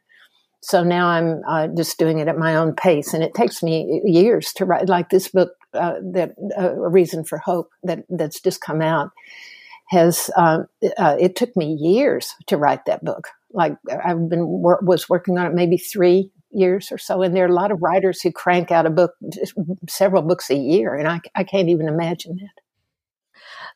So 0.62 0.84
now 0.84 1.08
I'm 1.08 1.42
uh, 1.48 1.68
just 1.76 1.98
doing 1.98 2.20
it 2.20 2.28
at 2.28 2.38
my 2.38 2.56
own 2.56 2.76
pace, 2.76 3.16
and 3.16 3.24
it 3.24 3.34
takes 3.34 3.64
me 3.64 4.02
years 4.06 4.54
to 4.54 4.66
write. 4.66 4.88
Like 4.88 5.10
this 5.10 5.30
book, 5.30 5.54
uh, 5.74 5.96
that 6.14 6.36
uh, 6.56 6.76
a 6.76 6.90
reason 6.90 7.24
for 7.24 7.40
hope 7.40 7.72
that 7.82 8.06
that's 8.10 8.40
just 8.40 8.62
come 8.62 8.82
out 8.84 9.10
has. 9.90 10.30
Um, 10.38 10.68
uh, 10.98 11.18
it 11.20 11.36
took 11.36 11.58
me 11.58 11.74
years 11.74 12.36
to 12.46 12.58
write 12.58 12.86
that 12.86 13.04
book. 13.04 13.30
Like 13.52 13.76
I've 13.90 14.30
been 14.30 14.46
was 14.48 15.10
working 15.10 15.40
on 15.40 15.48
it 15.48 15.56
maybe 15.56 15.78
three 15.78 16.30
years 16.54 16.92
or 16.92 16.98
so. 16.98 17.22
And 17.22 17.36
there 17.36 17.46
are 17.46 17.50
a 17.50 17.54
lot 17.54 17.72
of 17.72 17.82
writers 17.82 18.22
who 18.22 18.32
crank 18.32 18.72
out 18.72 18.86
a 18.86 18.90
book, 18.90 19.14
several 19.90 20.22
books 20.22 20.50
a 20.50 20.56
year, 20.56 20.96
and 20.96 21.08
I, 21.08 21.22
I 21.36 21.44
can't 21.44 21.70
even 21.70 21.88
imagine 21.88 22.38
that. 22.38 22.62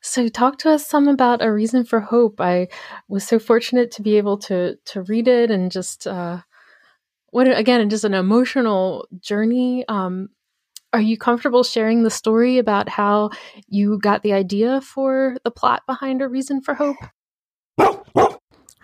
So, 0.01 0.27
talk 0.27 0.57
to 0.59 0.71
us 0.71 0.88
some 0.88 1.07
about 1.07 1.43
a 1.43 1.51
reason 1.51 1.83
for 1.85 1.99
hope. 1.99 2.39
I 2.39 2.67
was 3.07 3.25
so 3.25 3.39
fortunate 3.39 3.91
to 3.91 4.01
be 4.01 4.17
able 4.17 4.38
to 4.39 4.75
to 4.85 5.01
read 5.03 5.27
it 5.27 5.49
and 5.49 5.71
just 5.71 6.05
uh, 6.05 6.41
what 7.31 7.47
again, 7.47 7.89
just 7.89 8.03
an 8.03 8.13
emotional 8.13 9.07
journey. 9.19 9.85
Um, 9.88 10.29
are 10.93 11.01
you 11.01 11.17
comfortable 11.17 11.63
sharing 11.63 12.03
the 12.03 12.09
story 12.09 12.57
about 12.57 12.88
how 12.88 13.31
you 13.67 13.99
got 13.99 14.23
the 14.23 14.31
idea 14.31 14.80
for 14.80 15.36
the 15.43 15.51
plot 15.51 15.84
behind 15.88 16.21
a 16.21 16.28
reason 16.30 16.61
for 16.61 16.76
hope? 16.76 16.97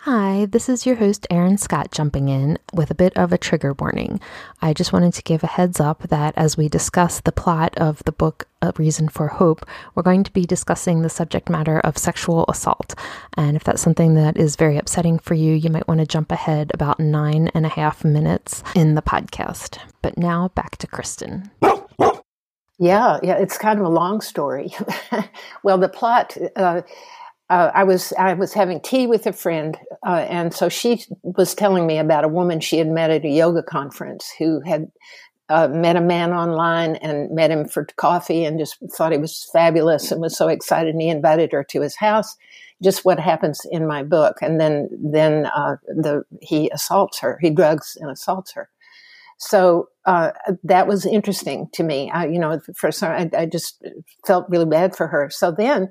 Hi, 0.04 0.46
this 0.46 0.68
is 0.68 0.84
your 0.84 0.96
host, 0.96 1.28
Aaron 1.30 1.56
Scott, 1.56 1.92
jumping 1.92 2.28
in 2.28 2.58
with 2.72 2.90
a 2.90 2.94
bit 2.94 3.16
of 3.16 3.32
a 3.32 3.38
trigger 3.38 3.72
warning. 3.72 4.20
I 4.60 4.72
just 4.72 4.92
wanted 4.92 5.14
to 5.14 5.22
give 5.22 5.44
a 5.44 5.46
heads 5.46 5.78
up 5.78 6.02
that 6.08 6.34
as 6.36 6.56
we 6.56 6.68
discuss 6.68 7.20
the 7.20 7.30
plot 7.30 7.78
of 7.78 8.02
the 8.02 8.10
book 8.10 8.48
A 8.62 8.72
Reason 8.76 9.08
for 9.08 9.28
Hope, 9.28 9.64
we're 9.94 10.02
going 10.02 10.24
to 10.24 10.32
be 10.32 10.44
discussing 10.44 11.02
the 11.02 11.08
subject 11.08 11.48
matter 11.48 11.78
of 11.78 11.96
sexual 11.96 12.44
assault. 12.48 12.96
And 13.36 13.54
if 13.56 13.62
that's 13.62 13.80
something 13.80 14.14
that 14.16 14.36
is 14.36 14.56
very 14.56 14.76
upsetting 14.76 15.20
for 15.20 15.34
you, 15.34 15.54
you 15.54 15.70
might 15.70 15.86
want 15.86 16.00
to 16.00 16.06
jump 16.06 16.32
ahead 16.32 16.72
about 16.74 16.98
nine 16.98 17.46
and 17.54 17.64
a 17.64 17.68
half 17.68 18.04
minutes 18.04 18.64
in 18.74 18.96
the 18.96 19.02
podcast. 19.02 19.78
But 20.02 20.18
now 20.18 20.48
back 20.56 20.78
to 20.78 20.88
Kristin. 20.88 21.48
Yeah, 22.76 23.20
yeah, 23.22 23.36
it's 23.36 23.56
kind 23.56 23.78
of 23.78 23.86
a 23.86 23.88
long 23.88 24.20
story. 24.20 24.74
well, 25.62 25.78
the 25.78 25.88
plot. 25.88 26.36
Uh, 26.56 26.82
uh, 27.52 27.70
I 27.74 27.84
was 27.84 28.14
I 28.18 28.32
was 28.32 28.54
having 28.54 28.80
tea 28.80 29.06
with 29.06 29.26
a 29.26 29.32
friend, 29.32 29.76
uh, 30.06 30.24
and 30.26 30.54
so 30.54 30.70
she 30.70 31.04
was 31.22 31.54
telling 31.54 31.86
me 31.86 31.98
about 31.98 32.24
a 32.24 32.28
woman 32.28 32.60
she 32.60 32.78
had 32.78 32.88
met 32.88 33.10
at 33.10 33.26
a 33.26 33.28
yoga 33.28 33.62
conference 33.62 34.32
who 34.38 34.60
had 34.60 34.90
uh, 35.50 35.68
met 35.68 35.96
a 35.96 36.00
man 36.00 36.32
online 36.32 36.96
and 36.96 37.30
met 37.30 37.50
him 37.50 37.68
for 37.68 37.86
coffee 37.96 38.46
and 38.46 38.58
just 38.58 38.78
thought 38.96 39.12
he 39.12 39.18
was 39.18 39.50
fabulous 39.52 40.10
and 40.10 40.22
was 40.22 40.34
so 40.34 40.48
excited. 40.48 40.94
And 40.94 41.02
he 41.02 41.10
invited 41.10 41.52
her 41.52 41.62
to 41.64 41.82
his 41.82 41.94
house. 41.94 42.36
Just 42.82 43.04
what 43.04 43.20
happens 43.20 43.60
in 43.70 43.86
my 43.86 44.02
book, 44.02 44.38
and 44.40 44.58
then 44.58 44.88
then 44.98 45.44
uh, 45.54 45.76
the 45.86 46.24
he 46.40 46.70
assaults 46.70 47.18
her. 47.20 47.38
He 47.42 47.50
drugs 47.50 47.98
and 48.00 48.10
assaults 48.10 48.52
her. 48.54 48.70
So 49.36 49.90
uh, 50.06 50.30
that 50.64 50.86
was 50.86 51.04
interesting 51.04 51.68
to 51.74 51.82
me. 51.82 52.10
I, 52.10 52.28
you 52.28 52.38
know, 52.38 52.60
for 52.74 52.90
some, 52.90 53.10
I, 53.10 53.28
I 53.36 53.44
just 53.44 53.84
felt 54.26 54.46
really 54.48 54.64
bad 54.64 54.96
for 54.96 55.06
her. 55.08 55.28
So 55.30 55.50
then 55.50 55.90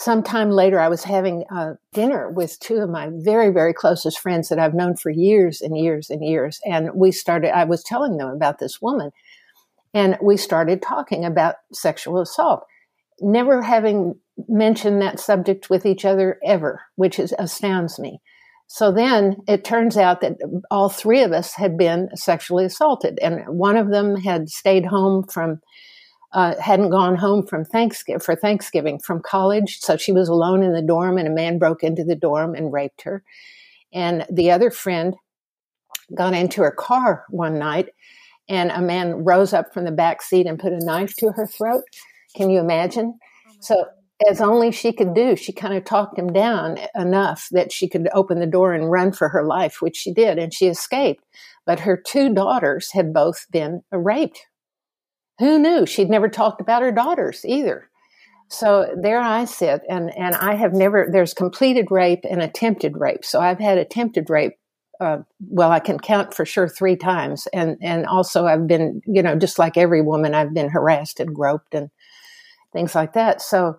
sometime 0.00 0.50
later, 0.50 0.80
I 0.80 0.88
was 0.88 1.04
having 1.04 1.44
uh, 1.54 1.74
dinner 1.92 2.30
with 2.30 2.58
two 2.60 2.76
of 2.76 2.88
my 2.88 3.10
very, 3.12 3.50
very 3.50 3.74
closest 3.74 4.18
friends 4.18 4.48
that 4.48 4.58
I've 4.58 4.72
known 4.72 4.96
for 4.96 5.10
years 5.10 5.60
and 5.60 5.76
years 5.76 6.08
and 6.08 6.24
years. 6.24 6.58
And 6.64 6.88
we 6.94 7.12
started, 7.12 7.54
I 7.54 7.64
was 7.64 7.84
telling 7.84 8.16
them 8.16 8.28
about 8.28 8.58
this 8.58 8.80
woman, 8.80 9.10
and 9.92 10.16
we 10.22 10.38
started 10.38 10.80
talking 10.80 11.24
about 11.24 11.56
sexual 11.74 12.18
assault, 12.18 12.64
never 13.20 13.60
having 13.60 14.14
mentioned 14.48 15.02
that 15.02 15.20
subject 15.20 15.68
with 15.68 15.84
each 15.84 16.06
other 16.06 16.38
ever, 16.46 16.80
which 16.96 17.18
is, 17.18 17.34
astounds 17.38 17.98
me. 17.98 18.22
So 18.68 18.92
then 18.92 19.36
it 19.46 19.64
turns 19.64 19.98
out 19.98 20.22
that 20.22 20.38
all 20.70 20.88
three 20.88 21.22
of 21.22 21.32
us 21.32 21.54
had 21.54 21.76
been 21.76 22.08
sexually 22.14 22.64
assaulted, 22.64 23.18
and 23.20 23.42
one 23.48 23.76
of 23.76 23.90
them 23.90 24.16
had 24.16 24.48
stayed 24.48 24.86
home 24.86 25.24
from 25.24 25.60
uh, 26.32 26.54
hadn't 26.60 26.90
gone 26.90 27.16
home 27.16 27.46
from 27.46 27.64
Thanksgiving 27.64 28.20
for 28.20 28.36
Thanksgiving 28.36 28.98
from 28.98 29.20
college, 29.20 29.78
so 29.80 29.96
she 29.96 30.12
was 30.12 30.28
alone 30.28 30.62
in 30.62 30.72
the 30.72 30.82
dorm, 30.82 31.18
and 31.18 31.26
a 31.26 31.32
man 31.32 31.58
broke 31.58 31.82
into 31.82 32.04
the 32.04 32.14
dorm 32.14 32.54
and 32.54 32.72
raped 32.72 33.02
her. 33.02 33.24
And 33.92 34.24
the 34.30 34.50
other 34.50 34.70
friend 34.70 35.14
got 36.14 36.34
into 36.34 36.62
her 36.62 36.70
car 36.70 37.24
one 37.30 37.58
night, 37.58 37.88
and 38.48 38.70
a 38.70 38.80
man 38.80 39.24
rose 39.24 39.52
up 39.52 39.74
from 39.74 39.84
the 39.84 39.92
back 39.92 40.22
seat 40.22 40.46
and 40.46 40.58
put 40.58 40.72
a 40.72 40.84
knife 40.84 41.14
to 41.16 41.32
her 41.32 41.46
throat. 41.46 41.84
Can 42.36 42.50
you 42.50 42.60
imagine? 42.60 43.18
Oh 43.48 43.52
so, 43.60 43.84
as 44.28 44.40
only 44.40 44.70
she 44.70 44.92
could 44.92 45.14
do, 45.14 45.34
she 45.34 45.52
kind 45.52 45.74
of 45.74 45.84
talked 45.84 46.18
him 46.18 46.32
down 46.32 46.78
enough 46.94 47.48
that 47.52 47.72
she 47.72 47.88
could 47.88 48.08
open 48.12 48.38
the 48.38 48.46
door 48.46 48.74
and 48.74 48.90
run 48.90 49.12
for 49.12 49.30
her 49.30 49.44
life, 49.44 49.80
which 49.80 49.96
she 49.96 50.12
did, 50.12 50.38
and 50.38 50.52
she 50.52 50.66
escaped. 50.66 51.24
But 51.64 51.80
her 51.80 51.96
two 51.96 52.32
daughters 52.32 52.92
had 52.92 53.14
both 53.14 53.46
been 53.50 53.82
raped 53.90 54.46
who 55.40 55.58
knew? 55.58 55.86
She'd 55.86 56.08
never 56.10 56.28
talked 56.28 56.60
about 56.60 56.82
her 56.82 56.92
daughters 56.92 57.44
either. 57.44 57.90
So 58.48 58.94
there 59.00 59.20
I 59.20 59.44
sit, 59.46 59.82
and, 59.88 60.16
and 60.16 60.34
I 60.34 60.54
have 60.54 60.72
never, 60.72 61.08
there's 61.10 61.34
completed 61.34 61.86
rape 61.90 62.24
and 62.28 62.42
attempted 62.42 62.96
rape. 62.96 63.24
So 63.24 63.40
I've 63.40 63.58
had 63.58 63.78
attempted 63.78 64.30
rape. 64.30 64.52
Uh, 65.00 65.18
well, 65.48 65.72
I 65.72 65.80
can 65.80 65.98
count 65.98 66.34
for 66.34 66.44
sure 66.44 66.68
three 66.68 66.96
times. 66.96 67.48
And, 67.54 67.78
and 67.80 68.06
also 68.06 68.46
I've 68.46 68.66
been, 68.66 69.00
you 69.06 69.22
know, 69.22 69.34
just 69.34 69.58
like 69.58 69.76
every 69.76 70.02
woman, 70.02 70.34
I've 70.34 70.52
been 70.52 70.68
harassed 70.68 71.20
and 71.20 71.34
groped 71.34 71.74
and 71.74 71.90
things 72.72 72.94
like 72.94 73.14
that. 73.14 73.40
So, 73.40 73.78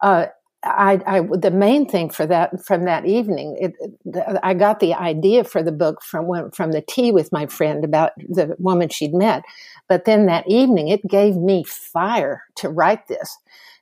uh, 0.00 0.26
I, 0.66 0.98
I, 1.06 1.20
the 1.20 1.50
main 1.50 1.86
thing 1.86 2.08
for 2.08 2.26
that 2.26 2.64
from 2.64 2.86
that 2.86 3.04
evening, 3.04 3.56
it, 3.60 3.74
I 4.42 4.54
got 4.54 4.80
the 4.80 4.94
idea 4.94 5.44
for 5.44 5.62
the 5.62 5.72
book 5.72 6.02
from 6.02 6.50
from 6.52 6.72
the 6.72 6.80
tea 6.80 7.12
with 7.12 7.30
my 7.32 7.46
friend 7.46 7.84
about 7.84 8.12
the 8.16 8.56
woman 8.58 8.88
she'd 8.88 9.12
met, 9.12 9.42
but 9.88 10.04
then 10.04 10.26
that 10.26 10.48
evening 10.48 10.88
it 10.88 11.06
gave 11.08 11.36
me 11.36 11.64
fire 11.64 12.42
to 12.56 12.68
write 12.68 13.08
this 13.08 13.36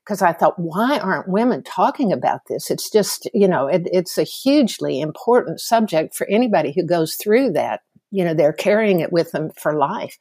because 0.05 0.21
I 0.21 0.33
thought, 0.33 0.59
why 0.59 0.99
aren't 0.99 1.29
women 1.29 1.63
talking 1.63 2.13
about 2.13 2.41
this? 2.49 2.71
It's 2.71 2.91
just 2.91 3.29
you 3.35 3.49
know, 3.49 3.67
it, 3.67 3.83
it's 3.93 4.19
a 4.19 4.25
hugely 4.25 5.01
important 5.01 5.61
subject 5.61 6.15
for 6.15 6.27
anybody 6.29 6.73
who 6.73 6.85
goes 6.85 7.15
through 7.15 7.53
that. 7.53 7.81
You 8.11 8.25
know, 8.25 8.35
they're 8.35 8.53
carrying 8.53 9.01
it 9.01 9.13
with 9.13 9.33
them 9.33 9.51
for 9.57 9.75
life 9.75 10.19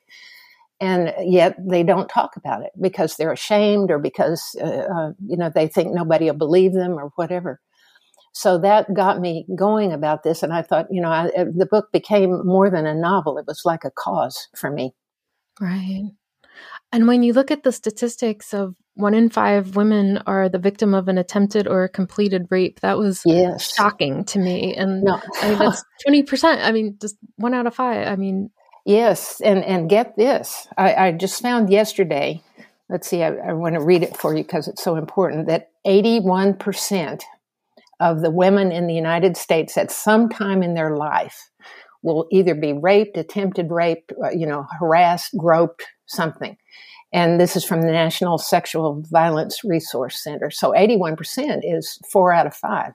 and 0.81 1.13
yet 1.19 1.55
they 1.59 1.83
don't 1.83 2.09
talk 2.09 2.35
about 2.35 2.63
it 2.63 2.71
because 2.81 3.15
they're 3.15 3.31
ashamed 3.31 3.91
or 3.91 3.99
because 3.99 4.55
uh, 4.59 4.65
uh, 4.65 5.11
you 5.27 5.37
know 5.37 5.49
they 5.53 5.67
think 5.67 5.93
nobody 5.93 6.25
will 6.25 6.37
believe 6.37 6.73
them 6.73 6.93
or 6.93 7.11
whatever 7.15 7.61
so 8.33 8.57
that 8.57 8.93
got 8.93 9.21
me 9.21 9.45
going 9.55 9.93
about 9.93 10.23
this 10.23 10.43
and 10.43 10.51
i 10.51 10.61
thought 10.61 10.87
you 10.89 11.01
know 11.01 11.09
I, 11.09 11.27
uh, 11.37 11.45
the 11.55 11.67
book 11.69 11.91
became 11.93 12.45
more 12.45 12.69
than 12.69 12.85
a 12.85 12.95
novel 12.95 13.37
it 13.37 13.45
was 13.47 13.61
like 13.63 13.85
a 13.85 13.91
cause 13.91 14.47
for 14.55 14.71
me 14.71 14.93
right 15.61 16.11
and 16.91 17.07
when 17.07 17.23
you 17.23 17.31
look 17.31 17.51
at 17.51 17.63
the 17.63 17.71
statistics 17.71 18.53
of 18.53 18.75
one 18.95 19.13
in 19.13 19.29
five 19.29 19.77
women 19.77 20.21
are 20.27 20.49
the 20.49 20.59
victim 20.59 20.93
of 20.93 21.07
an 21.07 21.17
attempted 21.17 21.65
or 21.65 21.87
completed 21.87 22.45
rape. 22.49 22.81
That 22.81 22.97
was 22.97 23.21
yes. 23.25 23.73
shocking 23.73 24.25
to 24.25 24.37
me. 24.37 24.75
And 24.75 25.03
no. 25.03 25.21
I 25.41 25.49
mean, 25.49 25.59
that's 25.59 25.81
20%. 26.07 26.61
I 26.61 26.73
mean, 26.73 26.97
just 27.01 27.15
one 27.37 27.53
out 27.53 27.67
of 27.67 27.73
five. 27.73 28.05
I 28.05 28.17
mean, 28.17 28.51
Yes, 28.85 29.39
and 29.41 29.63
and 29.63 29.89
get 29.89 30.15
this. 30.17 30.67
I, 30.77 30.95
I 30.95 31.11
just 31.11 31.41
found 31.41 31.69
yesterday. 31.69 32.41
Let's 32.89 33.07
see. 33.07 33.23
I, 33.23 33.33
I 33.35 33.53
want 33.53 33.75
to 33.75 33.81
read 33.81 34.03
it 34.03 34.17
for 34.17 34.35
you 34.35 34.43
because 34.43 34.67
it's 34.67 34.83
so 34.83 34.95
important. 34.95 35.47
That 35.47 35.69
eighty-one 35.85 36.55
percent 36.55 37.23
of 37.99 38.21
the 38.21 38.31
women 38.31 38.71
in 38.71 38.87
the 38.87 38.95
United 38.95 39.37
States 39.37 39.77
at 39.77 39.91
some 39.91 40.29
time 40.29 40.63
in 40.63 40.73
their 40.73 40.97
life 40.97 41.51
will 42.03 42.27
either 42.31 42.55
be 42.55 42.73
raped, 42.73 43.17
attempted 43.17 43.71
rape, 43.71 44.11
uh, 44.23 44.29
you 44.31 44.45
know, 44.47 44.65
harassed, 44.79 45.35
groped, 45.37 45.85
something. 46.07 46.57
And 47.13 47.39
this 47.39 47.55
is 47.55 47.65
from 47.65 47.81
the 47.81 47.91
National 47.91 48.37
Sexual 48.37 49.03
Violence 49.09 49.63
Resource 49.63 50.23
Center. 50.23 50.49
So 50.49 50.71
81% 50.71 51.61
is 51.63 51.99
four 52.09 52.31
out 52.31 52.47
of 52.47 52.55
five 52.55 52.93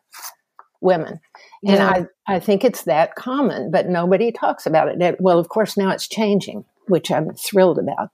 women. 0.80 1.20
And 1.66 1.82
I, 1.82 2.07
I 2.26 2.38
think 2.38 2.64
it's 2.64 2.84
that 2.84 3.14
common, 3.16 3.70
but 3.70 3.88
nobody 3.88 4.30
talks 4.30 4.66
about 4.66 4.88
it. 4.88 5.16
Well, 5.20 5.38
of 5.38 5.48
course, 5.48 5.76
now 5.76 5.90
it's 5.90 6.09
changing, 6.09 6.64
which 6.86 7.11
I'm 7.11 7.34
thrilled 7.34 7.78
about. 7.78 8.11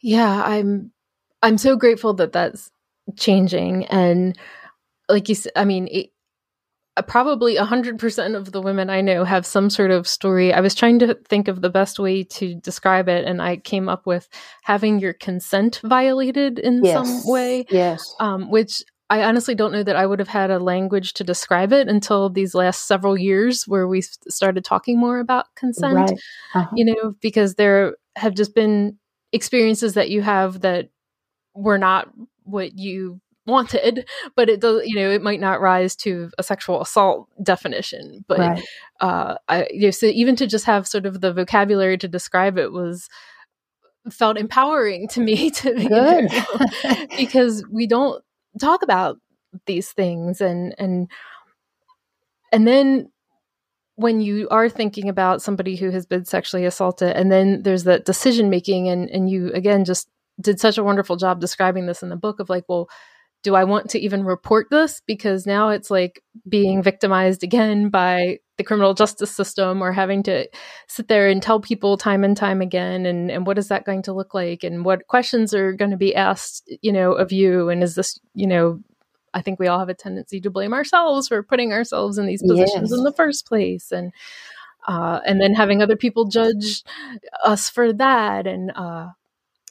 Yeah, 0.00 0.42
I'm 0.44 0.90
I'm 1.42 1.58
so 1.58 1.76
grateful 1.76 2.14
that 2.14 2.32
that's 2.32 2.70
changing 3.16 3.86
and 3.86 4.36
like 5.08 5.28
you 5.28 5.34
said, 5.34 5.52
I 5.56 5.64
mean, 5.64 5.88
it, 5.88 6.10
probably 7.06 7.56
100% 7.56 8.36
of 8.36 8.52
the 8.52 8.60
women 8.60 8.90
I 8.90 9.00
know 9.00 9.24
have 9.24 9.46
some 9.46 9.70
sort 9.70 9.90
of 9.90 10.06
story. 10.06 10.52
I 10.52 10.60
was 10.60 10.74
trying 10.74 10.98
to 10.98 11.14
think 11.26 11.48
of 11.48 11.62
the 11.62 11.70
best 11.70 11.98
way 11.98 12.24
to 12.24 12.54
describe 12.54 13.08
it, 13.08 13.24
and 13.24 13.40
I 13.40 13.56
came 13.56 13.88
up 13.88 14.06
with 14.06 14.28
having 14.62 15.00
your 15.00 15.14
consent 15.14 15.80
violated 15.82 16.58
in 16.58 16.84
yes. 16.84 16.94
some 16.94 17.32
way. 17.32 17.64
Yes. 17.70 18.14
Um, 18.20 18.50
which 18.50 18.82
I 19.08 19.24
honestly 19.24 19.54
don't 19.54 19.72
know 19.72 19.82
that 19.82 19.96
I 19.96 20.06
would 20.06 20.18
have 20.18 20.28
had 20.28 20.50
a 20.50 20.58
language 20.58 21.14
to 21.14 21.24
describe 21.24 21.72
it 21.72 21.88
until 21.88 22.28
these 22.28 22.54
last 22.54 22.86
several 22.86 23.18
years 23.18 23.64
where 23.66 23.86
we 23.86 24.00
started 24.00 24.64
talking 24.64 24.98
more 24.98 25.18
about 25.18 25.46
consent. 25.54 25.94
Right. 25.94 26.20
Uh-huh. 26.54 26.70
You 26.74 26.86
know, 26.86 27.14
because 27.20 27.54
there 27.54 27.96
have 28.16 28.34
just 28.34 28.54
been 28.54 28.98
experiences 29.32 29.94
that 29.94 30.10
you 30.10 30.22
have 30.22 30.60
that 30.60 30.90
were 31.54 31.78
not 31.78 32.08
what 32.44 32.78
you 32.78 33.20
wanted 33.46 34.08
but 34.36 34.48
it 34.48 34.60
does 34.60 34.82
you 34.84 34.94
know 34.94 35.10
it 35.10 35.22
might 35.22 35.40
not 35.40 35.60
rise 35.60 35.96
to 35.96 36.30
a 36.38 36.42
sexual 36.42 36.80
assault 36.80 37.28
definition 37.42 38.24
but 38.28 38.38
right. 38.38 38.62
uh 39.00 39.34
i 39.48 39.66
you 39.70 39.82
know 39.82 39.90
so 39.90 40.06
even 40.06 40.36
to 40.36 40.46
just 40.46 40.64
have 40.64 40.86
sort 40.86 41.06
of 41.06 41.20
the 41.20 41.32
vocabulary 41.32 41.98
to 41.98 42.06
describe 42.06 42.56
it 42.56 42.70
was 42.70 43.08
felt 44.10 44.36
empowering 44.36 45.08
to 45.08 45.20
me 45.20 45.50
to 45.50 45.80
you 45.80 45.88
know, 45.88 46.28
because 47.16 47.64
we 47.70 47.86
don't 47.86 48.22
talk 48.60 48.82
about 48.82 49.18
these 49.66 49.92
things 49.92 50.40
and 50.40 50.74
and 50.78 51.10
and 52.52 52.66
then 52.66 53.10
when 53.96 54.20
you 54.20 54.48
are 54.50 54.68
thinking 54.68 55.08
about 55.08 55.42
somebody 55.42 55.76
who 55.76 55.90
has 55.90 56.06
been 56.06 56.24
sexually 56.24 56.64
assaulted 56.64 57.14
and 57.14 57.30
then 57.30 57.62
there's 57.62 57.84
that 57.84 58.04
decision 58.04 58.50
making 58.50 58.88
and 58.88 59.10
and 59.10 59.30
you 59.30 59.52
again 59.52 59.84
just 59.84 60.08
did 60.40 60.58
such 60.58 60.78
a 60.78 60.82
wonderful 60.82 61.16
job 61.16 61.40
describing 61.40 61.86
this 61.86 62.02
in 62.02 62.08
the 62.08 62.16
book 62.16 62.40
of 62.40 62.48
like 62.48 62.64
well 62.68 62.88
do 63.42 63.54
I 63.54 63.64
want 63.64 63.90
to 63.90 63.98
even 63.98 64.24
report 64.24 64.68
this? 64.70 65.02
Because 65.06 65.46
now 65.46 65.70
it's 65.70 65.90
like 65.90 66.22
being 66.48 66.82
victimized 66.82 67.42
again 67.42 67.88
by 67.88 68.38
the 68.56 68.64
criminal 68.64 68.94
justice 68.94 69.30
system 69.30 69.82
or 69.82 69.92
having 69.92 70.22
to 70.24 70.48
sit 70.86 71.08
there 71.08 71.28
and 71.28 71.42
tell 71.42 71.60
people 71.60 71.96
time 71.96 72.22
and 72.22 72.36
time 72.36 72.60
again. 72.60 73.04
And, 73.06 73.30
and 73.30 73.46
what 73.46 73.58
is 73.58 73.68
that 73.68 73.84
going 73.84 74.02
to 74.02 74.12
look 74.12 74.34
like? 74.34 74.62
And 74.62 74.84
what 74.84 75.06
questions 75.08 75.52
are 75.54 75.72
going 75.72 75.90
to 75.90 75.96
be 75.96 76.14
asked, 76.14 76.72
you 76.82 76.92
know, 76.92 77.12
of 77.12 77.32
you? 77.32 77.68
And 77.68 77.82
is 77.82 77.94
this, 77.94 78.18
you 78.34 78.46
know, 78.46 78.80
I 79.34 79.42
think 79.42 79.58
we 79.58 79.66
all 79.66 79.78
have 79.78 79.88
a 79.88 79.94
tendency 79.94 80.40
to 80.42 80.50
blame 80.50 80.74
ourselves 80.74 81.28
for 81.28 81.42
putting 81.42 81.72
ourselves 81.72 82.18
in 82.18 82.26
these 82.26 82.42
positions 82.42 82.90
yes. 82.90 82.98
in 82.98 83.02
the 83.02 83.12
first 83.12 83.46
place. 83.46 83.90
And, 83.90 84.12
uh, 84.86 85.20
and 85.26 85.40
then 85.40 85.54
having 85.54 85.82
other 85.82 85.96
people 85.96 86.26
judge 86.26 86.84
us 87.44 87.68
for 87.68 87.92
that. 87.94 88.46
And, 88.46 88.70
uh, 88.74 89.08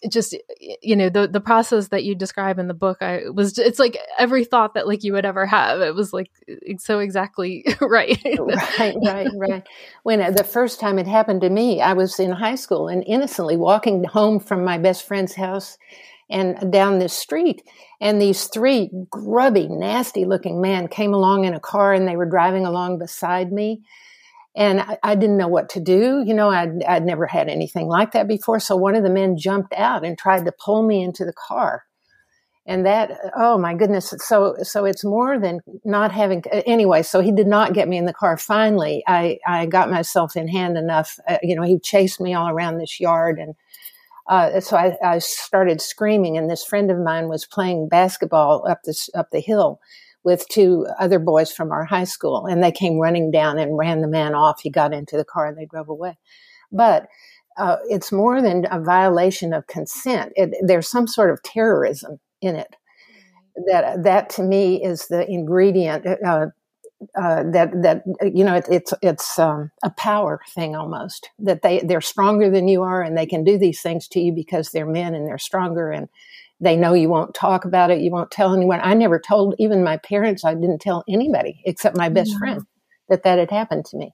just 0.10 0.36
you 0.82 0.96
know 0.96 1.10
the 1.10 1.28
the 1.28 1.40
process 1.40 1.90
that 1.90 2.04
you 2.04 2.16
describe 2.16 2.58
in 2.58 2.68
the 2.68 2.74
book 2.74 2.98
i 3.02 3.22
was 3.34 3.58
it's 3.58 3.80
like 3.80 3.98
every 4.18 4.44
thought 4.44 4.74
that 4.74 4.88
like 4.88 5.04
you 5.04 5.14
would 5.14 5.26
ever 5.26 5.46
have 5.46 5.80
it 5.82 5.94
was 5.94 6.12
like 6.12 6.32
so 6.78 7.00
exactly 7.00 7.66
right. 7.82 8.20
Right 8.80 8.96
right 9.06 9.28
right. 9.36 9.68
When 10.04 10.22
uh, 10.22 10.32
the 10.32 10.44
first 10.44 10.80
time 10.80 10.98
it 10.98 11.08
happened 11.08 11.42
to 11.42 11.50
me 11.50 11.82
i 11.82 11.94
was 11.94 12.20
in 12.20 12.32
high 12.32 12.56
school 12.56 12.88
and 12.88 13.04
innocently 13.06 13.58
walking 13.58 14.04
home 14.04 14.40
from 14.40 14.64
my 14.64 14.78
best 14.78 15.06
friend's 15.06 15.36
house 15.36 15.78
and 16.30 16.72
down 16.72 17.00
this 17.00 17.14
street 17.14 17.62
and 18.00 18.22
these 18.22 18.46
three 18.46 18.90
grubby 19.10 19.68
nasty 19.68 20.26
looking 20.26 20.62
men 20.62 20.88
came 20.88 21.14
along 21.14 21.46
in 21.46 21.54
a 21.54 21.60
car 21.60 21.94
and 21.94 22.08
they 22.08 22.16
were 22.16 22.26
driving 22.26 22.66
along 22.66 22.98
beside 22.98 23.52
me 23.52 23.82
and 24.56 24.82
I, 24.82 24.98
I, 25.02 25.16
didn't 25.16 25.38
know 25.38 25.48
what 25.48 25.70
to 25.70 25.80
do. 25.80 26.24
You 26.26 26.34
know, 26.34 26.50
I'd, 26.50 26.84
I'd 26.84 27.06
never 27.06 27.26
had 27.26 27.48
anything 27.48 27.88
like 27.88 28.12
that 28.12 28.28
before. 28.28 28.60
So 28.60 28.76
one 28.76 28.96
of 28.96 29.04
the 29.04 29.10
men 29.10 29.38
jumped 29.38 29.74
out 29.74 30.04
and 30.04 30.18
tried 30.18 30.46
to 30.46 30.52
pull 30.52 30.84
me 30.84 31.02
into 31.02 31.26
the 31.26 31.34
car. 31.34 31.84
And 32.66 32.86
that, 32.86 33.12
oh 33.36 33.58
my 33.58 33.74
goodness. 33.74 34.14
So, 34.18 34.56
so 34.62 34.86
it's 34.86 35.04
more 35.04 35.40
than 35.40 35.62
not 35.84 36.12
having, 36.12 36.44
anyway, 36.66 37.02
so 37.02 37.22
he 37.22 37.32
did 37.32 37.48
not 37.48 37.74
get 37.74 37.88
me 37.88 37.98
in 37.98 38.06
the 38.06 38.14
car. 38.14 38.38
Finally, 38.38 39.04
I, 39.08 39.40
I 39.48 39.66
got 39.66 39.90
myself 39.90 40.36
in 40.36 40.48
hand 40.48 40.78
enough. 40.78 41.18
Uh, 41.28 41.38
you 41.42 41.56
know, 41.56 41.64
he 41.64 41.80
chased 41.80 42.22
me 42.22 42.34
all 42.34 42.50
around 42.50 42.78
this 42.78 43.00
yard 43.00 43.40
and, 43.40 43.56
uh, 44.28 44.62
so 44.62 44.78
I, 44.78 44.96
I 45.04 45.18
started 45.18 45.82
screaming 45.82 46.38
and 46.38 46.50
this 46.50 46.64
friend 46.64 46.92
of 46.92 47.00
mine 47.00 47.28
was 47.28 47.46
playing 47.46 47.90
basketball 47.90 48.66
up 48.70 48.84
this, 48.84 49.10
up 49.16 49.32
the 49.32 49.42
hill 49.42 49.80
with 50.24 50.48
two 50.50 50.88
other 51.00 51.20
boys 51.20 51.52
from 51.52 51.72
our 51.72 51.84
high 51.84 52.04
school 52.04 52.46
and 52.46 52.64
they 52.64 52.72
came 52.72 53.00
running 53.00 53.32
down 53.32 53.58
and 53.58 53.78
ran 53.78 54.02
the 54.02 54.08
man 54.08 54.36
off. 54.36 54.62
He 54.62 54.70
got 54.70 54.94
into 54.94 55.18
the 55.18 55.26
car 55.26 55.48
and 55.48 55.58
they 55.58 55.66
drove 55.66 55.90
away. 55.90 56.18
But 56.72 57.08
uh, 57.58 57.78
it's 57.90 58.12
more 58.12 58.42
than 58.42 58.66
a 58.72 58.80
violation 58.80 59.54
of 59.54 59.68
consent. 59.68 60.32
It, 60.36 60.56
there's 60.62 60.88
some 60.88 61.08
sort 61.08 61.32
of 61.32 61.44
terrorism 61.44 62.20
in 62.42 62.56
it. 62.56 62.76
That 63.68 64.04
that 64.04 64.30
to 64.32 64.44
me 64.44 64.82
is 64.82 65.08
the 65.08 65.30
ingredient 65.30 66.08
uh, 66.26 66.48
uh, 67.20 67.44
that 67.52 67.70
that 67.82 68.04
you 68.34 68.44
know 68.44 68.56
it, 68.56 68.66
it's 68.70 68.94
it's 69.02 69.40
um, 69.40 69.72
a 69.84 69.90
power 69.90 70.40
thing 70.54 70.76
almost 70.76 71.30
that 71.40 71.62
they 71.62 71.80
they're 71.80 72.00
stronger 72.00 72.50
than 72.50 72.68
you 72.68 72.82
are 72.82 73.02
and 73.02 73.18
they 73.18 73.26
can 73.26 73.44
do 73.44 73.58
these 73.58 73.82
things 73.82 74.08
to 74.08 74.22
you 74.22 74.32
because 74.32 74.70
they're 74.70 74.86
men 74.86 75.14
and 75.14 75.28
they're 75.28 75.38
stronger 75.38 75.92
and 75.92 76.08
they 76.62 76.78
know 76.78 76.94
you 76.94 77.10
won't 77.10 77.34
talk 77.34 77.66
about 77.66 77.90
it. 77.92 78.02
You 78.02 78.12
won't 78.12 78.32
tell 78.32 78.54
anyone. 78.54 78.80
I 78.84 78.94
never 78.94 79.20
told 79.20 79.56
even 79.58 79.84
my 79.84 79.98
parents. 79.98 80.46
I 80.46 80.54
didn't 80.54 80.80
tell 80.80 81.04
anybody 81.10 81.62
except 81.66 81.98
my 81.98 82.08
best 82.08 82.38
friend 82.38 82.62
that 83.10 83.24
that 83.24 83.40
had 83.40 83.52
happened 83.52 83.86
to 83.86 83.98
me. 83.98 84.14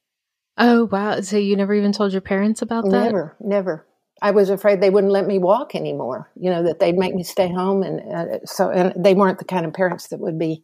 Oh 0.57 0.85
wow! 0.85 1.21
So 1.21 1.37
you 1.37 1.55
never 1.55 1.73
even 1.73 1.91
told 1.91 2.13
your 2.13 2.21
parents 2.21 2.61
about 2.61 2.85
that? 2.85 3.03
Never, 3.03 3.35
never. 3.39 3.85
I 4.21 4.31
was 4.31 4.49
afraid 4.49 4.81
they 4.81 4.89
wouldn't 4.89 5.13
let 5.13 5.27
me 5.27 5.37
walk 5.37 5.75
anymore. 5.75 6.31
You 6.35 6.49
know 6.49 6.63
that 6.63 6.79
they'd 6.79 6.97
make 6.97 7.13
me 7.13 7.23
stay 7.23 7.47
home, 7.47 7.83
and 7.83 8.01
uh, 8.11 8.39
so 8.45 8.71
and 8.71 8.93
they 8.95 9.13
weren't 9.13 9.39
the 9.39 9.45
kind 9.45 9.65
of 9.65 9.73
parents 9.73 10.07
that 10.07 10.19
would 10.19 10.39
be. 10.39 10.63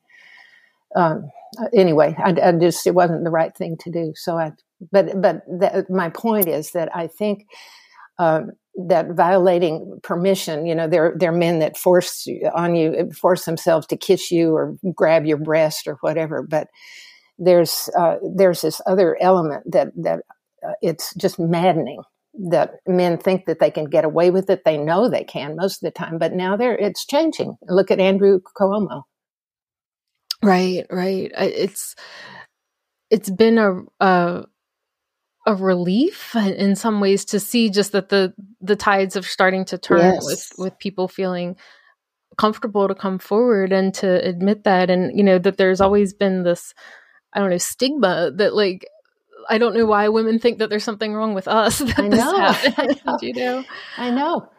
Um, 0.95 1.29
anyway, 1.73 2.15
I, 2.17 2.35
I, 2.41 2.51
just 2.53 2.87
it 2.87 2.95
wasn't 2.95 3.23
the 3.23 3.31
right 3.31 3.55
thing 3.55 3.77
to 3.81 3.91
do. 3.91 4.13
So 4.15 4.37
I, 4.37 4.51
but 4.91 5.21
but 5.21 5.41
that, 5.59 5.89
my 5.89 6.09
point 6.09 6.47
is 6.47 6.71
that 6.71 6.95
I 6.95 7.07
think 7.07 7.45
um, 8.17 8.51
that 8.87 9.11
violating 9.11 9.99
permission, 10.03 10.65
you 10.65 10.73
know, 10.75 10.87
there 10.87 11.13
there 11.17 11.31
are 11.31 11.37
men 11.37 11.59
that 11.59 11.77
force 11.77 12.27
on 12.55 12.75
you, 12.75 13.09
force 13.11 13.45
themselves 13.45 13.87
to 13.87 13.97
kiss 13.97 14.31
you 14.31 14.55
or 14.55 14.75
grab 14.95 15.25
your 15.25 15.37
breast 15.37 15.87
or 15.87 15.97
whatever. 16.01 16.41
But 16.41 16.67
there's 17.37 17.89
uh, 17.97 18.15
there's 18.35 18.61
this 18.61 18.81
other 18.85 19.17
element 19.21 19.71
that 19.71 19.89
that 19.97 20.19
uh, 20.67 20.73
it's 20.81 21.13
just 21.15 21.39
maddening 21.39 22.01
that 22.49 22.71
men 22.87 23.17
think 23.17 23.45
that 23.45 23.59
they 23.59 23.69
can 23.69 23.85
get 23.85 24.05
away 24.05 24.31
with 24.31 24.49
it. 24.49 24.63
They 24.65 24.77
know 24.77 25.07
they 25.07 25.23
can 25.23 25.55
most 25.55 25.83
of 25.83 25.87
the 25.87 25.91
time, 25.91 26.17
but 26.17 26.33
now 26.33 26.57
they're 26.57 26.77
it's 26.77 27.05
changing. 27.05 27.57
Look 27.67 27.91
at 27.91 27.99
Andrew 27.99 28.39
Cuomo. 28.57 29.03
Right, 30.43 30.85
right. 30.89 31.31
It's 31.37 31.95
it's 33.09 33.29
been 33.29 33.57
a, 33.57 33.81
a 33.99 34.45
a 35.45 35.55
relief 35.55 36.35
in 36.35 36.75
some 36.75 37.01
ways 37.01 37.25
to 37.25 37.39
see 37.39 37.69
just 37.69 37.91
that 37.91 38.09
the 38.09 38.33
the 38.61 38.75
tides 38.75 39.15
of 39.15 39.25
starting 39.25 39.65
to 39.65 39.77
turn 39.77 39.99
yes. 39.99 40.25
with 40.25 40.51
with 40.57 40.79
people 40.79 41.07
feeling 41.07 41.57
comfortable 42.37 42.87
to 42.87 42.95
come 42.95 43.19
forward 43.19 43.71
and 43.71 43.93
to 43.93 44.25
admit 44.25 44.63
that 44.63 44.89
and 44.89 45.17
you 45.17 45.23
know 45.23 45.37
that 45.37 45.57
there's 45.57 45.81
always 45.81 46.13
been 46.13 46.43
this 46.43 46.73
i 47.33 47.39
don't 47.39 47.49
know 47.49 47.57
stigma 47.57 48.31
that 48.35 48.55
like 48.55 48.87
i 49.49 49.57
don't 49.57 49.75
know 49.75 49.85
why 49.85 50.07
women 50.07 50.39
think 50.39 50.59
that 50.59 50.69
there's 50.69 50.83
something 50.83 51.13
wrong 51.13 51.33
with 51.33 51.47
us 51.47 51.81
I 51.97 52.07
know. 52.07 52.33
I 52.35 52.97
know 53.05 53.17
you 53.21 53.33
know 53.33 53.63
i 53.97 54.09
know 54.09 54.49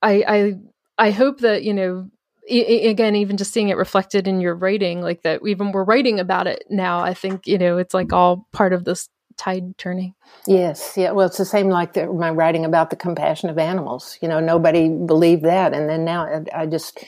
i 0.00 0.24
i 0.28 0.54
i 0.96 1.10
hope 1.10 1.40
that 1.40 1.64
you 1.64 1.74
know 1.74 2.08
again 2.48 3.16
even 3.16 3.36
just 3.36 3.52
seeing 3.52 3.68
it 3.68 3.76
reflected 3.76 4.26
in 4.26 4.40
your 4.40 4.54
writing 4.54 5.02
like 5.02 5.22
that 5.22 5.40
even 5.44 5.72
we're 5.72 5.84
writing 5.84 6.18
about 6.20 6.46
it 6.46 6.64
now 6.70 7.00
i 7.00 7.12
think 7.12 7.46
you 7.46 7.58
know 7.58 7.76
it's 7.76 7.92
like 7.92 8.12
all 8.12 8.46
part 8.52 8.72
of 8.72 8.84
this 8.84 9.08
tide 9.38 9.78
turning. 9.78 10.14
Yes, 10.46 10.94
yeah. 10.96 11.12
Well, 11.12 11.26
it's 11.26 11.38
the 11.38 11.44
same 11.44 11.68
like 11.68 11.94
the, 11.94 12.06
my 12.06 12.30
writing 12.30 12.64
about 12.64 12.90
the 12.90 12.96
compassion 12.96 13.48
of 13.48 13.58
animals. 13.58 14.18
You 14.20 14.28
know, 14.28 14.40
nobody 14.40 14.88
believed 14.88 15.44
that, 15.44 15.72
and 15.72 15.88
then 15.88 16.04
now 16.04 16.24
I, 16.24 16.62
I 16.62 16.66
just 16.66 17.02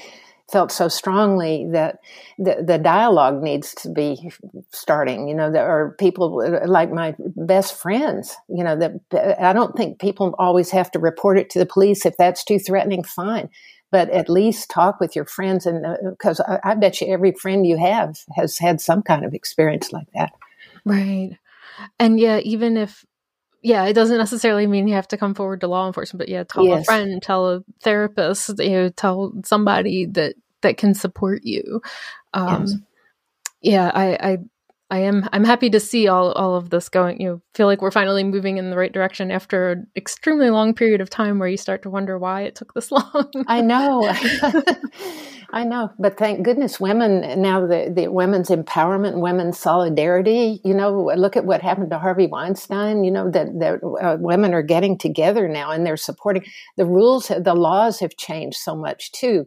felt 0.50 0.72
so 0.72 0.88
strongly 0.88 1.68
that 1.70 2.00
the, 2.38 2.64
the 2.66 2.78
dialogue 2.78 3.40
needs 3.40 3.72
to 3.74 3.88
be 3.88 4.32
starting. 4.72 5.28
You 5.28 5.34
know, 5.34 5.50
there 5.52 5.68
are 5.68 5.94
people 5.98 6.42
like 6.66 6.90
my 6.90 7.14
best 7.18 7.76
friends. 7.76 8.36
You 8.48 8.64
know, 8.64 8.76
that 8.76 9.42
I 9.42 9.52
don't 9.52 9.76
think 9.76 10.00
people 10.00 10.34
always 10.38 10.70
have 10.70 10.90
to 10.92 10.98
report 10.98 11.38
it 11.38 11.50
to 11.50 11.58
the 11.58 11.66
police 11.66 12.06
if 12.06 12.16
that's 12.16 12.44
too 12.44 12.58
threatening. 12.58 13.04
Fine. 13.04 13.50
But 13.92 14.08
at 14.10 14.28
least 14.28 14.70
talk 14.70 15.00
with 15.00 15.16
your 15.16 15.24
friends, 15.24 15.66
and 15.66 15.84
because 16.10 16.38
uh, 16.38 16.58
I, 16.62 16.70
I 16.70 16.74
bet 16.76 17.00
you 17.00 17.08
every 17.12 17.32
friend 17.32 17.66
you 17.66 17.76
have 17.76 18.20
has 18.36 18.56
had 18.56 18.80
some 18.80 19.02
kind 19.02 19.24
of 19.24 19.34
experience 19.34 19.92
like 19.92 20.06
that. 20.14 20.32
Right. 20.84 21.36
And 21.98 22.18
yeah, 22.18 22.38
even 22.38 22.76
if 22.76 23.04
yeah, 23.62 23.84
it 23.84 23.92
doesn't 23.92 24.16
necessarily 24.16 24.66
mean 24.66 24.88
you 24.88 24.94
have 24.94 25.08
to 25.08 25.18
come 25.18 25.34
forward 25.34 25.60
to 25.60 25.68
law 25.68 25.86
enforcement, 25.86 26.20
but 26.20 26.28
yeah, 26.28 26.44
tell 26.44 26.64
yes. 26.64 26.82
a 26.82 26.84
friend, 26.84 27.22
tell 27.22 27.50
a 27.50 27.60
therapist, 27.82 28.58
you 28.58 28.70
know, 28.70 28.88
tell 28.88 29.32
somebody 29.44 30.06
that 30.06 30.34
that 30.62 30.76
can 30.78 30.94
support 30.94 31.42
you. 31.44 31.82
Um, 32.32 32.62
yes. 32.62 32.74
Yeah, 33.62 33.90
I, 33.94 34.32
I 34.32 34.38
I 34.90 34.98
am 35.00 35.28
I'm 35.32 35.44
happy 35.44 35.70
to 35.70 35.80
see 35.80 36.08
all 36.08 36.32
all 36.32 36.56
of 36.56 36.70
this 36.70 36.88
going. 36.88 37.20
You 37.20 37.28
know, 37.28 37.42
feel 37.54 37.66
like 37.66 37.80
we're 37.80 37.90
finally 37.92 38.24
moving 38.24 38.58
in 38.58 38.70
the 38.70 38.76
right 38.76 38.92
direction 38.92 39.30
after 39.30 39.70
an 39.70 39.86
extremely 39.96 40.50
long 40.50 40.74
period 40.74 41.00
of 41.00 41.08
time 41.08 41.38
where 41.38 41.48
you 41.48 41.56
start 41.56 41.82
to 41.82 41.90
wonder 41.90 42.18
why 42.18 42.42
it 42.42 42.56
took 42.56 42.74
this 42.74 42.90
long. 42.92 43.30
I 43.46 43.60
know. 43.60 44.12
I 45.52 45.64
know, 45.64 45.90
but 45.98 46.16
thank 46.16 46.44
goodness 46.44 46.78
women 46.78 47.42
now 47.42 47.66
the, 47.66 47.92
the 47.94 48.08
women's 48.08 48.50
empowerment, 48.50 49.20
women's 49.20 49.58
solidarity. 49.58 50.60
You 50.64 50.74
know, 50.74 51.10
look 51.16 51.36
at 51.36 51.44
what 51.44 51.60
happened 51.60 51.90
to 51.90 51.98
Harvey 51.98 52.26
Weinstein. 52.26 53.04
You 53.04 53.10
know 53.10 53.30
that 53.30 53.58
that 53.58 53.80
uh, 54.02 54.16
women 54.20 54.54
are 54.54 54.62
getting 54.62 54.98
together 54.98 55.48
now 55.48 55.70
and 55.70 55.86
they're 55.86 55.96
supporting 55.96 56.44
the 56.76 56.86
rules. 56.86 57.28
The 57.28 57.54
laws 57.54 58.00
have 58.00 58.16
changed 58.16 58.58
so 58.58 58.76
much 58.76 59.12
too 59.12 59.46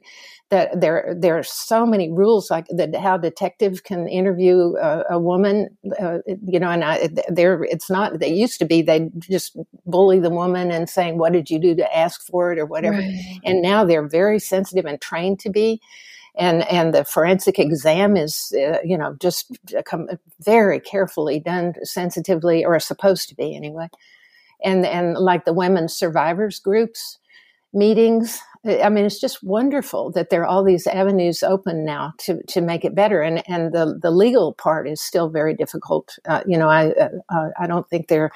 that 0.53 0.79
there 0.79 1.15
there 1.17 1.35
are 1.35 1.43
so 1.43 1.83
many 1.83 2.11
rules 2.11 2.51
like 2.51 2.67
that 2.69 2.95
how 2.95 3.17
detectives 3.17 3.81
can 3.81 4.07
interview 4.07 4.75
a, 4.79 5.03
a 5.09 5.19
woman 5.19 5.67
uh, 5.99 6.19
you 6.45 6.59
know 6.59 6.69
and 6.69 6.83
I, 6.83 7.09
there 7.27 7.63
it's 7.63 7.89
not 7.89 8.19
they 8.19 8.31
used 8.31 8.59
to 8.59 8.65
be 8.65 8.83
they 8.83 9.09
just 9.19 9.57
bully 9.87 10.19
the 10.19 10.29
woman 10.29 10.69
and 10.69 10.87
saying 10.87 11.17
what 11.17 11.33
did 11.33 11.49
you 11.49 11.57
do 11.57 11.73
to 11.75 11.97
ask 11.97 12.23
for 12.27 12.53
it? 12.53 12.59
or 12.59 12.67
whatever. 12.67 12.97
Right. 12.97 13.39
and 13.43 13.63
now 13.63 13.83
they're 13.83 14.07
very 14.07 14.37
sensitive 14.37 14.85
and 14.85 15.01
trained 15.01 15.39
to 15.39 15.49
be. 15.49 15.81
And 16.35 16.63
and 16.69 16.93
the 16.93 17.03
forensic 17.03 17.57
exam 17.57 18.15
is 18.15 18.53
uh, 18.55 18.77
you 18.83 18.97
know 18.97 19.15
just 19.19 19.57
very 20.39 20.79
carefully 20.79 21.39
done 21.39 21.73
sensitively 21.83 22.63
or 22.63 22.79
supposed 22.79 23.27
to 23.29 23.35
be 23.35 23.55
anyway. 23.55 23.87
And 24.63 24.85
and 24.85 25.17
like 25.17 25.45
the 25.45 25.53
women's 25.53 25.95
survivors 25.95 26.59
groups 26.59 27.17
meetings 27.73 28.41
I 28.65 28.87
mean, 28.87 29.03
it's 29.03 29.19
just 29.19 29.43
wonderful 29.43 30.11
that 30.11 30.29
there 30.29 30.41
are 30.41 30.45
all 30.45 30.63
these 30.63 30.87
avenues 30.87 31.43
open 31.43 31.83
now 31.83 32.13
to, 32.19 32.41
to 32.43 32.61
make 32.61 32.85
it 32.85 32.95
better. 32.95 33.21
And, 33.21 33.43
and 33.49 33.73
the, 33.73 33.99
the 34.01 34.11
legal 34.11 34.53
part 34.53 34.87
is 34.87 35.01
still 35.01 35.29
very 35.29 35.53
difficult. 35.53 36.17
Uh, 36.25 36.43
you 36.47 36.57
know, 36.57 36.69
I, 36.69 36.91
uh, 36.91 37.09
uh 37.27 37.49
I 37.59 37.67
don't 37.67 37.89
think 37.89 38.07
there, 38.07 38.31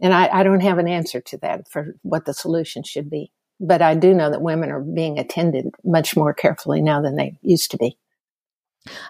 and 0.00 0.12
I, 0.12 0.28
I 0.28 0.42
don't 0.42 0.60
have 0.60 0.76
an 0.76 0.86
answer 0.86 1.22
to 1.22 1.38
that 1.38 1.66
for 1.70 1.94
what 2.02 2.26
the 2.26 2.34
solution 2.34 2.82
should 2.82 3.08
be. 3.08 3.32
But 3.58 3.80
I 3.80 3.94
do 3.94 4.12
know 4.12 4.30
that 4.30 4.42
women 4.42 4.70
are 4.70 4.82
being 4.82 5.18
attended 5.18 5.70
much 5.82 6.14
more 6.14 6.34
carefully 6.34 6.82
now 6.82 7.00
than 7.00 7.16
they 7.16 7.38
used 7.40 7.70
to 7.70 7.78
be. 7.78 7.96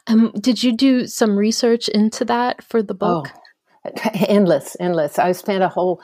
Um, 0.06 0.32
did 0.40 0.62
you 0.62 0.72
do 0.72 1.06
some 1.08 1.36
research 1.36 1.88
into 1.88 2.24
that 2.26 2.62
for 2.62 2.80
the 2.80 2.94
book? 2.94 3.28
Oh, 3.84 3.90
endless, 4.28 4.76
endless. 4.78 5.18
I 5.18 5.32
spent 5.32 5.64
a 5.64 5.68
whole 5.68 6.00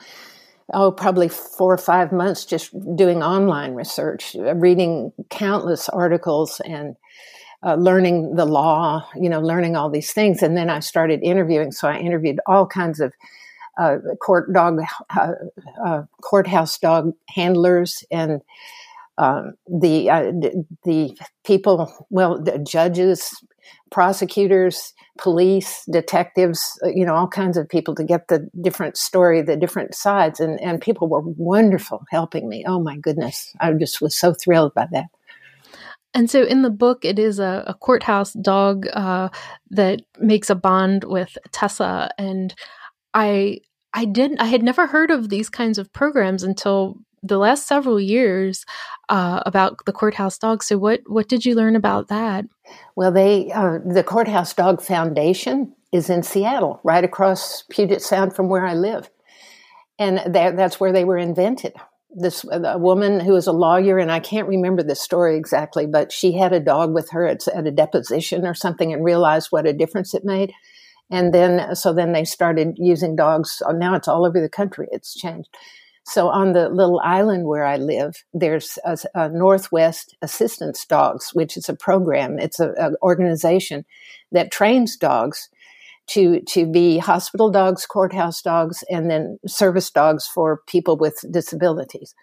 oh, 0.73 0.91
probably 0.91 1.29
four 1.29 1.73
or 1.73 1.77
five 1.77 2.11
months 2.11 2.45
just 2.45 2.73
doing 2.95 3.21
online 3.23 3.73
research, 3.73 4.35
reading 4.55 5.11
countless 5.29 5.89
articles 5.89 6.59
and 6.65 6.95
uh, 7.63 7.75
learning 7.75 8.35
the 8.35 8.45
law, 8.45 9.07
you 9.15 9.29
know, 9.29 9.39
learning 9.39 9.75
all 9.75 9.89
these 9.89 10.11
things. 10.11 10.41
And 10.43 10.55
then 10.55 10.69
I 10.69 10.79
started 10.79 11.21
interviewing. 11.23 11.71
So 11.71 11.87
I 11.87 11.97
interviewed 11.97 12.39
all 12.45 12.65
kinds 12.67 12.99
of 12.99 13.13
uh, 13.77 13.97
court 14.21 14.53
dog, 14.53 14.79
uh, 15.15 15.31
uh 15.85 16.03
courthouse 16.23 16.77
dog 16.77 17.11
handlers 17.29 18.05
and 18.09 18.41
um, 19.17 19.53
the, 19.67 20.09
uh, 20.09 20.31
the 20.83 21.17
people, 21.45 21.91
well, 22.09 22.41
the 22.41 22.59
judges, 22.59 23.31
prosecutors, 23.91 24.93
police, 25.17 25.83
detectives, 25.91 26.79
uh, 26.83 26.89
you 26.89 27.05
know, 27.05 27.15
all 27.15 27.27
kinds 27.27 27.57
of 27.57 27.69
people 27.69 27.95
to 27.95 28.03
get 28.03 28.27
the 28.27 28.49
different 28.61 28.97
story, 28.97 29.41
the 29.41 29.55
different 29.55 29.95
sides. 29.95 30.39
And, 30.39 30.59
and 30.61 30.81
people 30.81 31.07
were 31.07 31.21
wonderful 31.21 32.03
helping 32.11 32.49
me. 32.49 32.65
Oh 32.67 32.81
my 32.81 32.97
goodness. 32.97 33.53
I 33.59 33.71
just 33.73 34.01
was 34.01 34.15
so 34.15 34.33
thrilled 34.33 34.73
by 34.73 34.87
that. 34.91 35.05
And 36.13 36.29
so 36.29 36.43
in 36.43 36.61
the 36.61 36.69
book, 36.69 37.03
it 37.03 37.19
is 37.19 37.39
a, 37.39 37.63
a 37.67 37.73
courthouse 37.73 38.33
dog 38.33 38.87
uh, 38.93 39.29
that 39.71 40.01
makes 40.19 40.49
a 40.49 40.55
bond 40.55 41.03
with 41.03 41.37
Tessa. 41.51 42.09
And 42.17 42.55
I, 43.13 43.59
I 43.93 44.05
didn't, 44.05 44.39
I 44.39 44.45
had 44.45 44.63
never 44.63 44.87
heard 44.87 45.11
of 45.11 45.29
these 45.29 45.49
kinds 45.49 45.77
of 45.77 45.91
programs 45.91 46.43
until 46.43 46.97
the 47.25 47.37
last 47.37 47.67
several 47.67 47.99
years 47.99 48.65
uh, 49.09 49.41
about 49.45 49.85
the 49.85 49.91
courthouse 49.91 50.37
dog. 50.37 50.63
So, 50.63 50.77
what 50.77 51.01
what 51.07 51.27
did 51.27 51.45
you 51.45 51.55
learn 51.55 51.75
about 51.75 52.07
that? 52.07 52.45
Well, 52.95 53.11
they 53.11 53.51
uh, 53.51 53.79
the 53.85 54.03
Courthouse 54.03 54.53
Dog 54.53 54.81
Foundation 54.81 55.73
is 55.91 56.09
in 56.09 56.23
Seattle, 56.23 56.79
right 56.83 57.03
across 57.03 57.63
Puget 57.69 58.01
Sound 58.01 58.35
from 58.35 58.49
where 58.49 58.65
I 58.65 58.73
live, 58.73 59.09
and 59.99 60.21
that, 60.25 60.55
that's 60.57 60.79
where 60.79 60.91
they 60.91 61.05
were 61.05 61.17
invented. 61.17 61.73
This 62.17 62.45
a 62.49 62.77
woman 62.77 63.19
who 63.19 63.33
was 63.33 63.47
a 63.47 63.51
lawyer, 63.51 63.97
and 63.97 64.11
I 64.11 64.19
can't 64.19 64.47
remember 64.47 64.83
the 64.83 64.95
story 64.95 65.35
exactly, 65.37 65.85
but 65.85 66.11
she 66.11 66.33
had 66.33 66.53
a 66.53 66.61
dog 66.61 66.93
with 66.93 67.09
her 67.11 67.25
at, 67.25 67.47
at 67.49 67.67
a 67.67 67.71
deposition 67.71 68.45
or 68.45 68.53
something, 68.53 68.93
and 68.93 69.03
realized 69.03 69.47
what 69.49 69.67
a 69.67 69.73
difference 69.73 70.13
it 70.13 70.23
made. 70.23 70.53
And 71.11 71.33
then, 71.33 71.75
so 71.75 71.93
then 71.93 72.13
they 72.13 72.23
started 72.23 72.77
using 72.79 73.15
dogs. 73.15 73.61
Now 73.69 73.93
it's 73.93 74.07
all 74.07 74.25
over 74.25 74.41
the 74.41 74.49
country. 74.49 74.87
It's 74.91 75.13
changed 75.13 75.49
so 76.07 76.29
on 76.29 76.53
the 76.53 76.69
little 76.69 77.01
island 77.03 77.45
where 77.45 77.65
I 77.65 77.77
live, 77.77 78.23
there's 78.33 78.77
a, 78.85 78.97
a 79.15 79.29
Northwest 79.29 80.15
Assistance 80.21 80.85
Dogs, 80.85 81.31
which 81.33 81.57
is 81.57 81.67
a 81.67 81.75
program. 81.75 82.37
It's 82.37 82.59
an 82.59 82.95
organization 83.01 83.85
that 84.31 84.51
trains 84.51 84.95
dogs 84.97 85.49
to 86.07 86.41
to 86.41 86.67
be 86.67 86.99
hospital 86.99 87.49
dogs, 87.49 87.87
courthouse 87.87 88.41
dogs, 88.43 88.83
and 88.89 89.09
then 89.09 89.39
service 89.47 89.89
dogs 89.89 90.27
for 90.27 90.61
people 90.67 90.95
with 90.95 91.17
disabilities. 91.31 92.13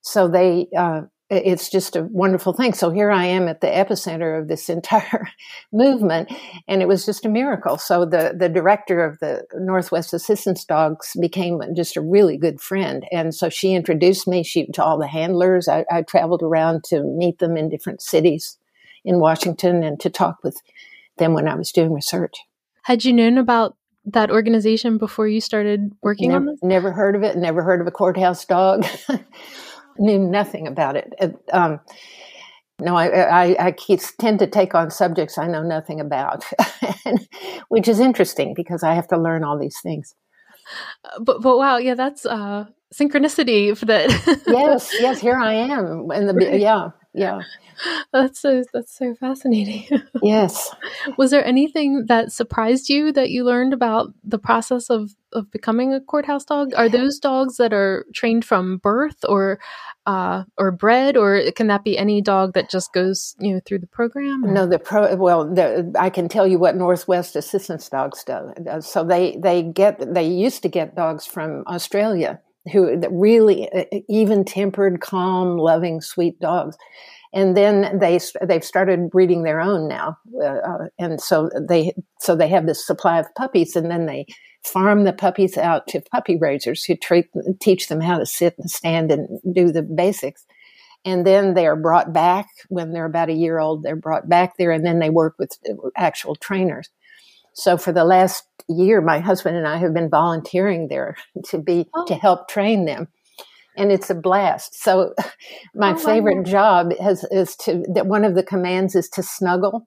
So 0.00 0.26
they 0.28 0.68
uh, 0.76 1.02
it's 1.30 1.68
just 1.68 1.94
a 1.94 2.04
wonderful 2.04 2.54
thing. 2.54 2.72
So 2.72 2.90
here 2.90 3.10
I 3.10 3.26
am 3.26 3.48
at 3.48 3.60
the 3.60 3.66
epicenter 3.66 4.40
of 4.40 4.48
this 4.48 4.68
entire 4.68 5.28
movement, 5.72 6.32
and 6.66 6.80
it 6.80 6.88
was 6.88 7.04
just 7.04 7.26
a 7.26 7.28
miracle. 7.28 7.78
So 7.78 8.04
the 8.04 8.34
the 8.38 8.48
director 8.48 9.04
of 9.04 9.18
the 9.18 9.44
Northwest 9.54 10.14
Assistance 10.14 10.64
Dogs 10.64 11.12
became 11.20 11.60
just 11.76 11.96
a 11.96 12.00
really 12.00 12.36
good 12.36 12.60
friend, 12.60 13.04
and 13.12 13.34
so 13.34 13.48
she 13.48 13.74
introduced 13.74 14.26
me 14.26 14.42
she, 14.42 14.66
to 14.68 14.82
all 14.82 14.98
the 14.98 15.06
handlers. 15.06 15.68
I, 15.68 15.84
I 15.90 16.02
traveled 16.02 16.42
around 16.42 16.84
to 16.84 17.02
meet 17.02 17.38
them 17.38 17.56
in 17.56 17.68
different 17.68 18.02
cities 18.02 18.56
in 19.04 19.20
Washington 19.20 19.82
and 19.82 20.00
to 20.00 20.10
talk 20.10 20.38
with 20.42 20.60
them 21.18 21.34
when 21.34 21.48
I 21.48 21.54
was 21.54 21.72
doing 21.72 21.92
research. 21.92 22.34
Had 22.82 23.04
you 23.04 23.12
known 23.12 23.38
about 23.38 23.76
that 24.06 24.30
organization 24.30 24.98
before 24.98 25.28
you 25.28 25.40
started 25.40 25.92
working 26.02 26.30
never, 26.30 26.40
on 26.40 26.46
this? 26.46 26.58
Never 26.62 26.92
heard 26.92 27.14
of 27.14 27.22
it. 27.22 27.36
Never 27.36 27.62
heard 27.62 27.80
of 27.80 27.86
a 27.86 27.90
courthouse 27.90 28.44
dog. 28.44 28.86
knew 29.98 30.18
nothing 30.18 30.66
about 30.66 30.96
it. 30.96 31.14
Um, 31.52 31.80
no, 32.80 32.96
I, 32.96 33.06
I, 33.06 33.66
I, 33.66 33.76
tend 34.20 34.38
to 34.38 34.46
take 34.46 34.74
on 34.74 34.90
subjects 34.90 35.36
I 35.36 35.48
know 35.48 35.62
nothing 35.62 36.00
about, 36.00 36.44
which 37.68 37.88
is 37.88 37.98
interesting 37.98 38.54
because 38.54 38.84
I 38.84 38.94
have 38.94 39.08
to 39.08 39.18
learn 39.18 39.42
all 39.42 39.58
these 39.58 39.80
things. 39.82 40.14
Uh, 41.04 41.20
but, 41.20 41.42
but 41.42 41.58
wow, 41.58 41.78
yeah, 41.78 41.94
that's 41.94 42.24
uh, 42.24 42.66
synchronicity 42.94 43.76
for 43.76 43.86
that. 43.86 44.10
yes, 44.46 44.94
yes, 45.00 45.20
here 45.20 45.36
I 45.36 45.54
am. 45.54 46.10
In 46.12 46.26
the 46.28 46.34
right. 46.34 46.60
yeah, 46.60 46.90
yeah. 47.14 47.40
That's 48.12 48.40
so 48.40 48.64
that's 48.72 48.96
so 48.98 49.14
fascinating. 49.14 49.86
yes. 50.22 50.74
Was 51.16 51.30
there 51.30 51.44
anything 51.44 52.06
that 52.08 52.32
surprised 52.32 52.88
you 52.88 53.12
that 53.12 53.30
you 53.30 53.44
learned 53.44 53.72
about 53.72 54.08
the 54.24 54.38
process 54.38 54.90
of 54.90 55.12
of 55.32 55.48
becoming 55.52 55.94
a 55.94 56.00
courthouse 56.00 56.44
dog? 56.44 56.72
Are 56.74 56.88
those 56.88 57.20
dogs 57.20 57.56
that 57.58 57.72
are 57.72 58.04
trained 58.14 58.44
from 58.44 58.78
birth 58.78 59.18
or 59.28 59.60
uh, 60.06 60.42
or 60.56 60.72
bred, 60.72 61.16
or 61.16 61.52
can 61.54 61.68
that 61.68 61.84
be 61.84 61.96
any 61.96 62.20
dog 62.20 62.54
that 62.54 62.68
just 62.68 62.92
goes 62.92 63.36
you 63.38 63.54
know 63.54 63.60
through 63.64 63.78
the 63.78 63.86
program? 63.86 64.44
Or? 64.44 64.50
No, 64.50 64.66
the 64.66 64.80
pro. 64.80 65.14
Well, 65.14 65.44
the, 65.54 65.94
I 65.96 66.10
can 66.10 66.28
tell 66.28 66.48
you 66.48 66.58
what 66.58 66.74
Northwest 66.74 67.36
Assistance 67.36 67.88
Dogs 67.88 68.24
do. 68.24 68.52
So 68.80 69.04
they 69.04 69.36
they 69.40 69.62
get 69.62 70.14
they 70.14 70.26
used 70.26 70.62
to 70.62 70.68
get 70.68 70.96
dogs 70.96 71.26
from 71.26 71.62
Australia 71.68 72.40
who 72.72 73.00
really 73.10 73.70
uh, 73.72 73.84
even 74.08 74.44
tempered, 74.44 75.00
calm, 75.00 75.56
loving, 75.56 76.00
sweet 76.00 76.38
dogs 76.40 76.76
and 77.32 77.56
then 77.56 77.98
they 77.98 78.18
they've 78.42 78.64
started 78.64 79.10
breeding 79.10 79.42
their 79.42 79.60
own 79.60 79.86
now, 79.86 80.16
uh, 80.42 80.46
uh, 80.46 80.88
and 80.98 81.20
so 81.20 81.50
they 81.68 81.92
so 82.20 82.34
they 82.34 82.48
have 82.48 82.66
this 82.66 82.86
supply 82.86 83.18
of 83.18 83.34
puppies, 83.36 83.76
and 83.76 83.90
then 83.90 84.06
they 84.06 84.26
farm 84.64 85.04
the 85.04 85.12
puppies 85.12 85.56
out 85.56 85.86
to 85.88 86.00
puppy 86.00 86.36
raisers 86.36 86.84
who 86.84 86.96
treat, 86.96 87.26
teach 87.60 87.88
them 87.88 88.00
how 88.00 88.18
to 88.18 88.26
sit 88.26 88.54
and 88.58 88.70
stand 88.70 89.12
and 89.12 89.28
do 89.52 89.70
the 89.70 89.82
basics. 89.82 90.44
And 91.04 91.26
then 91.26 91.54
they 91.54 91.66
are 91.66 91.76
brought 91.76 92.12
back 92.12 92.46
when 92.68 92.92
they're 92.92 93.04
about 93.04 93.30
a 93.30 93.34
year 93.34 93.58
old. 93.58 93.82
They're 93.82 93.94
brought 93.96 94.28
back 94.28 94.56
there, 94.56 94.72
and 94.72 94.84
then 94.84 94.98
they 94.98 95.10
work 95.10 95.34
with 95.38 95.52
actual 95.96 96.34
trainers. 96.34 96.88
So 97.52 97.76
for 97.76 97.92
the 97.92 98.04
last 98.04 98.44
year, 98.68 99.00
my 99.00 99.18
husband 99.18 99.56
and 99.56 99.66
I 99.66 99.78
have 99.78 99.94
been 99.94 100.10
volunteering 100.10 100.88
there 100.88 101.16
to 101.46 101.58
be 101.58 101.86
oh. 101.94 102.06
to 102.06 102.14
help 102.14 102.48
train 102.48 102.84
them 102.84 103.08
and 103.78 103.92
it's 103.92 104.10
a 104.10 104.14
blast. 104.14 104.82
So 104.82 105.14
my 105.74 105.92
oh, 105.92 105.96
favorite 105.96 106.44
job 106.44 106.92
is, 107.00 107.24
is 107.30 107.56
to, 107.56 107.84
that 107.94 108.06
one 108.06 108.24
of 108.24 108.34
the 108.34 108.42
commands 108.42 108.94
is 108.94 109.08
to 109.10 109.22
snuggle. 109.22 109.86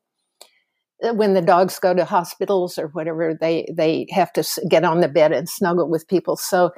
Uh, 1.04 1.14
when 1.14 1.34
the 1.34 1.42
dogs 1.42 1.78
go 1.78 1.94
to 1.94 2.06
hospitals 2.06 2.78
or 2.78 2.88
whatever, 2.90 3.38
they, 3.40 3.68
they 3.76 4.08
have 4.12 4.32
to 4.34 4.44
get 4.70 4.84
on 4.84 5.02
the 5.02 5.10
bed 5.10 5.32
and 5.32 5.50
snuggle 5.50 5.90
with 5.90 6.08
people. 6.08 6.38
So 6.38 6.72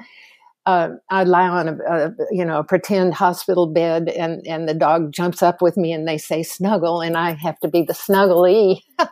uh, 0.66 0.90
I 1.10 1.24
lie 1.24 1.48
on 1.48 1.68
a, 1.68 1.74
a, 1.74 2.12
you 2.32 2.46
know 2.46 2.60
a 2.60 2.64
pretend 2.64 3.14
hospital 3.14 3.68
bed, 3.68 4.08
and 4.08 4.42
and 4.48 4.66
the 4.66 4.74
dog 4.74 5.12
jumps 5.12 5.44
up 5.44 5.62
with 5.62 5.76
me, 5.76 5.92
and 5.92 6.08
they 6.08 6.18
say 6.18 6.42
snuggle, 6.42 7.02
and 7.02 7.18
I 7.18 7.34
have 7.34 7.60
to 7.60 7.68
be 7.68 7.82
the 7.82 7.92
snuggly, 7.92 8.80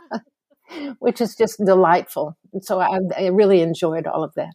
which 0.99 1.21
is 1.21 1.35
just 1.35 1.63
delightful. 1.63 2.37
And 2.53 2.63
so 2.63 2.79
I, 2.79 2.99
I 3.17 3.27
really 3.27 3.61
enjoyed 3.61 4.07
all 4.07 4.23
of 4.23 4.33
that. 4.35 4.53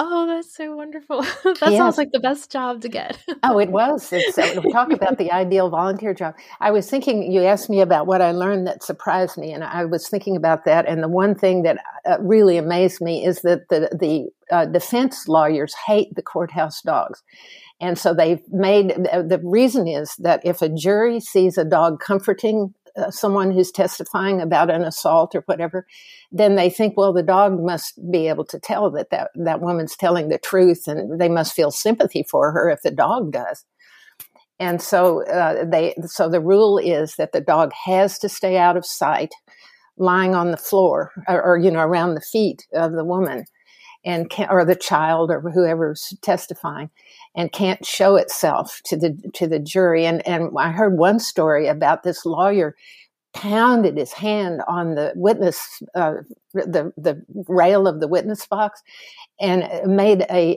Oh, 0.00 0.28
that's 0.28 0.54
so 0.54 0.76
wonderful. 0.76 1.22
that 1.44 1.58
yes. 1.60 1.76
sounds 1.76 1.98
like 1.98 2.12
the 2.12 2.20
best 2.20 2.52
job 2.52 2.82
to 2.82 2.88
get. 2.88 3.18
oh, 3.42 3.58
it 3.58 3.70
was. 3.70 4.12
It's, 4.12 4.38
uh, 4.38 4.60
talk 4.72 4.92
about 4.92 5.18
the 5.18 5.32
ideal 5.32 5.70
volunteer 5.70 6.14
job. 6.14 6.36
I 6.60 6.70
was 6.70 6.88
thinking, 6.88 7.32
you 7.32 7.42
asked 7.42 7.68
me 7.68 7.80
about 7.80 8.06
what 8.06 8.22
I 8.22 8.30
learned 8.30 8.68
that 8.68 8.84
surprised 8.84 9.36
me, 9.36 9.52
and 9.52 9.64
I 9.64 9.86
was 9.86 10.08
thinking 10.08 10.36
about 10.36 10.64
that. 10.66 10.86
And 10.86 11.02
the 11.02 11.08
one 11.08 11.34
thing 11.34 11.64
that 11.64 11.78
uh, 12.08 12.18
really 12.20 12.58
amazed 12.58 13.00
me 13.00 13.24
is 13.24 13.42
that 13.42 13.68
the, 13.70 13.88
the 13.98 14.28
uh, 14.54 14.66
defense 14.66 15.26
lawyers 15.26 15.74
hate 15.86 16.14
the 16.14 16.22
courthouse 16.22 16.80
dogs. 16.80 17.24
And 17.80 17.98
so 17.98 18.12
they've 18.12 18.42
made 18.50 18.88
the 18.88 19.40
reason 19.44 19.86
is 19.86 20.16
that 20.18 20.44
if 20.44 20.62
a 20.62 20.68
jury 20.68 21.20
sees 21.20 21.56
a 21.56 21.64
dog 21.64 22.00
comforting 22.00 22.74
someone 23.10 23.50
who's 23.50 23.70
testifying 23.70 24.40
about 24.40 24.70
an 24.70 24.82
assault 24.82 25.34
or 25.34 25.42
whatever, 25.46 25.86
then 26.32 26.56
they 26.56 26.70
think, 26.70 26.96
well, 26.96 27.12
the 27.12 27.22
dog 27.22 27.60
must 27.60 27.98
be 28.10 28.28
able 28.28 28.44
to 28.46 28.58
tell 28.58 28.90
that 28.90 29.10
that, 29.10 29.30
that 29.34 29.60
woman's 29.60 29.96
telling 29.96 30.28
the 30.28 30.38
truth 30.38 30.86
and 30.86 31.20
they 31.20 31.28
must 31.28 31.54
feel 31.54 31.70
sympathy 31.70 32.24
for 32.28 32.52
her 32.52 32.70
if 32.70 32.82
the 32.82 32.90
dog 32.90 33.32
does. 33.32 33.64
And 34.60 34.82
so 34.82 35.24
uh, 35.26 35.64
they, 35.64 35.94
so 36.06 36.28
the 36.28 36.40
rule 36.40 36.78
is 36.78 37.14
that 37.16 37.32
the 37.32 37.40
dog 37.40 37.72
has 37.84 38.18
to 38.18 38.28
stay 38.28 38.56
out 38.56 38.76
of 38.76 38.84
sight, 38.84 39.32
lying 39.96 40.34
on 40.34 40.50
the 40.50 40.56
floor 40.56 41.12
or, 41.28 41.42
or 41.42 41.58
you 41.58 41.70
know 41.70 41.80
around 41.80 42.14
the 42.14 42.20
feet 42.20 42.66
of 42.72 42.92
the 42.92 43.04
woman, 43.04 43.44
and 44.08 44.30
can, 44.30 44.48
or 44.50 44.64
the 44.64 44.74
child 44.74 45.30
or 45.30 45.40
whoever's 45.50 46.14
testifying, 46.22 46.88
and 47.36 47.52
can't 47.52 47.84
show 47.84 48.16
itself 48.16 48.80
to 48.86 48.96
the 48.96 49.16
to 49.34 49.46
the 49.46 49.58
jury. 49.58 50.06
And 50.06 50.26
and 50.26 50.50
I 50.58 50.70
heard 50.70 50.96
one 50.96 51.20
story 51.20 51.68
about 51.68 52.02
this 52.02 52.24
lawyer 52.24 52.74
pounded 53.34 53.98
his 53.98 54.14
hand 54.14 54.62
on 54.66 54.94
the 54.94 55.12
witness 55.14 55.82
uh, 55.94 56.14
the 56.54 56.90
the 56.96 57.22
rail 57.48 57.86
of 57.86 58.00
the 58.00 58.08
witness 58.08 58.46
box 58.46 58.80
and 59.38 59.68
made 59.94 60.22
a, 60.30 60.56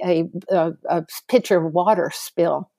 a, 0.49 0.71
a 0.89 1.05
pitcher 1.27 1.63
of 1.63 1.73
water 1.73 2.09
spill. 2.13 2.71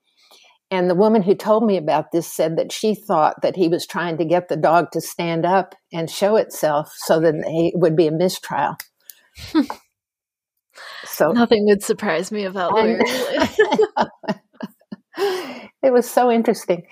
And 0.70 0.88
the 0.88 0.94
woman 0.94 1.20
who 1.20 1.34
told 1.34 1.66
me 1.66 1.76
about 1.76 2.12
this 2.12 2.26
said 2.26 2.56
that 2.56 2.72
she 2.72 2.94
thought 2.94 3.42
that 3.42 3.56
he 3.56 3.68
was 3.68 3.86
trying 3.86 4.16
to 4.16 4.24
get 4.24 4.48
the 4.48 4.56
dog 4.56 4.90
to 4.92 5.02
stand 5.02 5.44
up 5.44 5.74
and 5.92 6.10
show 6.10 6.36
itself 6.36 6.90
so 6.96 7.20
that 7.20 7.34
it 7.46 7.78
would 7.78 7.94
be 7.94 8.06
a 8.06 8.10
mistrial. 8.10 8.78
So 11.04 11.32
nothing 11.32 11.66
would 11.66 11.82
surprise 11.82 12.32
me 12.32 12.44
about 12.44 12.74
Larry. 12.74 13.00
it 15.82 15.92
was 15.92 16.10
so 16.10 16.30
interesting. 16.30 16.86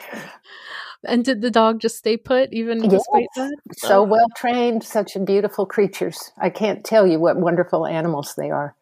And 1.05 1.25
did 1.25 1.41
the 1.41 1.51
dog 1.51 1.81
just 1.81 1.97
stay 1.97 2.17
put 2.17 2.53
even 2.53 2.85
yes. 2.85 2.93
despite 2.93 3.29
that? 3.37 3.57
So 3.77 4.03
well 4.03 4.27
trained, 4.37 4.85
such 4.85 5.17
beautiful 5.25 5.65
creatures. 5.65 6.31
I 6.39 6.51
can't 6.51 6.85
tell 6.85 7.07
you 7.07 7.19
what 7.19 7.39
wonderful 7.39 7.87
animals 7.87 8.35
they 8.37 8.51
are. 8.51 8.75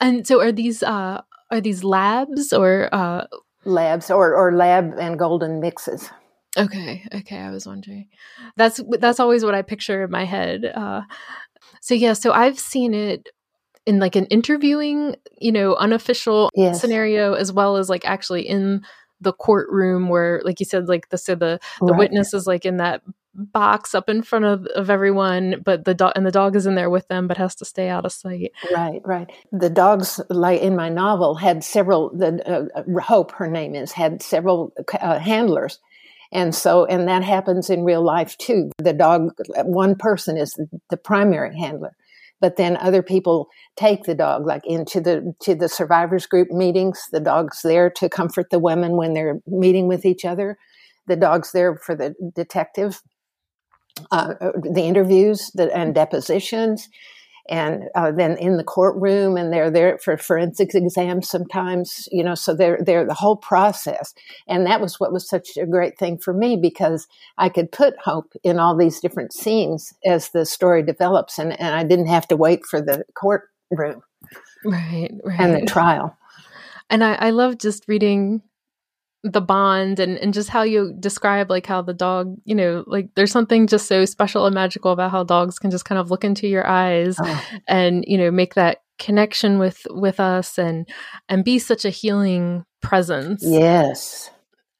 And 0.00 0.26
so, 0.26 0.40
are 0.40 0.52
these 0.52 0.82
uh, 0.82 1.22
are 1.50 1.60
these 1.60 1.84
labs 1.84 2.52
or 2.52 2.88
uh... 2.92 3.26
labs 3.64 4.10
or 4.10 4.34
or 4.34 4.52
lab 4.52 4.94
and 4.98 5.18
golden 5.18 5.60
mixes? 5.60 6.10
Okay, 6.58 7.06
okay. 7.14 7.38
I 7.38 7.50
was 7.50 7.66
wondering. 7.66 8.08
That's 8.56 8.80
that's 8.98 9.20
always 9.20 9.44
what 9.44 9.54
I 9.54 9.62
picture 9.62 10.04
in 10.04 10.10
my 10.10 10.24
head. 10.24 10.64
Uh, 10.64 11.02
so 11.80 11.94
yeah, 11.94 12.14
so 12.14 12.32
I've 12.32 12.58
seen 12.58 12.92
it 12.92 13.28
in 13.86 13.98
like 14.00 14.16
an 14.16 14.26
interviewing, 14.26 15.16
you 15.38 15.52
know, 15.52 15.74
unofficial 15.76 16.50
yes. 16.54 16.80
scenario 16.80 17.34
as 17.34 17.52
well 17.52 17.76
as 17.76 17.88
like 17.88 18.04
actually 18.04 18.46
in 18.46 18.82
the 19.20 19.32
courtroom 19.32 20.08
where 20.08 20.42
like 20.44 20.60
you 20.60 20.66
said 20.66 20.88
like 20.88 21.08
the 21.08 21.18
so 21.18 21.34
the 21.34 21.58
the 21.80 21.86
right. 21.86 21.98
witness 21.98 22.34
is 22.34 22.46
like 22.46 22.66
in 22.66 22.76
that 22.76 23.02
box 23.34 23.94
up 23.94 24.08
in 24.08 24.22
front 24.22 24.44
of, 24.44 24.66
of 24.74 24.88
everyone 24.88 25.62
but 25.64 25.84
the 25.84 25.94
dog 25.94 26.12
and 26.16 26.26
the 26.26 26.30
dog 26.30 26.56
is 26.56 26.66
in 26.66 26.74
there 26.74 26.90
with 26.90 27.06
them 27.08 27.26
but 27.26 27.36
has 27.36 27.54
to 27.54 27.64
stay 27.64 27.88
out 27.88 28.04
of 28.04 28.12
sight. 28.12 28.52
Right 28.74 29.00
right. 29.04 29.30
The 29.52 29.70
dogs 29.70 30.20
like 30.28 30.60
in 30.60 30.76
my 30.76 30.88
novel 30.88 31.34
had 31.34 31.64
several 31.64 32.10
the 32.10 32.70
uh, 32.76 33.00
hope 33.00 33.32
her 33.32 33.48
name 33.48 33.74
is 33.74 33.92
had 33.92 34.22
several 34.22 34.72
uh, 35.00 35.18
handlers. 35.18 35.78
And 36.32 36.54
so 36.54 36.84
and 36.86 37.08
that 37.08 37.24
happens 37.24 37.70
in 37.70 37.84
real 37.84 38.02
life 38.02 38.36
too. 38.36 38.70
The 38.78 38.92
dog 38.92 39.30
one 39.64 39.96
person 39.96 40.36
is 40.36 40.58
the 40.90 40.96
primary 40.96 41.56
handler 41.58 41.96
but 42.40 42.56
then 42.56 42.76
other 42.76 43.02
people 43.02 43.48
take 43.76 44.04
the 44.04 44.14
dog 44.14 44.46
like 44.46 44.62
into 44.66 45.00
the 45.00 45.34
to 45.40 45.54
the 45.54 45.68
survivors 45.68 46.26
group 46.26 46.50
meetings. 46.50 47.02
The 47.12 47.20
dog's 47.20 47.62
there 47.62 47.90
to 47.90 48.08
comfort 48.08 48.50
the 48.50 48.58
women 48.58 48.96
when 48.96 49.14
they're 49.14 49.40
meeting 49.46 49.88
with 49.88 50.04
each 50.04 50.24
other. 50.24 50.58
The 51.06 51.16
dog's 51.16 51.52
there 51.52 51.76
for 51.76 51.94
the 51.94 52.14
detective 52.34 53.00
uh, 54.10 54.34
the 54.62 54.82
interviews 54.82 55.50
and 55.58 55.94
depositions 55.94 56.88
and 57.48 57.84
uh, 57.94 58.10
then 58.12 58.36
in 58.38 58.56
the 58.56 58.64
courtroom 58.64 59.36
and 59.36 59.52
they're 59.52 59.70
there 59.70 59.98
for 59.98 60.16
forensics 60.16 60.74
exams 60.74 61.28
sometimes 61.28 62.08
you 62.10 62.22
know 62.22 62.34
so 62.34 62.54
they're 62.54 62.78
they're 62.84 63.06
the 63.06 63.14
whole 63.14 63.36
process 63.36 64.14
and 64.46 64.66
that 64.66 64.80
was 64.80 64.98
what 64.98 65.12
was 65.12 65.28
such 65.28 65.56
a 65.56 65.66
great 65.66 65.98
thing 65.98 66.18
for 66.18 66.32
me 66.32 66.56
because 66.56 67.06
i 67.38 67.48
could 67.48 67.70
put 67.72 67.98
hope 67.98 68.32
in 68.42 68.58
all 68.58 68.76
these 68.76 69.00
different 69.00 69.32
scenes 69.32 69.92
as 70.04 70.30
the 70.30 70.44
story 70.44 70.82
develops 70.82 71.38
and, 71.38 71.58
and 71.60 71.74
i 71.74 71.82
didn't 71.82 72.06
have 72.06 72.26
to 72.26 72.36
wait 72.36 72.64
for 72.64 72.80
the 72.80 73.04
courtroom 73.14 74.02
right, 74.64 75.12
right. 75.24 75.40
and 75.40 75.54
the 75.54 75.66
trial 75.66 76.16
and 76.88 77.02
I, 77.02 77.14
I 77.14 77.30
love 77.30 77.58
just 77.58 77.88
reading 77.88 78.42
the 79.22 79.40
bond 79.40 79.98
and, 79.98 80.18
and 80.18 80.32
just 80.34 80.48
how 80.48 80.62
you 80.62 80.94
describe 81.00 81.50
like 81.50 81.66
how 81.66 81.82
the 81.82 81.94
dog 81.94 82.36
you 82.44 82.54
know 82.54 82.84
like 82.86 83.08
there's 83.16 83.32
something 83.32 83.66
just 83.66 83.86
so 83.86 84.04
special 84.04 84.46
and 84.46 84.54
magical 84.54 84.92
about 84.92 85.10
how 85.10 85.24
dogs 85.24 85.58
can 85.58 85.70
just 85.70 85.84
kind 85.84 85.98
of 85.98 86.10
look 86.10 86.24
into 86.24 86.46
your 86.46 86.66
eyes 86.66 87.16
oh. 87.20 87.44
and 87.66 88.04
you 88.06 88.16
know 88.16 88.30
make 88.30 88.54
that 88.54 88.82
connection 88.98 89.58
with 89.58 89.86
with 89.90 90.20
us 90.20 90.58
and 90.58 90.88
and 91.28 91.44
be 91.44 91.58
such 91.58 91.84
a 91.84 91.90
healing 91.90 92.64
presence 92.80 93.42
yes 93.44 94.30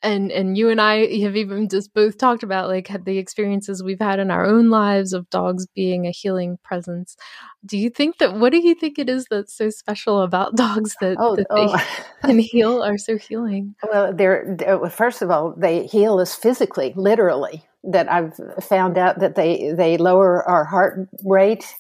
and 0.07 0.31
and 0.31 0.57
you 0.57 0.71
and 0.71 0.81
I 0.81 1.19
have 1.21 1.37
even 1.37 1.69
just 1.69 1.93
both 1.93 2.17
talked 2.17 2.43
about 2.43 2.69
like 2.69 2.89
the 3.05 3.19
experiences 3.19 3.83
we've 3.83 4.01
had 4.01 4.19
in 4.19 4.31
our 4.31 4.47
own 4.47 4.71
lives 4.71 5.13
of 5.13 5.29
dogs 5.31 5.67
being 5.75 6.07
a 6.07 6.11
healing 6.11 6.59
presence. 6.63 7.17
Do 7.65 7.77
you 7.77 7.91
think 7.91 8.19
that 8.19 8.35
what 8.35 8.53
do 8.53 8.65
you 8.65 8.75
think 8.75 8.99
it 8.99 9.11
is 9.11 9.27
that's 9.29 9.55
so 9.55 9.69
special 9.71 10.23
about 10.23 10.55
dogs 10.57 10.95
that, 11.01 11.17
oh, 11.19 11.37
that 11.37 11.47
oh. 11.51 11.77
they 12.23 12.29
can 12.29 12.39
heal 12.39 12.83
are 12.83 12.99
so 12.99 13.19
healing? 13.19 13.75
Well, 13.83 14.15
they're, 14.15 14.57
they're 14.59 14.89
first 14.89 15.23
of 15.23 15.31
all 15.31 15.55
they 15.57 15.87
heal 15.87 16.19
us 16.19 16.35
physically, 16.35 16.95
literally. 16.97 17.65
That 17.89 18.11
I've 18.11 18.35
found 18.65 18.99
out 18.99 19.21
that 19.21 19.37
they 19.37 19.73
they 19.77 19.97
lower 19.97 20.43
our 20.43 20.65
heart 20.65 21.09
rate 21.25 21.73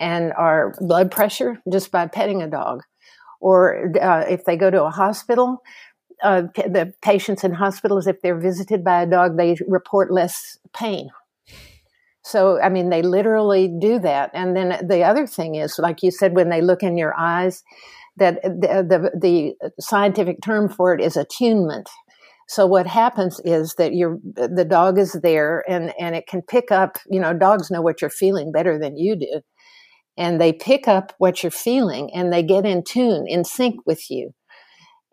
and 0.00 0.32
our 0.32 0.74
blood 0.80 1.12
pressure 1.12 1.62
just 1.70 1.92
by 1.92 2.08
petting 2.08 2.42
a 2.42 2.48
dog. 2.48 2.82
Or 3.40 3.92
uh, 4.02 4.24
if 4.28 4.44
they 4.44 4.56
go 4.56 4.68
to 4.68 4.82
a 4.82 4.90
hospital, 4.90 5.62
uh, 6.22 6.42
the 6.54 6.92
patients 7.02 7.44
in 7.44 7.52
hospitals, 7.52 8.06
if 8.06 8.20
they're 8.22 8.38
visited 8.38 8.84
by 8.84 9.02
a 9.02 9.06
dog, 9.06 9.36
they 9.36 9.56
report 9.66 10.12
less 10.12 10.58
pain. 10.74 11.10
So, 12.22 12.60
I 12.60 12.68
mean, 12.68 12.90
they 12.90 13.02
literally 13.02 13.68
do 13.80 13.98
that. 14.00 14.30
And 14.34 14.54
then 14.54 14.86
the 14.86 15.02
other 15.02 15.26
thing 15.26 15.54
is, 15.54 15.78
like 15.78 16.02
you 16.02 16.10
said, 16.10 16.34
when 16.34 16.50
they 16.50 16.60
look 16.60 16.82
in 16.82 16.98
your 16.98 17.14
eyes, 17.16 17.62
that 18.16 18.42
the, 18.42 18.84
the, 18.86 19.18
the 19.18 19.70
scientific 19.80 20.42
term 20.42 20.68
for 20.68 20.92
it 20.92 21.00
is 21.00 21.16
attunement. 21.16 21.88
So 22.48 22.66
what 22.66 22.86
happens 22.86 23.40
is 23.44 23.74
that 23.74 23.94
your 23.94 24.18
the 24.34 24.64
dog 24.64 24.98
is 24.98 25.12
there 25.22 25.62
and 25.68 25.92
and 26.00 26.16
it 26.16 26.26
can 26.26 26.40
pick 26.40 26.72
up, 26.72 26.96
you 27.10 27.20
know, 27.20 27.34
dogs 27.34 27.70
know 27.70 27.82
what 27.82 28.00
you're 28.00 28.10
feeling 28.10 28.52
better 28.52 28.78
than 28.78 28.96
you 28.96 29.16
do. 29.16 29.42
And 30.16 30.40
they 30.40 30.54
pick 30.54 30.88
up 30.88 31.12
what 31.18 31.42
you're 31.42 31.50
feeling 31.50 32.10
and 32.14 32.32
they 32.32 32.42
get 32.42 32.64
in 32.64 32.82
tune, 32.82 33.26
in 33.28 33.44
sync 33.44 33.76
with 33.86 34.10
you 34.10 34.32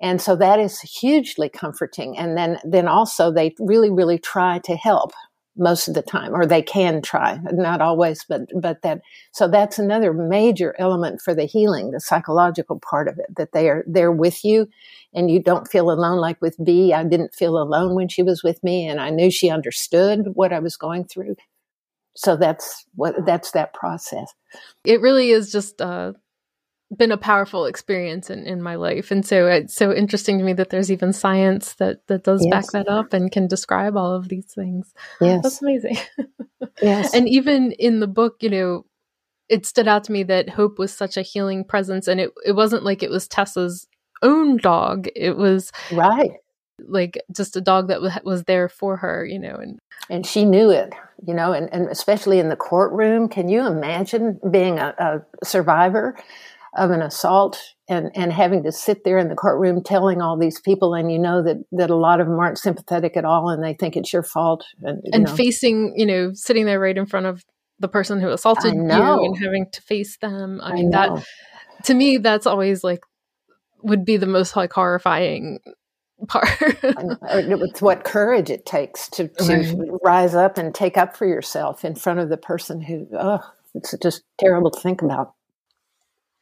and 0.01 0.21
so 0.21 0.35
that 0.35 0.59
is 0.59 0.81
hugely 0.81 1.49
comforting. 1.49 2.17
And 2.17 2.37
then 2.37 2.59
then 2.63 2.87
also 2.87 3.31
they 3.31 3.55
really 3.59 3.89
really 3.89 4.19
try 4.19 4.59
to 4.59 4.75
help 4.75 5.11
most 5.57 5.87
of 5.87 5.93
the 5.93 6.01
time 6.01 6.33
or 6.33 6.45
they 6.45 6.61
can 6.61 7.01
try 7.01 7.39
not 7.53 7.81
always 7.81 8.25
but 8.27 8.41
but 8.59 8.81
that 8.81 8.99
so 9.31 9.47
that's 9.47 9.79
another 9.79 10.13
major 10.13 10.75
element 10.77 11.21
for 11.21 11.33
the 11.33 11.45
healing 11.45 11.91
the 11.91 11.99
psychological 12.01 12.79
part 12.79 13.07
of 13.07 13.17
it 13.19 13.27
that 13.37 13.53
they 13.53 13.69
are 13.69 13.83
there 13.87 14.11
with 14.11 14.43
you 14.43 14.67
and 15.13 15.31
you 15.31 15.41
don't 15.41 15.69
feel 15.69 15.89
alone 15.89 16.17
like 16.17 16.41
with 16.41 16.57
Bea. 16.61 16.93
I 16.93 17.05
didn't 17.05 17.33
feel 17.33 17.57
alone 17.57 17.95
when 17.95 18.09
she 18.09 18.21
was 18.21 18.43
with 18.43 18.61
me 18.63 18.85
and 18.85 18.99
i 18.99 19.09
knew 19.09 19.31
she 19.31 19.49
understood 19.49 20.27
what 20.33 20.51
i 20.51 20.59
was 20.59 20.75
going 20.75 21.05
through. 21.05 21.35
So 22.17 22.35
that's 22.35 22.85
what 22.95 23.25
that's 23.25 23.51
that 23.51 23.73
process. 23.73 24.33
It 24.85 25.01
really 25.01 25.31
is 25.31 25.51
just 25.51 25.81
uh 25.81 26.13
been 26.95 27.11
a 27.11 27.17
powerful 27.17 27.65
experience 27.65 28.29
in, 28.29 28.45
in 28.45 28.61
my 28.61 28.75
life. 28.75 29.11
And 29.11 29.25
so 29.25 29.47
it's 29.47 29.73
so 29.73 29.93
interesting 29.93 30.37
to 30.37 30.43
me 30.43 30.53
that 30.53 30.69
there's 30.69 30.91
even 30.91 31.13
science 31.13 31.73
that, 31.75 32.05
that 32.07 32.23
does 32.23 32.45
yes. 32.45 32.51
back 32.51 32.71
that 32.71 32.91
up 32.91 33.13
and 33.13 33.31
can 33.31 33.47
describe 33.47 33.97
all 33.97 34.13
of 34.13 34.29
these 34.29 34.53
things. 34.53 34.93
Yes. 35.19 35.41
That's 35.43 35.61
amazing. 35.61 35.97
yes. 36.81 37.13
And 37.13 37.27
even 37.27 37.71
in 37.73 37.99
the 37.99 38.07
book, 38.07 38.37
you 38.41 38.49
know, 38.49 38.85
it 39.49 39.65
stood 39.65 39.87
out 39.87 40.03
to 40.05 40.11
me 40.11 40.23
that 40.23 40.49
Hope 40.49 40.77
was 40.79 40.93
such 40.93 41.17
a 41.17 41.21
healing 41.21 41.63
presence. 41.63 42.07
And 42.07 42.19
it, 42.19 42.31
it 42.45 42.53
wasn't 42.53 42.83
like 42.83 43.03
it 43.03 43.09
was 43.09 43.27
Tessa's 43.27 43.87
own 44.21 44.57
dog. 44.57 45.07
It 45.15 45.37
was 45.37 45.71
right 45.91 46.31
like 46.87 47.17
just 47.31 47.55
a 47.55 47.61
dog 47.61 47.87
that 47.87 47.95
w- 47.95 48.11
was 48.23 48.43
there 48.43 48.67
for 48.69 48.97
her, 48.97 49.25
you 49.25 49.39
know, 49.39 49.55
and 49.55 49.79
and 50.09 50.25
she 50.25 50.45
knew 50.45 50.69
it, 50.69 50.93
you 51.25 51.33
know, 51.33 51.53
and, 51.53 51.71
and 51.73 51.87
especially 51.87 52.39
in 52.39 52.49
the 52.49 52.55
courtroom. 52.55 53.27
Can 53.29 53.49
you 53.49 53.65
imagine 53.65 54.39
being 54.51 54.77
a, 54.79 54.93
a 54.97 55.45
survivor 55.45 56.15
of 56.75 56.91
an 56.91 57.01
assault 57.01 57.59
and, 57.87 58.11
and 58.15 58.33
having 58.33 58.63
to 58.63 58.71
sit 58.71 59.03
there 59.03 59.17
in 59.17 59.29
the 59.29 59.35
courtroom 59.35 59.83
telling 59.83 60.21
all 60.21 60.37
these 60.37 60.59
people 60.59 60.93
and 60.93 61.11
you 61.11 61.19
know 61.19 61.43
that, 61.43 61.57
that 61.71 61.89
a 61.89 61.95
lot 61.95 62.19
of 62.19 62.27
them 62.27 62.39
aren't 62.39 62.57
sympathetic 62.57 63.15
at 63.15 63.25
all 63.25 63.49
and 63.49 63.63
they 63.63 63.73
think 63.73 63.95
it's 63.95 64.11
your 64.11 64.23
fault 64.23 64.65
and, 64.81 65.01
and 65.13 65.25
know. 65.25 65.35
facing 65.35 65.93
you 65.95 66.05
know 66.05 66.31
sitting 66.33 66.65
there 66.65 66.79
right 66.79 66.97
in 66.97 67.05
front 67.05 67.25
of 67.25 67.43
the 67.79 67.87
person 67.87 68.19
who 68.19 68.29
assaulted 68.29 68.73
you 68.73 68.81
and 68.81 69.37
having 69.37 69.67
to 69.71 69.81
face 69.81 70.17
them 70.17 70.59
i, 70.63 70.73
mean 70.73 70.89
that 70.89 71.23
to 71.83 71.93
me 71.93 72.17
that's 72.17 72.47
always 72.47 72.83
like 72.83 73.01
would 73.83 74.05
be 74.05 74.17
the 74.17 74.25
most 74.25 74.55
like 74.55 74.73
horrifying 74.73 75.59
part 76.27 76.47
it's 76.61 77.81
what 77.81 78.05
courage 78.05 78.49
it 78.49 78.65
takes 78.65 79.09
to, 79.09 79.27
to 79.27 79.53
right. 79.53 79.99
rise 80.03 80.33
up 80.33 80.57
and 80.57 80.73
take 80.73 80.97
up 80.97 81.15
for 81.15 81.27
yourself 81.27 81.83
in 81.83 81.93
front 81.93 82.19
of 82.19 82.29
the 82.29 82.37
person 82.37 82.81
who 82.81 83.05
oh 83.13 83.41
it's 83.75 83.93
just 84.01 84.23
terrible 84.39 84.71
to 84.71 84.79
think 84.79 85.01
about 85.01 85.34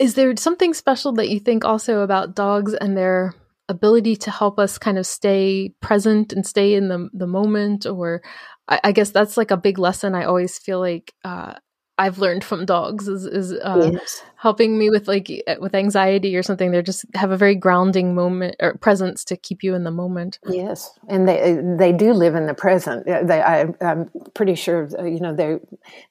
is 0.04 0.16
there 0.16 0.36
something 0.36 0.74
special 0.74 1.14
that 1.14 1.30
you 1.30 1.40
think 1.40 1.64
also 1.64 2.02
about 2.02 2.36
dogs 2.36 2.74
and 2.74 2.98
their 2.98 3.34
ability 3.70 4.18
to 4.18 4.30
help 4.30 4.60
us 4.60 4.78
kind 4.78 4.98
of 4.98 5.06
stay 5.06 5.74
present 5.80 6.34
and 6.34 6.46
stay 6.46 6.74
in 6.74 6.90
the 6.90 7.10
the 7.14 7.26
moment? 7.26 7.86
Or 7.86 8.22
I, 8.68 8.82
I 8.84 8.92
guess 8.92 9.12
that's 9.12 9.38
like 9.38 9.50
a 9.50 9.56
big 9.56 9.80
lesson 9.80 10.14
I 10.14 10.26
always 10.26 10.60
feel 10.60 10.82
like 10.82 11.14
uh, 11.24 11.54
I've 12.00 12.18
learned 12.18 12.44
from 12.44 12.66
dogs 12.66 13.08
is 13.08 13.26
is 13.26 13.54
uh, 13.54 13.92
yes. 13.94 14.24
helping 14.36 14.80
me 14.80 14.90
with 14.90 15.08
like 15.08 15.30
eh, 15.30 15.58
with 15.60 15.76
anxiety 15.76 16.36
or 16.36 16.42
something. 16.42 16.72
They 16.72 16.82
just 16.82 17.06
have 17.14 17.30
a 17.30 17.38
very 17.38 17.54
grounding 17.54 18.16
moment 18.16 18.56
or 18.60 18.76
presence 18.78 19.24
to 19.26 19.38
keep 19.38 19.62
you 19.62 19.76
in 19.76 19.84
the 19.84 19.92
moment. 19.92 20.40
Yes, 20.48 20.98
and 21.08 21.28
they 21.28 21.40
eh, 21.40 21.62
they 21.78 21.92
do 21.92 22.14
live 22.14 22.34
in 22.34 22.48
the 22.48 22.56
present. 22.56 23.08
Eh, 23.08 23.22
they, 23.24 23.42
I, 23.42 23.68
am 23.80 24.10
pretty 24.34 24.56
sure 24.56 24.90
you 25.06 25.20
know 25.20 25.36
they 25.36 25.60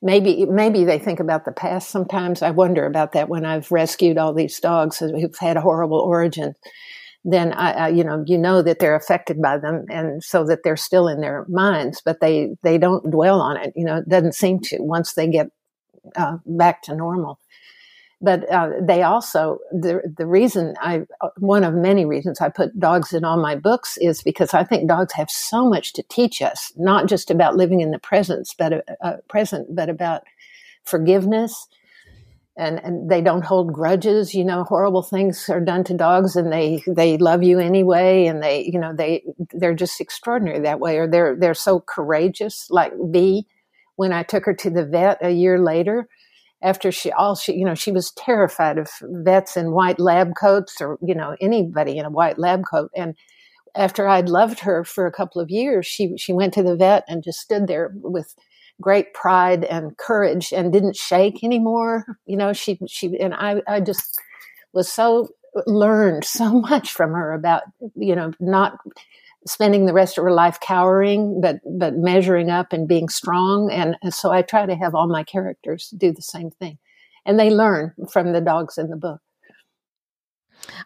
maybe 0.02 0.46
maybe 0.46 0.84
they 0.84 1.00
think 1.00 1.18
about 1.18 1.44
the 1.44 1.52
past. 1.52 1.90
Sometimes 1.90 2.42
I 2.42 2.50
wonder 2.50 2.86
about 2.86 3.12
that 3.12 3.28
when 3.28 3.44
I've 3.44 3.72
rescued 3.72 4.18
all 4.18 4.32
these 4.32 4.60
dogs 4.60 4.98
who've 4.98 5.36
had 5.38 5.56
a 5.56 5.60
horrible 5.60 5.98
origins. 5.98 6.54
Then 7.24 7.52
I, 7.52 7.72
I, 7.72 7.88
you 7.88 8.02
know, 8.02 8.24
you 8.26 8.36
know 8.36 8.62
that 8.62 8.80
they're 8.80 8.96
affected 8.96 9.40
by 9.40 9.58
them, 9.58 9.86
and 9.88 10.22
so 10.22 10.44
that 10.44 10.60
they're 10.62 10.76
still 10.76 11.08
in 11.08 11.20
their 11.20 11.44
minds, 11.48 12.02
but 12.04 12.20
they 12.20 12.54
they 12.62 12.78
don't 12.78 13.10
dwell 13.10 13.40
on 13.40 13.56
it. 13.56 13.72
You 13.74 13.84
know, 13.84 13.96
it 13.96 14.08
doesn't 14.08 14.34
seem 14.34 14.60
to 14.60 14.78
once 14.80 15.14
they 15.14 15.28
get 15.28 15.48
uh, 16.16 16.38
back 16.46 16.82
to 16.82 16.94
normal. 16.96 17.38
but 18.22 18.48
uh, 18.50 18.70
they 18.80 19.02
also 19.02 19.58
the 19.72 20.00
the 20.16 20.26
reason 20.26 20.74
I 20.80 21.02
one 21.38 21.64
of 21.64 21.74
many 21.74 22.04
reasons 22.06 22.40
I 22.40 22.48
put 22.50 22.78
dogs 22.78 23.12
in 23.12 23.24
all 23.24 23.36
my 23.36 23.56
books 23.56 23.98
is 24.00 24.22
because 24.22 24.54
I 24.54 24.64
think 24.64 24.88
dogs 24.88 25.12
have 25.14 25.30
so 25.30 25.68
much 25.68 25.92
to 25.94 26.04
teach 26.08 26.40
us, 26.40 26.72
not 26.76 27.08
just 27.08 27.30
about 27.30 27.56
living 27.56 27.80
in 27.80 27.90
the 27.90 27.98
presence, 27.98 28.54
but 28.56 28.72
uh, 28.72 28.80
uh, 29.02 29.16
present, 29.28 29.74
but 29.74 29.88
about 29.90 30.22
forgiveness. 30.84 31.66
And, 32.54 32.80
and 32.84 33.10
they 33.10 33.22
don't 33.22 33.44
hold 33.44 33.72
grudges. 33.72 34.34
You 34.34 34.44
know, 34.44 34.64
horrible 34.64 35.02
things 35.02 35.48
are 35.48 35.60
done 35.60 35.84
to 35.84 35.94
dogs, 35.94 36.36
and 36.36 36.52
they 36.52 36.82
they 36.86 37.16
love 37.16 37.42
you 37.42 37.58
anyway. 37.58 38.26
And 38.26 38.42
they, 38.42 38.64
you 38.70 38.78
know, 38.78 38.94
they 38.94 39.24
they're 39.54 39.74
just 39.74 40.00
extraordinary 40.00 40.60
that 40.60 40.78
way. 40.78 40.98
Or 40.98 41.08
they're 41.08 41.34
they're 41.34 41.54
so 41.54 41.80
courageous. 41.80 42.68
Like 42.70 42.92
Bea, 43.10 43.46
when 43.96 44.12
I 44.12 44.22
took 44.22 44.44
her 44.44 44.54
to 44.54 44.70
the 44.70 44.84
vet 44.84 45.18
a 45.20 45.30
year 45.30 45.58
later, 45.58 46.08
after 46.62 46.92
she 46.92 47.10
all 47.12 47.34
she 47.34 47.54
you 47.54 47.64
know 47.64 47.74
she 47.74 47.92
was 47.92 48.12
terrified 48.12 48.78
of 48.78 48.88
vets 49.02 49.56
in 49.56 49.72
white 49.72 49.98
lab 49.98 50.32
coats 50.40 50.80
or 50.80 50.98
you 51.02 51.14
know 51.14 51.36
anybody 51.40 51.98
in 51.98 52.04
a 52.04 52.10
white 52.10 52.38
lab 52.38 52.62
coat. 52.70 52.90
And 52.96 53.14
after 53.74 54.06
I'd 54.08 54.28
loved 54.28 54.60
her 54.60 54.84
for 54.84 55.06
a 55.06 55.12
couple 55.12 55.40
of 55.40 55.50
years 55.50 55.86
she 55.86 56.16
she 56.16 56.32
went 56.32 56.54
to 56.54 56.62
the 56.62 56.76
vet 56.76 57.04
and 57.08 57.24
just 57.24 57.40
stood 57.40 57.66
there 57.66 57.92
with 57.96 58.34
great 58.80 59.12
pride 59.14 59.64
and 59.64 59.96
courage 59.98 60.52
and 60.52 60.72
didn't 60.72 60.96
shake 60.96 61.42
anymore. 61.42 62.18
You 62.26 62.36
know 62.36 62.52
she 62.52 62.78
she 62.86 63.18
and 63.18 63.34
I 63.34 63.62
I 63.66 63.80
just 63.80 64.20
was 64.72 64.90
so 64.90 65.28
learned 65.66 66.24
so 66.24 66.60
much 66.60 66.92
from 66.92 67.12
her 67.12 67.32
about 67.32 67.62
you 67.96 68.14
know 68.14 68.32
not 68.40 68.78
spending 69.46 69.86
the 69.86 69.92
rest 69.92 70.18
of 70.18 70.24
her 70.24 70.32
life 70.32 70.60
cowering, 70.60 71.40
but 71.40 71.56
but 71.78 71.94
measuring 71.94 72.50
up 72.50 72.72
and 72.72 72.88
being 72.88 73.08
strong. 73.08 73.70
And 73.70 73.96
so 74.14 74.30
I 74.30 74.42
try 74.42 74.66
to 74.66 74.74
have 74.74 74.94
all 74.94 75.08
my 75.08 75.24
characters 75.24 75.92
do 75.96 76.12
the 76.12 76.22
same 76.22 76.50
thing, 76.50 76.78
and 77.24 77.38
they 77.38 77.50
learn 77.50 77.94
from 78.10 78.32
the 78.32 78.40
dogs 78.40 78.78
in 78.78 78.88
the 78.88 78.96
book. 78.96 79.20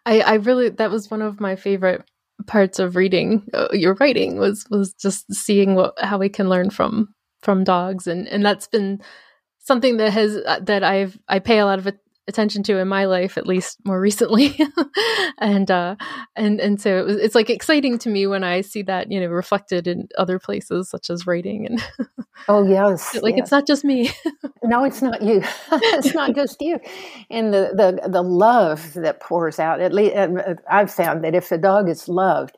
I, 0.04 0.20
I 0.20 0.34
really 0.34 0.70
that 0.70 0.90
was 0.90 1.10
one 1.10 1.22
of 1.22 1.40
my 1.40 1.56
favorite 1.56 2.02
parts 2.46 2.78
of 2.78 2.96
reading 2.96 3.46
uh, 3.54 3.68
your 3.72 3.94
writing 3.94 4.38
was 4.38 4.66
was 4.70 4.92
just 4.94 5.32
seeing 5.32 5.74
what 5.74 5.94
how 5.98 6.18
we 6.18 6.28
can 6.28 6.48
learn 6.48 6.70
from 6.70 7.14
from 7.42 7.64
dogs 7.64 8.06
and 8.06 8.28
and 8.28 8.44
that's 8.44 8.66
been 8.66 9.00
something 9.58 9.96
that 9.96 10.12
has 10.12 10.36
uh, 10.46 10.60
that 10.62 10.84
I've 10.84 11.18
I 11.28 11.38
pay 11.40 11.58
a 11.58 11.66
lot 11.66 11.78
of 11.78 11.88
attention 12.28 12.62
to 12.64 12.78
in 12.78 12.88
my 12.88 13.04
life 13.04 13.38
at 13.38 13.46
least 13.46 13.78
more 13.84 14.00
recently. 14.00 14.58
And 15.38 15.70
uh 15.70 15.96
and 16.34 16.60
and 16.60 16.80
so 16.80 16.98
it 16.98 17.04
was 17.04 17.16
it's 17.16 17.34
like 17.34 17.50
exciting 17.50 17.98
to 17.98 18.08
me 18.08 18.26
when 18.26 18.42
i 18.42 18.62
see 18.62 18.80
that 18.82 19.12
you 19.12 19.20
know 19.20 19.26
reflected 19.26 19.86
in 19.86 20.08
other 20.16 20.38
places 20.38 20.88
such 20.88 21.10
as 21.10 21.26
writing 21.26 21.66
and 21.66 21.84
oh 22.48 22.66
yes 22.66 23.14
like 23.16 23.36
yes. 23.36 23.44
it's 23.44 23.50
not 23.50 23.66
just 23.66 23.84
me. 23.84 24.10
No 24.64 24.84
it's 24.84 25.02
not 25.02 25.20
you. 25.20 25.42
It's 25.72 26.14
not 26.14 26.34
just 26.34 26.56
you. 26.60 26.80
And 27.28 27.52
the 27.52 27.72
the 27.74 28.08
the 28.08 28.22
love 28.22 28.94
that 28.94 29.20
pours 29.20 29.58
out 29.58 29.80
at 29.80 29.92
least 29.92 30.16
uh, 30.16 30.54
i've 30.70 30.90
found 30.90 31.22
that 31.24 31.34
if 31.34 31.52
a 31.52 31.58
dog 31.58 31.88
is 31.88 32.08
loved 32.08 32.56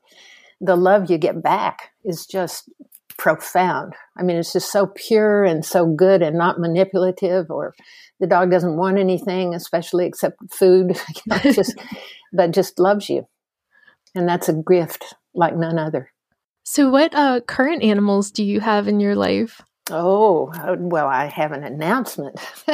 the 0.60 0.76
love 0.76 1.10
you 1.10 1.18
get 1.18 1.42
back 1.42 1.90
is 2.04 2.26
just 2.26 2.70
profound 3.18 3.92
i 4.16 4.22
mean 4.22 4.36
it's 4.36 4.52
just 4.52 4.72
so 4.72 4.86
pure 4.94 5.44
and 5.44 5.64
so 5.64 5.84
good 5.86 6.22
and 6.22 6.38
not 6.38 6.58
manipulative 6.58 7.50
or 7.50 7.74
the 8.20 8.26
dog 8.26 8.50
doesn't 8.50 8.76
want 8.76 8.98
anything, 8.98 9.54
especially 9.54 10.06
except 10.06 10.36
food, 10.52 10.98
you 11.16 11.22
know, 11.26 11.52
just 11.52 11.76
but 12.32 12.50
just 12.50 12.78
loves 12.78 13.08
you, 13.08 13.26
and 14.14 14.28
that's 14.28 14.48
a 14.48 14.54
gift 14.54 15.14
like 15.34 15.56
none 15.56 15.78
other. 15.78 16.12
So, 16.64 16.90
what 16.90 17.14
uh, 17.14 17.40
current 17.40 17.82
animals 17.82 18.30
do 18.30 18.44
you 18.44 18.60
have 18.60 18.88
in 18.88 19.00
your 19.00 19.14
life? 19.14 19.62
Oh, 19.90 20.52
uh, 20.52 20.76
well, 20.78 21.06
I 21.06 21.26
have 21.26 21.52
an 21.52 21.64
announcement. 21.64 22.38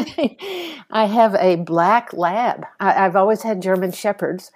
I 0.90 1.04
have 1.04 1.36
a 1.36 1.56
black 1.56 2.12
lab. 2.12 2.66
I, 2.80 2.92
have 2.92 3.14
always 3.14 3.42
had 3.42 3.62
German 3.62 3.92
Shepherds, 3.92 4.50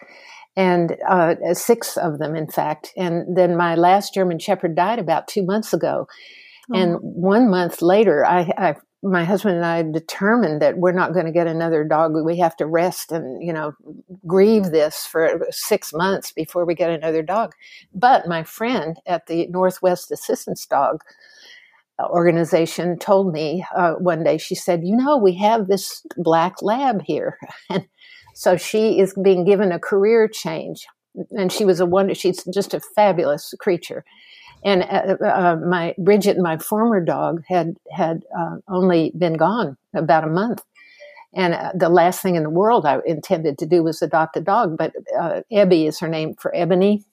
and 0.59 0.97
uh, 1.09 1.37
six 1.55 1.97
of 1.97 2.19
them, 2.19 2.35
in 2.35 2.49
fact. 2.49 2.93
And 2.97 3.37
then 3.37 3.57
my 3.57 3.77
last 3.77 4.13
German 4.13 4.41
Shepherd 4.41 4.75
died 4.75 4.99
about 4.99 5.29
two 5.29 5.45
months 5.45 5.73
ago. 5.73 6.09
Oh. 6.75 6.77
And 6.77 6.97
one 7.01 7.49
month 7.49 7.81
later, 7.81 8.27
I, 8.27 8.51
I 8.59 8.75
my 9.01 9.23
husband 9.23 9.55
and 9.55 9.65
I 9.65 9.85
determined 9.85 10.61
that 10.61 10.79
we're 10.79 10.91
not 10.91 11.13
going 11.13 11.27
to 11.27 11.33
get 11.33 11.47
another 11.47 11.85
dog. 11.85 12.15
We 12.25 12.39
have 12.41 12.57
to 12.57 12.67
rest 12.67 13.13
and, 13.13 13.41
you 13.41 13.53
know, 13.53 13.75
grieve 14.27 14.65
this 14.65 15.07
for 15.07 15.47
six 15.51 15.93
months 15.93 16.33
before 16.33 16.65
we 16.65 16.75
get 16.75 16.91
another 16.91 17.23
dog. 17.23 17.53
But 17.95 18.27
my 18.27 18.43
friend 18.43 18.97
at 19.07 19.29
the 19.29 19.47
Northwest 19.47 20.11
Assistance 20.11 20.67
Dog 20.67 21.05
organization 22.01 22.99
told 22.99 23.33
me 23.33 23.65
uh, 23.77 23.95
one 23.95 24.25
day, 24.25 24.39
she 24.39 24.55
said, 24.55 24.81
You 24.85 24.97
know, 24.97 25.17
we 25.17 25.35
have 25.35 25.69
this 25.69 26.05
black 26.17 26.63
lab 26.63 27.03
here. 27.05 27.39
And 27.71 27.87
so 28.39 28.57
she 28.57 29.01
is 29.01 29.15
being 29.23 29.45
given 29.45 29.73
a 29.73 29.79
career 29.79 30.29
change. 30.29 30.87
And 31.33 31.51
she 31.51 31.65
was 31.65 31.81
a 31.81 31.87
wonder, 31.87 32.15
she's 32.15 32.45
just 32.45 32.75
a 32.75 32.81
fabulous 32.95 33.53
creature 33.59 34.05
and 34.65 34.83
uh, 34.83 35.25
uh, 35.25 35.57
my 35.57 35.95
Bridget, 35.99 36.39
my 36.39 36.59
former 36.59 37.01
dog, 37.01 37.43
had 37.49 37.77
had 37.91 38.25
uh, 38.37 38.57
only 38.69 39.13
been 39.17 39.35
gone 39.35 39.77
about 39.95 40.25
a 40.25 40.29
month, 40.29 40.63
and 41.35 41.55
uh, 41.55 41.73
the 41.75 41.89
last 41.89 42.23
thing 42.23 42.35
in 42.35 42.43
the 42.43 42.51
world 42.51 42.85
I 42.87 42.99
intended 43.07 43.59
to 43.59 43.67
do 43.67 43.83
was 43.83 44.03
adopt 44.03 44.37
a 44.37 44.41
dog. 44.41 44.77
But 44.77 44.93
uh, 45.19 45.43
Ebby 45.53 45.87
is 45.87 46.01
her 46.01 46.09
name 46.09 46.35
for 46.39 46.55
Ebony, 46.55 47.05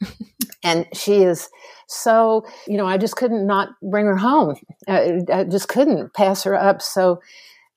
and 0.64 0.86
she 0.92 1.22
is 1.22 1.48
so 1.88 2.44
you 2.66 2.76
know 2.76 2.86
I 2.86 2.98
just 2.98 3.16
couldn't 3.16 3.46
not 3.46 3.70
bring 3.82 4.06
her 4.06 4.16
home. 4.16 4.56
Uh, 4.86 5.10
I 5.32 5.44
just 5.44 5.68
couldn't 5.68 6.14
pass 6.14 6.44
her 6.44 6.54
up. 6.54 6.82
So. 6.82 7.20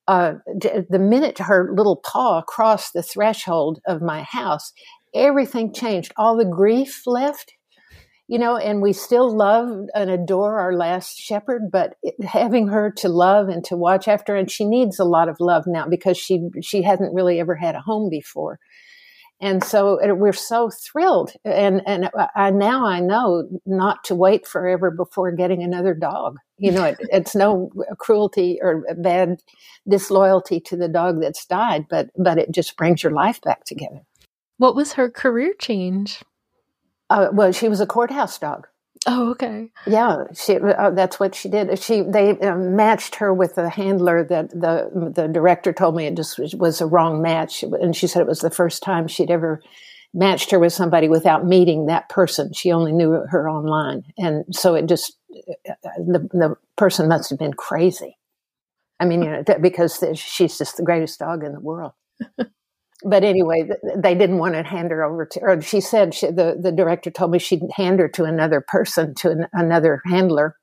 Uh, 0.08 0.36
the 0.46 1.00
minute 1.00 1.40
her 1.40 1.72
little 1.76 1.96
paw 1.96 2.42
crossed 2.42 2.94
the 2.94 3.02
threshold 3.02 3.80
of 3.88 4.02
my 4.02 4.22
house, 4.22 4.72
everything 5.16 5.74
changed. 5.74 6.14
All 6.16 6.38
the 6.38 6.46
grief 6.46 7.02
left 7.08 7.54
you 8.28 8.40
know, 8.40 8.58
and 8.58 8.82
we 8.82 8.92
still 8.92 9.36
love 9.36 9.88
and 9.94 10.10
adore 10.10 10.60
our 10.60 10.74
last 10.74 11.18
shepherd, 11.18 11.70
but 11.72 11.96
having 12.24 12.68
her 12.68 12.92
to 12.98 13.08
love 13.08 13.50
and 13.50 13.64
to 13.66 13.78
watch 13.78 14.08
after, 14.08 14.36
and 14.36 14.50
she 14.50 14.66
needs 14.66 15.00
a 15.00 15.06
lot 15.06 15.30
of 15.30 15.40
love 15.40 15.66
now 15.68 15.88
because 15.88 16.18
she 16.18 16.50
she 16.62 16.82
hasn't 16.82 17.14
really 17.14 17.40
ever 17.40 17.56
had 17.56 17.76
a 17.76 17.82
home 17.82 18.10
before, 18.10 18.60
and 19.42 19.64
so 19.64 20.00
we're 20.16 20.34
so 20.34 20.70
thrilled. 20.70 21.34
And 21.44 21.82
and 21.86 22.10
I, 22.36 22.52
now 22.52 22.86
I 22.86 23.00
know 23.00 23.48
not 23.66 24.04
to 24.06 24.16
wait 24.16 24.48
forever 24.48 24.92
before 24.92 25.32
getting 25.32 25.62
another 25.62 25.94
dog. 25.94 26.38
You 26.58 26.72
know, 26.72 26.86
it, 26.86 26.98
it's 27.12 27.36
no 27.36 27.70
cruelty 27.98 28.60
or 28.62 28.86
bad 28.98 29.42
disloyalty 29.88 30.60
to 30.62 30.78
the 30.78 30.88
dog 30.88 31.22
that's 31.22 31.46
died, 31.46 31.86
but 31.90 32.10
but 32.18 32.38
it 32.38 32.52
just 32.52 32.78
brings 32.78 33.04
your 33.04 33.12
life 33.12 33.42
back 33.42 33.66
together. 33.66 34.02
What 34.58 34.76
was 34.76 34.94
her 34.94 35.10
career 35.10 35.54
change? 35.60 36.24
Uh, 37.10 37.28
well, 37.34 37.52
she 37.52 37.68
was 37.68 37.82
a 37.82 37.86
courthouse 37.86 38.40
dog. 38.40 38.68
Oh, 39.08 39.32
okay. 39.32 39.70
Yeah, 39.86 40.24
she. 40.34 40.58
Uh, 40.58 40.90
that's 40.92 41.20
what 41.20 41.36
she 41.36 41.48
did. 41.48 41.78
She 41.80 42.02
they 42.02 42.32
uh, 42.40 42.56
matched 42.56 43.16
her 43.16 43.34
with 43.34 43.58
a 43.58 43.70
handler 43.70 44.24
that 44.24 44.50
the 44.50 45.12
the 45.16 45.28
director 45.28 45.72
told 45.74 45.96
me 45.96 46.08
it 46.08 46.16
just 46.16 46.40
was, 46.40 46.56
was, 46.56 46.82
a 46.82 46.88
wrong 46.88 47.22
match, 47.22 47.62
and 47.64 47.96
she 47.96 48.08
said 48.08 48.22
it 48.22 48.28
was 48.28 48.40
the 48.40 48.50
first 48.50 48.82
time 48.82 49.08
she'd 49.08 49.30
ever 49.30 49.62
matched 50.14 50.50
her 50.50 50.58
with 50.58 50.74
somebody 50.74 51.08
without 51.08 51.46
meeting 51.46 51.86
that 51.86 52.10
person. 52.10 52.52
She 52.54 52.72
only 52.72 52.92
knew 52.92 53.12
her 53.30 53.48
online, 53.48 54.04
and 54.18 54.44
so 54.52 54.74
it 54.74 54.88
just 54.88 55.16
uh, 55.70 55.74
the 55.98 56.28
the 56.32 56.56
person 56.76 57.08
must 57.08 57.30
have 57.30 57.38
been 57.38 57.54
crazy. 57.54 58.18
I 59.00 59.06
mean, 59.06 59.22
you 59.22 59.30
know, 59.30 59.44
because 59.62 60.04
she's 60.16 60.58
just 60.58 60.78
the 60.78 60.84
greatest 60.84 61.20
dog 61.20 61.44
in 61.44 61.52
the 61.54 61.60
world. 61.60 61.92
But 63.04 63.24
anyway, 63.24 63.70
they 63.98 64.16
didn't 64.16 64.38
want 64.38 64.54
to 64.56 64.64
hand 64.64 64.92
her 64.92 65.04
over 65.04 65.26
to, 65.26 65.40
or 65.42 65.62
she 65.62 65.82
said 65.82 66.14
she, 66.14 66.28
the 66.28 66.58
the 66.62 66.72
director 66.72 67.12
told 67.12 67.32
me 67.32 67.40
she'd 67.40 67.62
hand 67.76 68.00
her 68.00 68.08
to 68.10 68.24
another 68.24 68.64
person, 68.66 69.14
to 69.16 69.32
an, 69.32 69.48
another 69.54 70.02
handler, 70.06 70.56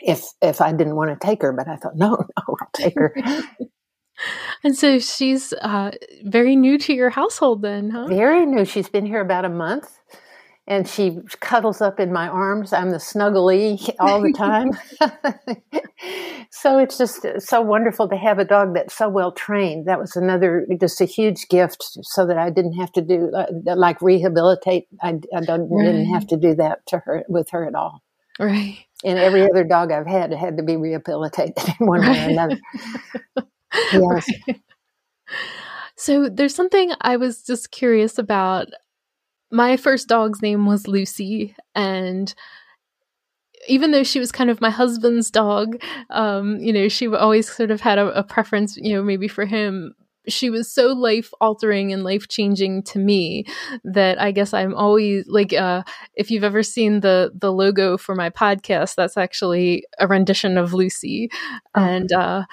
if 0.00 0.24
if 0.40 0.60
I 0.60 0.72
didn't 0.72 0.96
want 0.96 1.10
to 1.10 1.26
take 1.26 1.42
her. 1.42 1.52
But 1.52 1.68
I 1.68 1.76
thought, 1.76 1.96
no, 1.96 2.10
no, 2.10 2.26
I'll 2.36 2.56
take 2.74 2.94
her. 2.94 3.14
and 4.64 4.76
so 4.76 4.98
she's 4.98 5.52
uh, 5.54 5.90
very 6.24 6.54
new 6.54 6.78
to 6.78 6.94
your 6.94 7.10
household, 7.10 7.62
then, 7.62 7.90
huh? 7.90 8.06
Very 8.06 8.46
new. 8.46 8.64
She's 8.64 8.88
been 8.88 9.06
here 9.06 9.20
about 9.20 9.44
a 9.44 9.50
month 9.50 9.98
and 10.66 10.86
she 10.88 11.18
cuddles 11.40 11.80
up 11.80 11.98
in 11.98 12.12
my 12.12 12.28
arms. 12.28 12.72
I'm 12.72 12.90
the 12.90 12.98
snuggly 12.98 13.94
all 13.98 14.20
the 14.20 14.32
time. 14.32 14.70
so 16.50 16.78
it's 16.78 16.98
just 16.98 17.26
so 17.38 17.60
wonderful 17.60 18.08
to 18.08 18.16
have 18.16 18.38
a 18.38 18.44
dog 18.44 18.74
that's 18.74 18.96
so 18.96 19.08
well 19.08 19.32
trained. 19.32 19.86
That 19.86 19.98
was 19.98 20.14
another, 20.14 20.66
just 20.80 21.00
a 21.00 21.04
huge 21.04 21.48
gift 21.48 21.98
so 22.02 22.26
that 22.26 22.38
I 22.38 22.50
didn't 22.50 22.74
have 22.74 22.92
to 22.92 23.02
do 23.02 23.30
uh, 23.36 23.46
like 23.76 24.00
rehabilitate. 24.00 24.86
I, 25.02 25.08
I 25.08 25.40
right. 25.40 25.56
didn't 25.84 26.12
have 26.12 26.26
to 26.28 26.36
do 26.36 26.54
that 26.54 26.86
to 26.88 26.98
her 26.98 27.24
with 27.28 27.50
her 27.50 27.66
at 27.66 27.74
all. 27.74 28.02
Right. 28.38 28.78
And 29.04 29.18
every 29.18 29.42
other 29.42 29.64
dog 29.64 29.90
I've 29.90 30.06
had 30.06 30.32
had 30.32 30.56
to 30.58 30.62
be 30.62 30.76
rehabilitated 30.76 31.56
in 31.80 31.86
one 31.86 32.00
way 32.02 32.24
or 32.24 32.30
another. 32.30 32.58
yes. 33.92 34.28
Right. 34.46 34.60
So 35.96 36.28
there's 36.28 36.54
something 36.54 36.92
I 37.00 37.16
was 37.16 37.42
just 37.42 37.70
curious 37.70 38.18
about 38.18 38.68
my 39.52 39.76
first 39.76 40.08
dog's 40.08 40.42
name 40.42 40.66
was 40.66 40.88
Lucy, 40.88 41.54
and 41.74 42.34
even 43.68 43.92
though 43.92 44.02
she 44.02 44.18
was 44.18 44.32
kind 44.32 44.50
of 44.50 44.60
my 44.60 44.70
husband's 44.70 45.30
dog, 45.30 45.80
um, 46.10 46.56
you 46.58 46.72
know, 46.72 46.88
she 46.88 47.06
always 47.06 47.52
sort 47.52 47.70
of 47.70 47.80
had 47.80 47.98
a, 47.98 48.06
a, 48.18 48.24
preference, 48.24 48.76
you 48.76 48.92
know, 48.92 49.02
maybe 49.02 49.28
for 49.28 49.44
him. 49.44 49.94
she 50.28 50.50
was 50.50 50.72
so 50.72 50.88
life 50.88 51.30
altering 51.40 51.92
and 51.92 52.04
life 52.04 52.28
changing 52.28 52.82
to 52.84 52.98
me 52.98 53.44
that 53.84 54.20
I 54.20 54.32
guess 54.32 54.54
I'm 54.54 54.74
always 54.74 55.26
like 55.28 55.52
uh, 55.52 55.82
if 56.14 56.30
you've 56.30 56.44
ever 56.44 56.62
seen 56.62 57.00
the 57.00 57.30
the 57.34 57.52
logo 57.52 57.98
for 57.98 58.14
my 58.14 58.30
podcast 58.30 58.94
that's 58.94 59.16
actually 59.16 59.84
a 59.98 60.06
rendition 60.06 60.58
of 60.58 60.74
Lucy 60.74 61.28
oh. 61.74 61.82
and 61.82 62.12
uh, 62.12 62.44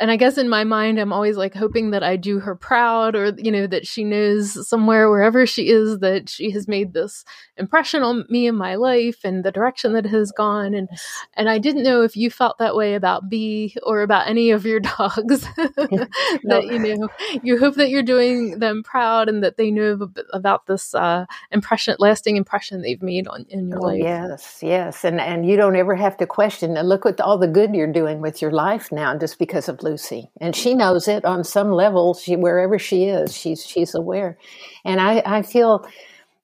and 0.00 0.10
I 0.12 0.16
guess 0.16 0.38
in 0.38 0.48
my 0.48 0.62
mind, 0.62 0.98
I'm 0.98 1.12
always 1.12 1.36
like 1.36 1.54
hoping 1.54 1.90
that 1.90 2.04
I 2.04 2.14
do 2.14 2.38
her 2.38 2.54
proud 2.54 3.16
or, 3.16 3.32
you 3.36 3.50
know, 3.50 3.66
that 3.66 3.84
she 3.84 4.04
knows 4.04 4.68
somewhere, 4.68 5.10
wherever 5.10 5.44
she 5.44 5.70
is, 5.70 5.98
that 5.98 6.28
she 6.28 6.52
has 6.52 6.68
made 6.68 6.92
this 6.92 7.24
impression 7.56 8.04
on 8.04 8.24
me 8.28 8.46
in 8.46 8.54
my 8.54 8.76
life 8.76 9.18
and 9.24 9.44
the 9.44 9.50
direction 9.50 9.94
that 9.94 10.06
it 10.06 10.10
has 10.10 10.30
gone. 10.30 10.72
And, 10.72 10.88
and 11.34 11.48
I 11.48 11.58
didn't 11.58 11.82
know 11.82 12.02
if 12.02 12.16
you 12.16 12.30
felt 12.30 12.58
that 12.58 12.76
way 12.76 12.94
about 12.94 13.28
Bea 13.28 13.74
or 13.82 14.02
about 14.02 14.28
any 14.28 14.52
of 14.52 14.64
your 14.64 14.78
dogs, 14.98 15.40
that, 15.56 16.68
you 16.70 16.78
know, 16.78 17.08
you 17.42 17.58
hope 17.58 17.74
that 17.74 17.90
you're 17.90 18.02
doing 18.02 18.60
them 18.60 18.84
proud 18.84 19.28
and 19.28 19.42
that 19.42 19.56
they 19.56 19.72
know 19.72 20.08
about 20.32 20.66
this 20.66 20.94
uh, 20.94 21.26
impression, 21.50 21.96
lasting 21.98 22.36
impression 22.36 22.82
they've 22.82 23.02
made 23.02 23.26
on 23.26 23.46
in 23.48 23.68
your 23.68 23.78
oh, 23.78 23.86
life. 23.86 24.00
Yes, 24.00 24.60
yes. 24.62 25.04
And, 25.04 25.20
and 25.20 25.44
you 25.44 25.56
don't 25.56 25.74
ever 25.74 25.96
have 25.96 26.16
to 26.18 26.26
question, 26.26 26.76
and 26.76 26.88
look 26.88 27.04
at 27.04 27.20
all 27.20 27.36
the 27.36 27.48
good 27.48 27.74
you're 27.74 27.92
doing 27.92 28.20
with 28.20 28.40
your 28.40 28.52
life 28.52 28.92
now 28.92 29.16
just 29.16 29.40
because 29.40 29.68
of 29.68 29.82
Lucy, 29.88 30.30
and 30.40 30.54
she 30.54 30.74
knows 30.74 31.08
it 31.08 31.24
on 31.24 31.44
some 31.44 31.70
level. 31.70 32.14
She 32.14 32.36
wherever 32.36 32.78
she 32.78 33.04
is, 33.04 33.36
she's 33.36 33.64
she's 33.64 33.94
aware, 33.94 34.38
and 34.84 35.00
I, 35.00 35.22
I 35.24 35.42
feel 35.42 35.86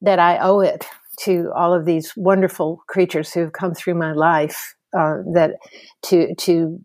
that 0.02 0.18
I 0.18 0.38
owe 0.38 0.60
it 0.60 0.86
to 1.20 1.50
all 1.54 1.72
of 1.72 1.84
these 1.84 2.12
wonderful 2.16 2.82
creatures 2.86 3.32
who 3.32 3.40
have 3.40 3.52
come 3.52 3.74
through 3.74 3.94
my 3.94 4.12
life. 4.12 4.74
Uh, 4.96 5.22
that 5.34 5.56
to 6.02 6.34
to 6.36 6.80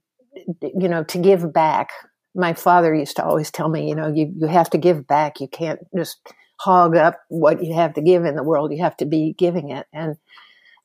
you 0.61 0.89
know 0.89 1.03
to 1.05 1.17
give 1.17 1.53
back. 1.53 1.89
My 2.35 2.53
father 2.53 2.93
used 2.93 3.15
to 3.15 3.25
always 3.25 3.51
tell 3.51 3.69
me, 3.69 3.89
you 3.89 3.95
know, 3.95 4.07
you 4.07 4.33
you 4.35 4.47
have 4.47 4.69
to 4.71 4.77
give 4.77 5.07
back. 5.07 5.39
You 5.39 5.47
can't 5.47 5.79
just 5.95 6.19
hog 6.57 6.95
up 6.95 7.19
what 7.29 7.63
you 7.63 7.73
have 7.73 7.93
to 7.93 8.01
give 8.01 8.25
in 8.25 8.35
the 8.35 8.43
world. 8.43 8.71
You 8.71 8.83
have 8.83 8.97
to 8.97 9.05
be 9.05 9.33
giving 9.37 9.69
it, 9.69 9.87
and 9.93 10.17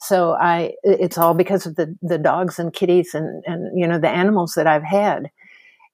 so 0.04 0.32
I, 0.32 0.74
it's 0.82 1.16
all 1.16 1.32
because 1.32 1.64
of 1.64 1.76
the, 1.76 1.96
the 2.02 2.18
dogs 2.18 2.58
and 2.58 2.74
kitties 2.74 3.14
and, 3.14 3.42
and, 3.46 3.78
you 3.78 3.86
know, 3.86 3.98
the 3.98 4.10
animals 4.10 4.52
that 4.54 4.66
I've 4.66 4.84
had. 4.84 5.30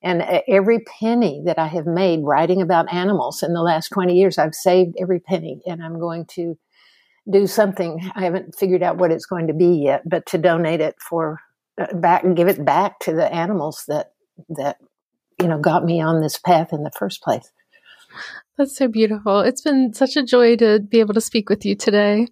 And 0.03 0.23
every 0.49 0.81
penny 0.81 1.43
that 1.45 1.59
I 1.59 1.67
have 1.67 1.87
made 1.87 2.21
writing 2.23 2.63
about 2.63 2.93
animals 2.93 3.43
in 3.43 3.53
the 3.53 3.63
last 3.63 3.89
20 3.91 4.15
years, 4.15 4.39
I've 4.39 4.55
saved 4.55 4.97
every 4.99 5.21
penny 5.21 5.61
and 5.67 5.83
I'm 5.83 6.01
going 6.01 6.25
to 6.33 6.59
do 7.31 7.47
something. 7.47 8.11
I 8.15 8.25
haven't 8.25 8.57
figured 8.59 8.83
out 8.83 8.97
what 8.97 9.13
it's 9.13 9.27
going 9.27 9.49
to 9.49 9.53
be 9.53 9.83
yet, 9.85 10.09
but 10.09 10.25
to 10.27 10.39
donate 10.39 10.81
it 10.81 10.97
for 11.07 11.41
uh, 11.81 11.95
back 11.95 12.25
and 12.25 12.37
give 12.37 12.49
it 12.49 12.65
back 12.65 12.99
to 13.01 13.13
the 13.13 13.31
animals 13.33 13.85
that, 13.89 14.13
that, 14.49 14.79
you 15.39 15.49
know, 15.49 15.59
got 15.59 15.85
me 15.85 16.01
on 16.01 16.23
this 16.23 16.39
path 16.39 16.73
in 16.73 16.83
the 16.83 16.93
first 16.99 17.23
place. 17.23 17.51
That's 18.57 18.77
so 18.77 18.89
beautiful. 18.89 19.41
It's 19.41 19.63
been 19.63 19.93
such 19.93 20.17
a 20.17 20.23
joy 20.23 20.57
to 20.57 20.81
be 20.81 21.01
able 21.01 21.15
to 21.15 21.21
speak 21.21 21.49
with 21.49 21.65
you 21.65 21.75
today. 21.75 22.29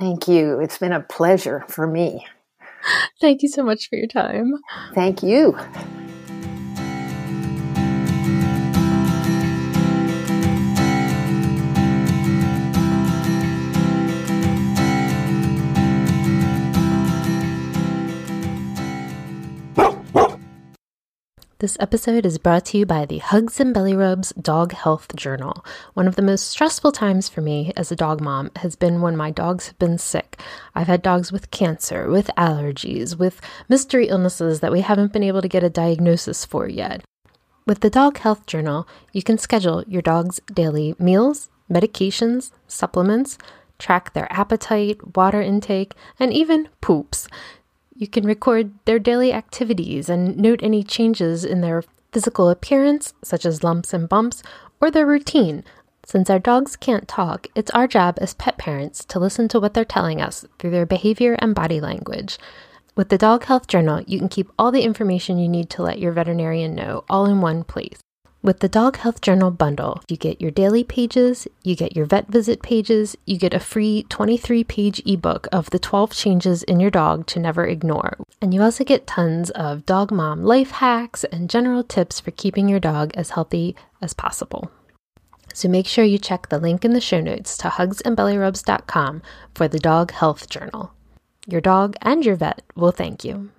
Thank 0.00 0.26
you. 0.26 0.58
It's 0.58 0.78
been 0.78 0.92
a 0.92 1.00
pleasure 1.00 1.64
for 1.68 1.86
me. 1.86 2.26
Thank 3.20 3.42
you 3.42 3.48
so 3.48 3.62
much 3.62 3.88
for 3.88 3.96
your 3.96 4.08
time. 4.08 4.52
Thank 4.94 5.22
you. 5.22 5.56
This 21.64 21.78
episode 21.80 22.26
is 22.26 22.36
brought 22.36 22.66
to 22.66 22.76
you 22.76 22.84
by 22.84 23.06
the 23.06 23.20
Hugs 23.20 23.58
and 23.58 23.72
Belly 23.72 23.94
Rubs 23.94 24.34
Dog 24.38 24.74
Health 24.74 25.16
Journal. 25.16 25.64
One 25.94 26.06
of 26.06 26.14
the 26.14 26.20
most 26.20 26.48
stressful 26.48 26.92
times 26.92 27.30
for 27.30 27.40
me 27.40 27.72
as 27.74 27.90
a 27.90 27.96
dog 27.96 28.20
mom 28.20 28.50
has 28.56 28.76
been 28.76 29.00
when 29.00 29.16
my 29.16 29.30
dogs 29.30 29.68
have 29.68 29.78
been 29.78 29.96
sick. 29.96 30.38
I've 30.74 30.88
had 30.88 31.00
dogs 31.00 31.32
with 31.32 31.50
cancer, 31.50 32.10
with 32.10 32.30
allergies, 32.36 33.18
with 33.18 33.40
mystery 33.66 34.08
illnesses 34.08 34.60
that 34.60 34.72
we 34.72 34.82
haven't 34.82 35.14
been 35.14 35.22
able 35.22 35.40
to 35.40 35.48
get 35.48 35.64
a 35.64 35.70
diagnosis 35.70 36.44
for 36.44 36.68
yet. 36.68 37.02
With 37.66 37.80
the 37.80 37.88
Dog 37.88 38.18
Health 38.18 38.44
Journal, 38.44 38.86
you 39.14 39.22
can 39.22 39.38
schedule 39.38 39.84
your 39.88 40.02
dog's 40.02 40.40
daily 40.52 40.94
meals, 40.98 41.48
medications, 41.72 42.52
supplements, 42.68 43.38
track 43.78 44.12
their 44.12 44.30
appetite, 44.30 45.16
water 45.16 45.40
intake, 45.40 45.94
and 46.20 46.30
even 46.30 46.68
poops. 46.82 47.26
You 47.96 48.08
can 48.08 48.26
record 48.26 48.72
their 48.86 48.98
daily 48.98 49.32
activities 49.32 50.08
and 50.08 50.36
note 50.36 50.62
any 50.62 50.82
changes 50.82 51.44
in 51.44 51.60
their 51.60 51.84
physical 52.12 52.50
appearance, 52.50 53.14
such 53.22 53.46
as 53.46 53.62
lumps 53.62 53.94
and 53.94 54.08
bumps, 54.08 54.42
or 54.80 54.90
their 54.90 55.06
routine. 55.06 55.64
Since 56.04 56.28
our 56.28 56.38
dogs 56.38 56.76
can't 56.76 57.08
talk, 57.08 57.46
it's 57.54 57.70
our 57.70 57.86
job 57.86 58.18
as 58.20 58.34
pet 58.34 58.58
parents 58.58 59.04
to 59.06 59.18
listen 59.18 59.48
to 59.48 59.60
what 59.60 59.74
they're 59.74 59.84
telling 59.84 60.20
us 60.20 60.44
through 60.58 60.70
their 60.70 60.86
behavior 60.86 61.36
and 61.38 61.54
body 61.54 61.80
language. 61.80 62.36
With 62.96 63.08
the 63.08 63.18
Dog 63.18 63.44
Health 63.44 63.66
Journal, 63.68 64.02
you 64.06 64.18
can 64.18 64.28
keep 64.28 64.50
all 64.58 64.70
the 64.70 64.82
information 64.82 65.38
you 65.38 65.48
need 65.48 65.70
to 65.70 65.82
let 65.82 65.98
your 65.98 66.12
veterinarian 66.12 66.74
know 66.74 67.04
all 67.08 67.26
in 67.26 67.40
one 67.40 67.64
place. 67.64 68.03
With 68.44 68.60
the 68.60 68.68
Dog 68.68 68.98
Health 68.98 69.22
Journal 69.22 69.50
bundle, 69.50 70.02
you 70.06 70.18
get 70.18 70.38
your 70.38 70.50
daily 70.50 70.84
pages, 70.84 71.48
you 71.62 71.74
get 71.74 71.96
your 71.96 72.04
vet 72.04 72.28
visit 72.28 72.60
pages, 72.60 73.16
you 73.24 73.38
get 73.38 73.54
a 73.54 73.58
free 73.58 74.04
23 74.10 74.62
page 74.64 75.00
ebook 75.06 75.48
of 75.50 75.70
the 75.70 75.78
12 75.78 76.12
changes 76.12 76.62
in 76.62 76.78
your 76.78 76.90
dog 76.90 77.26
to 77.28 77.40
never 77.40 77.64
ignore. 77.64 78.18
And 78.42 78.52
you 78.52 78.60
also 78.60 78.84
get 78.84 79.06
tons 79.06 79.48
of 79.52 79.86
dog 79.86 80.12
mom 80.12 80.44
life 80.44 80.72
hacks 80.72 81.24
and 81.24 81.48
general 81.48 81.82
tips 81.82 82.20
for 82.20 82.32
keeping 82.32 82.68
your 82.68 82.80
dog 82.80 83.12
as 83.14 83.30
healthy 83.30 83.76
as 84.02 84.12
possible. 84.12 84.70
So 85.54 85.66
make 85.66 85.86
sure 85.86 86.04
you 86.04 86.18
check 86.18 86.50
the 86.50 86.58
link 86.58 86.84
in 86.84 86.92
the 86.92 87.00
show 87.00 87.22
notes 87.22 87.56
to 87.56 87.68
hugsandbellyrubs.com 87.68 89.22
for 89.54 89.68
the 89.68 89.78
Dog 89.78 90.10
Health 90.10 90.50
Journal. 90.50 90.92
Your 91.46 91.62
dog 91.62 91.96
and 92.02 92.22
your 92.26 92.36
vet 92.36 92.60
will 92.76 92.92
thank 92.92 93.24
you. 93.24 93.52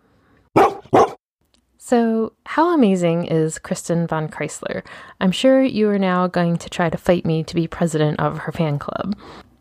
So, 1.87 2.33
how 2.47 2.73
amazing 2.73 3.25
is 3.25 3.59
Kristin 3.59 4.07
von 4.07 4.27
Kreisler? 4.27 4.81
I'm 5.21 5.31
sure 5.31 5.61
you 5.61 5.87
are 5.89 5.99
now 5.99 6.25
going 6.25 6.57
to 6.57 6.67
try 6.67 6.89
to 6.89 6.97
fight 6.97 7.27
me 7.27 7.43
to 7.43 7.53
be 7.53 7.67
president 7.67 8.19
of 8.19 8.39
her 8.39 8.51
fan 8.51 8.79
club. 8.79 9.15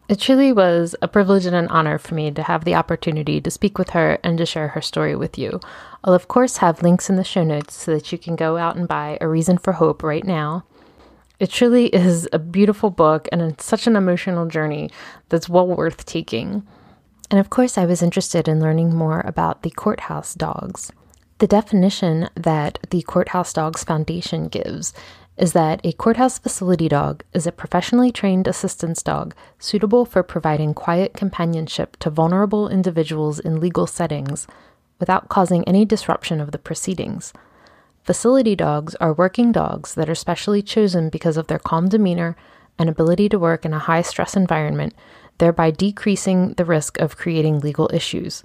It 0.08 0.20
truly 0.20 0.50
was 0.50 0.96
a 1.02 1.06
privilege 1.06 1.44
and 1.44 1.54
an 1.54 1.68
honor 1.68 1.98
for 1.98 2.14
me 2.14 2.30
to 2.30 2.42
have 2.42 2.64
the 2.64 2.76
opportunity 2.76 3.42
to 3.42 3.50
speak 3.50 3.76
with 3.76 3.90
her 3.90 4.16
and 4.24 4.38
to 4.38 4.46
share 4.46 4.68
her 4.68 4.80
story 4.80 5.14
with 5.14 5.36
you. 5.36 5.60
I'll, 6.02 6.14
of 6.14 6.26
course, 6.26 6.56
have 6.56 6.82
links 6.82 7.10
in 7.10 7.16
the 7.16 7.24
show 7.24 7.44
notes 7.44 7.74
so 7.74 7.92
that 7.92 8.10
you 8.10 8.16
can 8.16 8.36
go 8.36 8.56
out 8.56 8.74
and 8.74 8.88
buy 8.88 9.18
A 9.20 9.28
Reason 9.28 9.58
for 9.58 9.74
Hope 9.74 10.02
right 10.02 10.24
now. 10.24 10.64
It 11.38 11.50
truly 11.50 11.88
is 11.88 12.26
a 12.32 12.38
beautiful 12.38 12.88
book 12.88 13.28
and 13.32 13.42
it's 13.42 13.66
such 13.66 13.86
an 13.86 13.96
emotional 13.96 14.46
journey 14.46 14.90
that's 15.28 15.50
well 15.50 15.66
worth 15.66 16.06
taking. 16.06 16.66
And 17.30 17.38
of 17.38 17.50
course, 17.50 17.76
I 17.76 17.84
was 17.84 18.00
interested 18.00 18.48
in 18.48 18.62
learning 18.62 18.94
more 18.94 19.20
about 19.26 19.60
the 19.60 19.70
courthouse 19.72 20.32
dogs. 20.32 20.90
The 21.38 21.46
definition 21.48 22.28
that 22.36 22.78
the 22.90 23.02
Courthouse 23.02 23.52
Dogs 23.52 23.82
Foundation 23.82 24.46
gives 24.46 24.94
is 25.36 25.52
that 25.52 25.80
a 25.82 25.92
courthouse 25.92 26.38
facility 26.38 26.88
dog 26.88 27.24
is 27.32 27.44
a 27.44 27.52
professionally 27.52 28.12
trained 28.12 28.46
assistance 28.46 29.02
dog 29.02 29.34
suitable 29.58 30.04
for 30.04 30.22
providing 30.22 30.74
quiet 30.74 31.14
companionship 31.14 31.96
to 31.98 32.08
vulnerable 32.08 32.68
individuals 32.68 33.40
in 33.40 33.58
legal 33.58 33.88
settings 33.88 34.46
without 35.00 35.28
causing 35.28 35.66
any 35.66 35.84
disruption 35.84 36.40
of 36.40 36.52
the 36.52 36.58
proceedings. 36.58 37.32
Facility 38.04 38.54
dogs 38.54 38.94
are 38.96 39.12
working 39.12 39.50
dogs 39.50 39.94
that 39.94 40.08
are 40.08 40.14
specially 40.14 40.62
chosen 40.62 41.08
because 41.08 41.36
of 41.36 41.48
their 41.48 41.58
calm 41.58 41.88
demeanor 41.88 42.36
and 42.78 42.88
ability 42.88 43.28
to 43.28 43.40
work 43.40 43.64
in 43.64 43.72
a 43.72 43.78
high 43.80 44.02
stress 44.02 44.36
environment, 44.36 44.94
thereby 45.38 45.72
decreasing 45.72 46.52
the 46.54 46.64
risk 46.64 46.96
of 47.00 47.16
creating 47.16 47.58
legal 47.58 47.90
issues. 47.92 48.44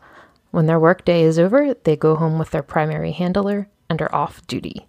When 0.52 0.66
their 0.66 0.80
workday 0.80 1.22
is 1.24 1.38
over, 1.38 1.74
they 1.74 1.96
go 1.96 2.16
home 2.16 2.40
with 2.40 2.52
their 2.52 2.64
primary 2.64 3.12
handler 3.12 3.70
and 3.90 4.02
are 4.02 4.14
off 4.14 4.46
duty. 4.48 4.88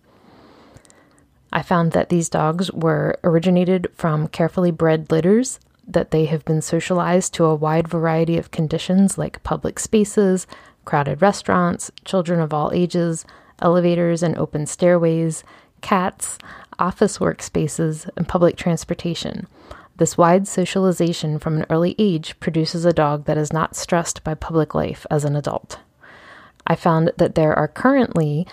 I 1.53 1.63
found 1.63 1.93
that 1.93 2.09
these 2.09 2.29
dogs 2.29 2.71
were 2.73 3.19
originated 3.25 3.89
from 3.95 4.29
carefully 4.29 4.71
bred 4.71 5.11
litters, 5.11 5.59
that 5.87 6.13
they 6.13 6.27
have 6.27 6.45
been 6.45 6.63
socialized 6.63 7.35
to 7.35 7.45
a 7.45 7.55
wide 7.55 7.89
variety 7.89 8.39
of 8.39 8.53
conditions 8.53 9.19
like 9.19 9.43
public 9.43 9.79
spaces, 9.79 10.47
crowded 10.85 11.21
restaurants, 11.21 11.91
children 12.05 12.41
of 12.41 12.55
all 12.55 12.71
ages, 12.73 13.25
elevators 13.61 14.23
and 14.23 14.37
open 14.39 14.67
stairways, 14.67 15.45
cats, 15.81 16.39
office 16.79 17.19
workspaces, 17.19 18.09
and 18.17 18.29
public 18.29 18.57
transportation. 18.57 19.47
This 20.01 20.17
wide 20.17 20.49
socialization 20.49 21.39
from 21.39 21.59
an 21.59 21.67
early 21.69 21.95
age 21.99 22.41
produces 22.41 22.87
a 22.87 22.93
dog 22.93 23.27
that 23.27 23.37
is 23.37 23.53
not 23.53 23.77
stressed 23.77 24.25
by 24.25 24.33
public 24.33 24.75
life 24.75 25.05
as 25.11 25.27
an 25.27 25.37
adult. 25.37 25.79
I 26.67 26.75
found 26.75 27.13
that 27.19 27.35
there 27.35 27.53
are 27.53 27.69
currently 27.69 28.47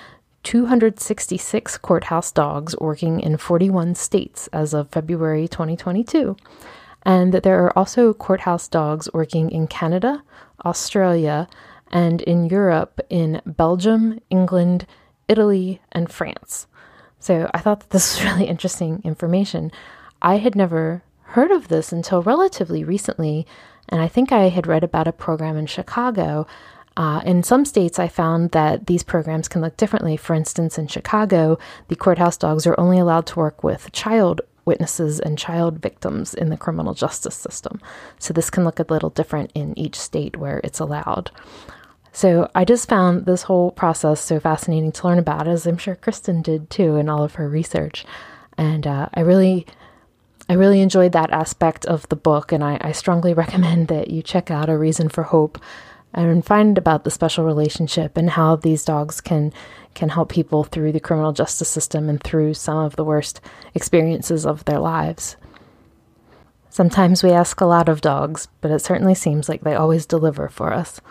266 0.44 1.78
courthouse 1.78 2.34
dogs 2.34 2.76
working 2.82 3.22
in 3.22 3.38
41 3.38 3.96
states 3.96 4.48
as 4.52 4.74
of 4.74 4.90
February 4.90 5.48
2022, 5.48 6.36
and 7.04 7.34
that 7.34 7.44
there 7.44 7.64
are 7.64 7.80
also 7.80 8.14
courthouse 8.14 8.68
dogs 8.68 9.08
working 9.14 9.50
in 9.50 9.68
Canada, 9.68 10.24
Australia, 10.66 11.48
and 11.90 12.22
in 12.24 12.48
Europe 12.48 13.00
in 13.10 13.42
Belgium, 13.46 14.20
England, 14.30 14.86
Italy, 15.30 15.80
and 15.94 16.12
France. 16.12 16.68
So 17.22 17.50
I 17.54 17.60
thought 17.60 17.80
that 17.80 17.92
this 17.92 18.18
was 18.18 18.26
really 18.34 18.50
interesting 18.50 19.00
information. 19.06 19.72
I 20.22 20.40
had 20.40 20.54
never 20.54 21.04
heard 21.28 21.52
of 21.52 21.68
this 21.68 21.92
until 21.92 22.22
relatively 22.22 22.84
recently, 22.84 23.46
and 23.90 24.02
I 24.02 24.08
think 24.08 24.32
I 24.32 24.50
had 24.50 24.68
read 24.68 24.84
about 24.84 25.08
a 25.08 25.14
program 25.14 25.58
in 25.58 25.66
Chicago. 25.66 26.48
Uh, 26.96 27.22
in 27.26 27.44
some 27.44 27.64
states, 27.64 28.00
I 28.00 28.08
found 28.08 28.52
that 28.52 28.88
these 28.88 29.04
programs 29.04 29.48
can 29.48 29.62
look 29.62 29.78
differently. 29.78 30.18
For 30.18 30.34
instance, 30.34 30.78
in 30.78 30.88
Chicago, 30.88 31.60
the 31.90 31.96
courthouse 31.96 32.38
dogs 32.38 32.66
are 32.66 32.80
only 32.80 32.98
allowed 32.98 33.28
to 33.28 33.40
work 33.40 33.64
with 33.64 33.92
child 33.92 34.42
witnesses 34.66 35.20
and 35.20 35.38
child 35.38 35.80
victims 35.80 36.34
in 36.34 36.50
the 36.50 36.58
criminal 36.58 36.94
justice 36.94 37.36
system. 37.36 37.80
So 38.20 38.34
this 38.34 38.50
can 38.50 38.66
look 38.66 38.80
a 38.80 38.86
little 38.90 39.10
different 39.10 39.52
in 39.54 39.78
each 39.78 39.96
state 39.96 40.38
where 40.38 40.60
it's 40.64 40.80
allowed. 40.80 41.32
So 42.12 42.50
I 42.56 42.66
just 42.66 42.90
found 42.90 43.26
this 43.26 43.44
whole 43.44 43.72
process 43.72 44.20
so 44.20 44.40
fascinating 44.40 44.92
to 44.92 45.08
learn 45.08 45.20
about, 45.20 45.48
as 45.48 45.66
I'm 45.68 45.78
sure 45.78 45.96
Kristin 45.96 46.42
did 46.42 46.70
too 46.70 46.96
in 46.96 47.10
all 47.10 47.24
of 47.24 47.36
her 47.36 47.48
research. 47.48 48.06
And 48.58 48.88
uh, 48.88 49.08
I 49.14 49.20
really 49.20 49.68
I 50.50 50.54
really 50.54 50.82
enjoyed 50.82 51.12
that 51.12 51.32
aspect 51.32 51.86
of 51.86 52.08
the 52.10 52.16
book, 52.16 52.52
and 52.52 52.64
I, 52.64 52.78
I, 52.82 52.92
strongly 52.94 53.34
recommend 53.44 53.90
that 53.90 54.10
you 54.10 54.22
check 54.22 54.50
out 54.50 54.70
A 54.70 54.78
Reason 54.78 55.10
for 55.10 55.24
Hope 55.24 55.60
and 56.14 56.46
find 56.46 56.78
about 56.78 57.04
the 57.04 57.12
special 57.12 57.44
relationship 57.44 58.18
and 58.18 58.32
how 58.32 58.56
these 58.56 58.86
dogs 58.86 59.22
can 59.22 59.54
can 59.94 60.10
help 60.10 60.30
people 60.30 60.64
through 60.64 60.92
the 60.92 61.00
criminal 61.00 61.34
justice 61.34 61.70
system 61.70 62.08
and 62.08 62.22
through 62.22 62.54
some 62.54 62.78
of 62.78 62.96
the 62.96 63.04
worst 63.04 63.42
experiences 63.74 64.46
of 64.46 64.64
their 64.66 64.78
lives. 64.78 65.38
Sometimes 66.70 67.24
we 67.24 67.32
ask 67.32 67.60
a 67.60 67.66
lot 67.66 67.90
of 67.90 68.02
dogs, 68.02 68.48
but 68.62 68.70
it 68.70 68.80
certainly 68.80 69.16
seems 69.16 69.50
like 69.50 69.62
they 69.62 69.74
always 69.74 70.06
deliver 70.06 70.50
for 70.50 70.72
us. 70.72 71.02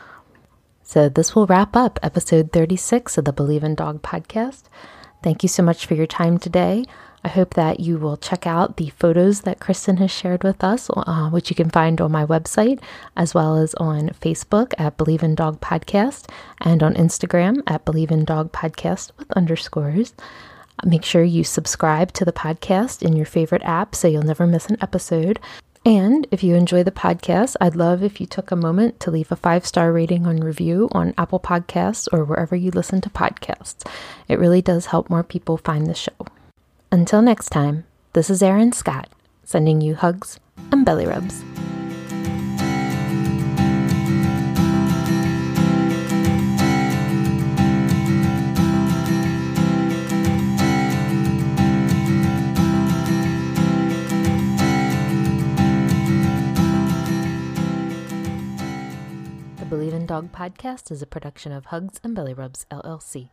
So, 0.85 1.09
this 1.09 1.35
will 1.35 1.47
wrap 1.47 1.75
up 1.75 1.99
episode 2.01 2.53
36 2.53 3.19
of 3.19 3.25
the 3.25 3.33
Believe 3.33 3.65
in 3.65 3.75
Dog 3.75 4.03
podcast. 4.03 4.63
Thank 5.21 5.43
you 5.43 5.49
so 5.49 5.65
much 5.65 5.85
for 5.85 5.95
your 5.95 6.07
time 6.07 6.39
today. 6.39 6.85
I 7.27 7.29
hope 7.29 7.55
that 7.55 7.81
you 7.81 7.99
will 7.99 8.17
check 8.17 8.47
out 8.47 8.77
the 8.77 8.91
photos 8.91 9.41
that 9.41 9.59
Kristin 9.59 9.99
has 9.99 10.13
shared 10.13 10.45
with 10.45 10.63
us, 10.63 10.89
uh, 10.95 11.29
which 11.29 11.51
you 11.51 11.57
can 11.57 11.71
find 11.71 12.01
on 12.01 12.13
my 12.13 12.25
website, 12.25 12.81
as 13.17 13.35
well 13.35 13.57
as 13.57 13.75
on 13.75 14.11
Facebook 14.11 14.73
at 14.79 14.97
Believe 14.97 15.25
in 15.25 15.35
Dog 15.35 15.61
Podcast 15.61 16.31
and 16.61 16.85
on 16.85 16.95
Instagram 16.95 17.65
at 17.67 17.85
Believe 17.85 18.13
in 18.13 18.25
Dog 18.25 18.53
Podcast 18.53 19.11
with 19.19 19.29
underscores. 19.33 20.15
Make 20.85 21.03
sure 21.03 21.25
you 21.25 21.43
subscribe 21.43 22.13
to 22.13 22.25
the 22.25 22.31
podcast 22.31 23.03
in 23.03 23.17
your 23.17 23.27
favorite 23.27 23.65
app 23.65 23.97
so 23.97 24.07
you'll 24.07 24.23
never 24.23 24.47
miss 24.47 24.67
an 24.67 24.77
episode. 24.81 25.41
And 25.85 26.29
if 26.31 26.45
you 26.45 26.55
enjoy 26.55 26.85
the 26.85 26.93
podcast, 26.93 27.57
I'd 27.61 27.75
love 27.75 28.05
if 28.05 28.21
you 28.21 28.27
took 28.29 28.53
a 28.53 28.57
moment 28.57 29.01
to 29.01 29.11
leave 29.11 29.33
a 29.33 29.37
five 29.37 29.67
star 29.67 29.93
rating 29.93 30.29
on 30.29 30.37
review 30.37 30.89
on 30.93 31.13
Apple 31.19 31.41
Podcasts 31.41 32.07
or 32.13 32.25
wherever 32.25 32.55
you 32.55 32.71
listen 32.71 33.01
to 33.01 33.11
podcasts. 33.11 33.85
It 34.29 34.39
really 34.39 34.63
does 34.63 34.87
help 34.87 35.11
more 35.11 35.25
people 35.25 35.57
find 35.57 35.89
the 35.89 35.95
show. 35.95 36.13
Until 36.93 37.21
next 37.21 37.51
time, 37.51 37.85
this 38.13 38.31
is 38.31 38.43
Erin 38.43 38.73
Scott, 38.73 39.09
sending 39.43 39.81
you 39.81 39.97
hugs 39.97 40.39
and 40.71 40.85
belly 40.85 41.05
rubs. 41.05 41.43
The 59.59 59.67
Believe 59.69 59.93
in 59.93 60.07
Dog 60.07 60.31
podcast 60.31 60.93
is 60.93 61.03
a 61.03 61.07
production 61.07 61.51
of 61.51 61.67
Hugs 61.67 61.99
and 62.05 62.15
Belly 62.15 62.33
Rubs, 62.33 62.65
LLC. 62.71 63.31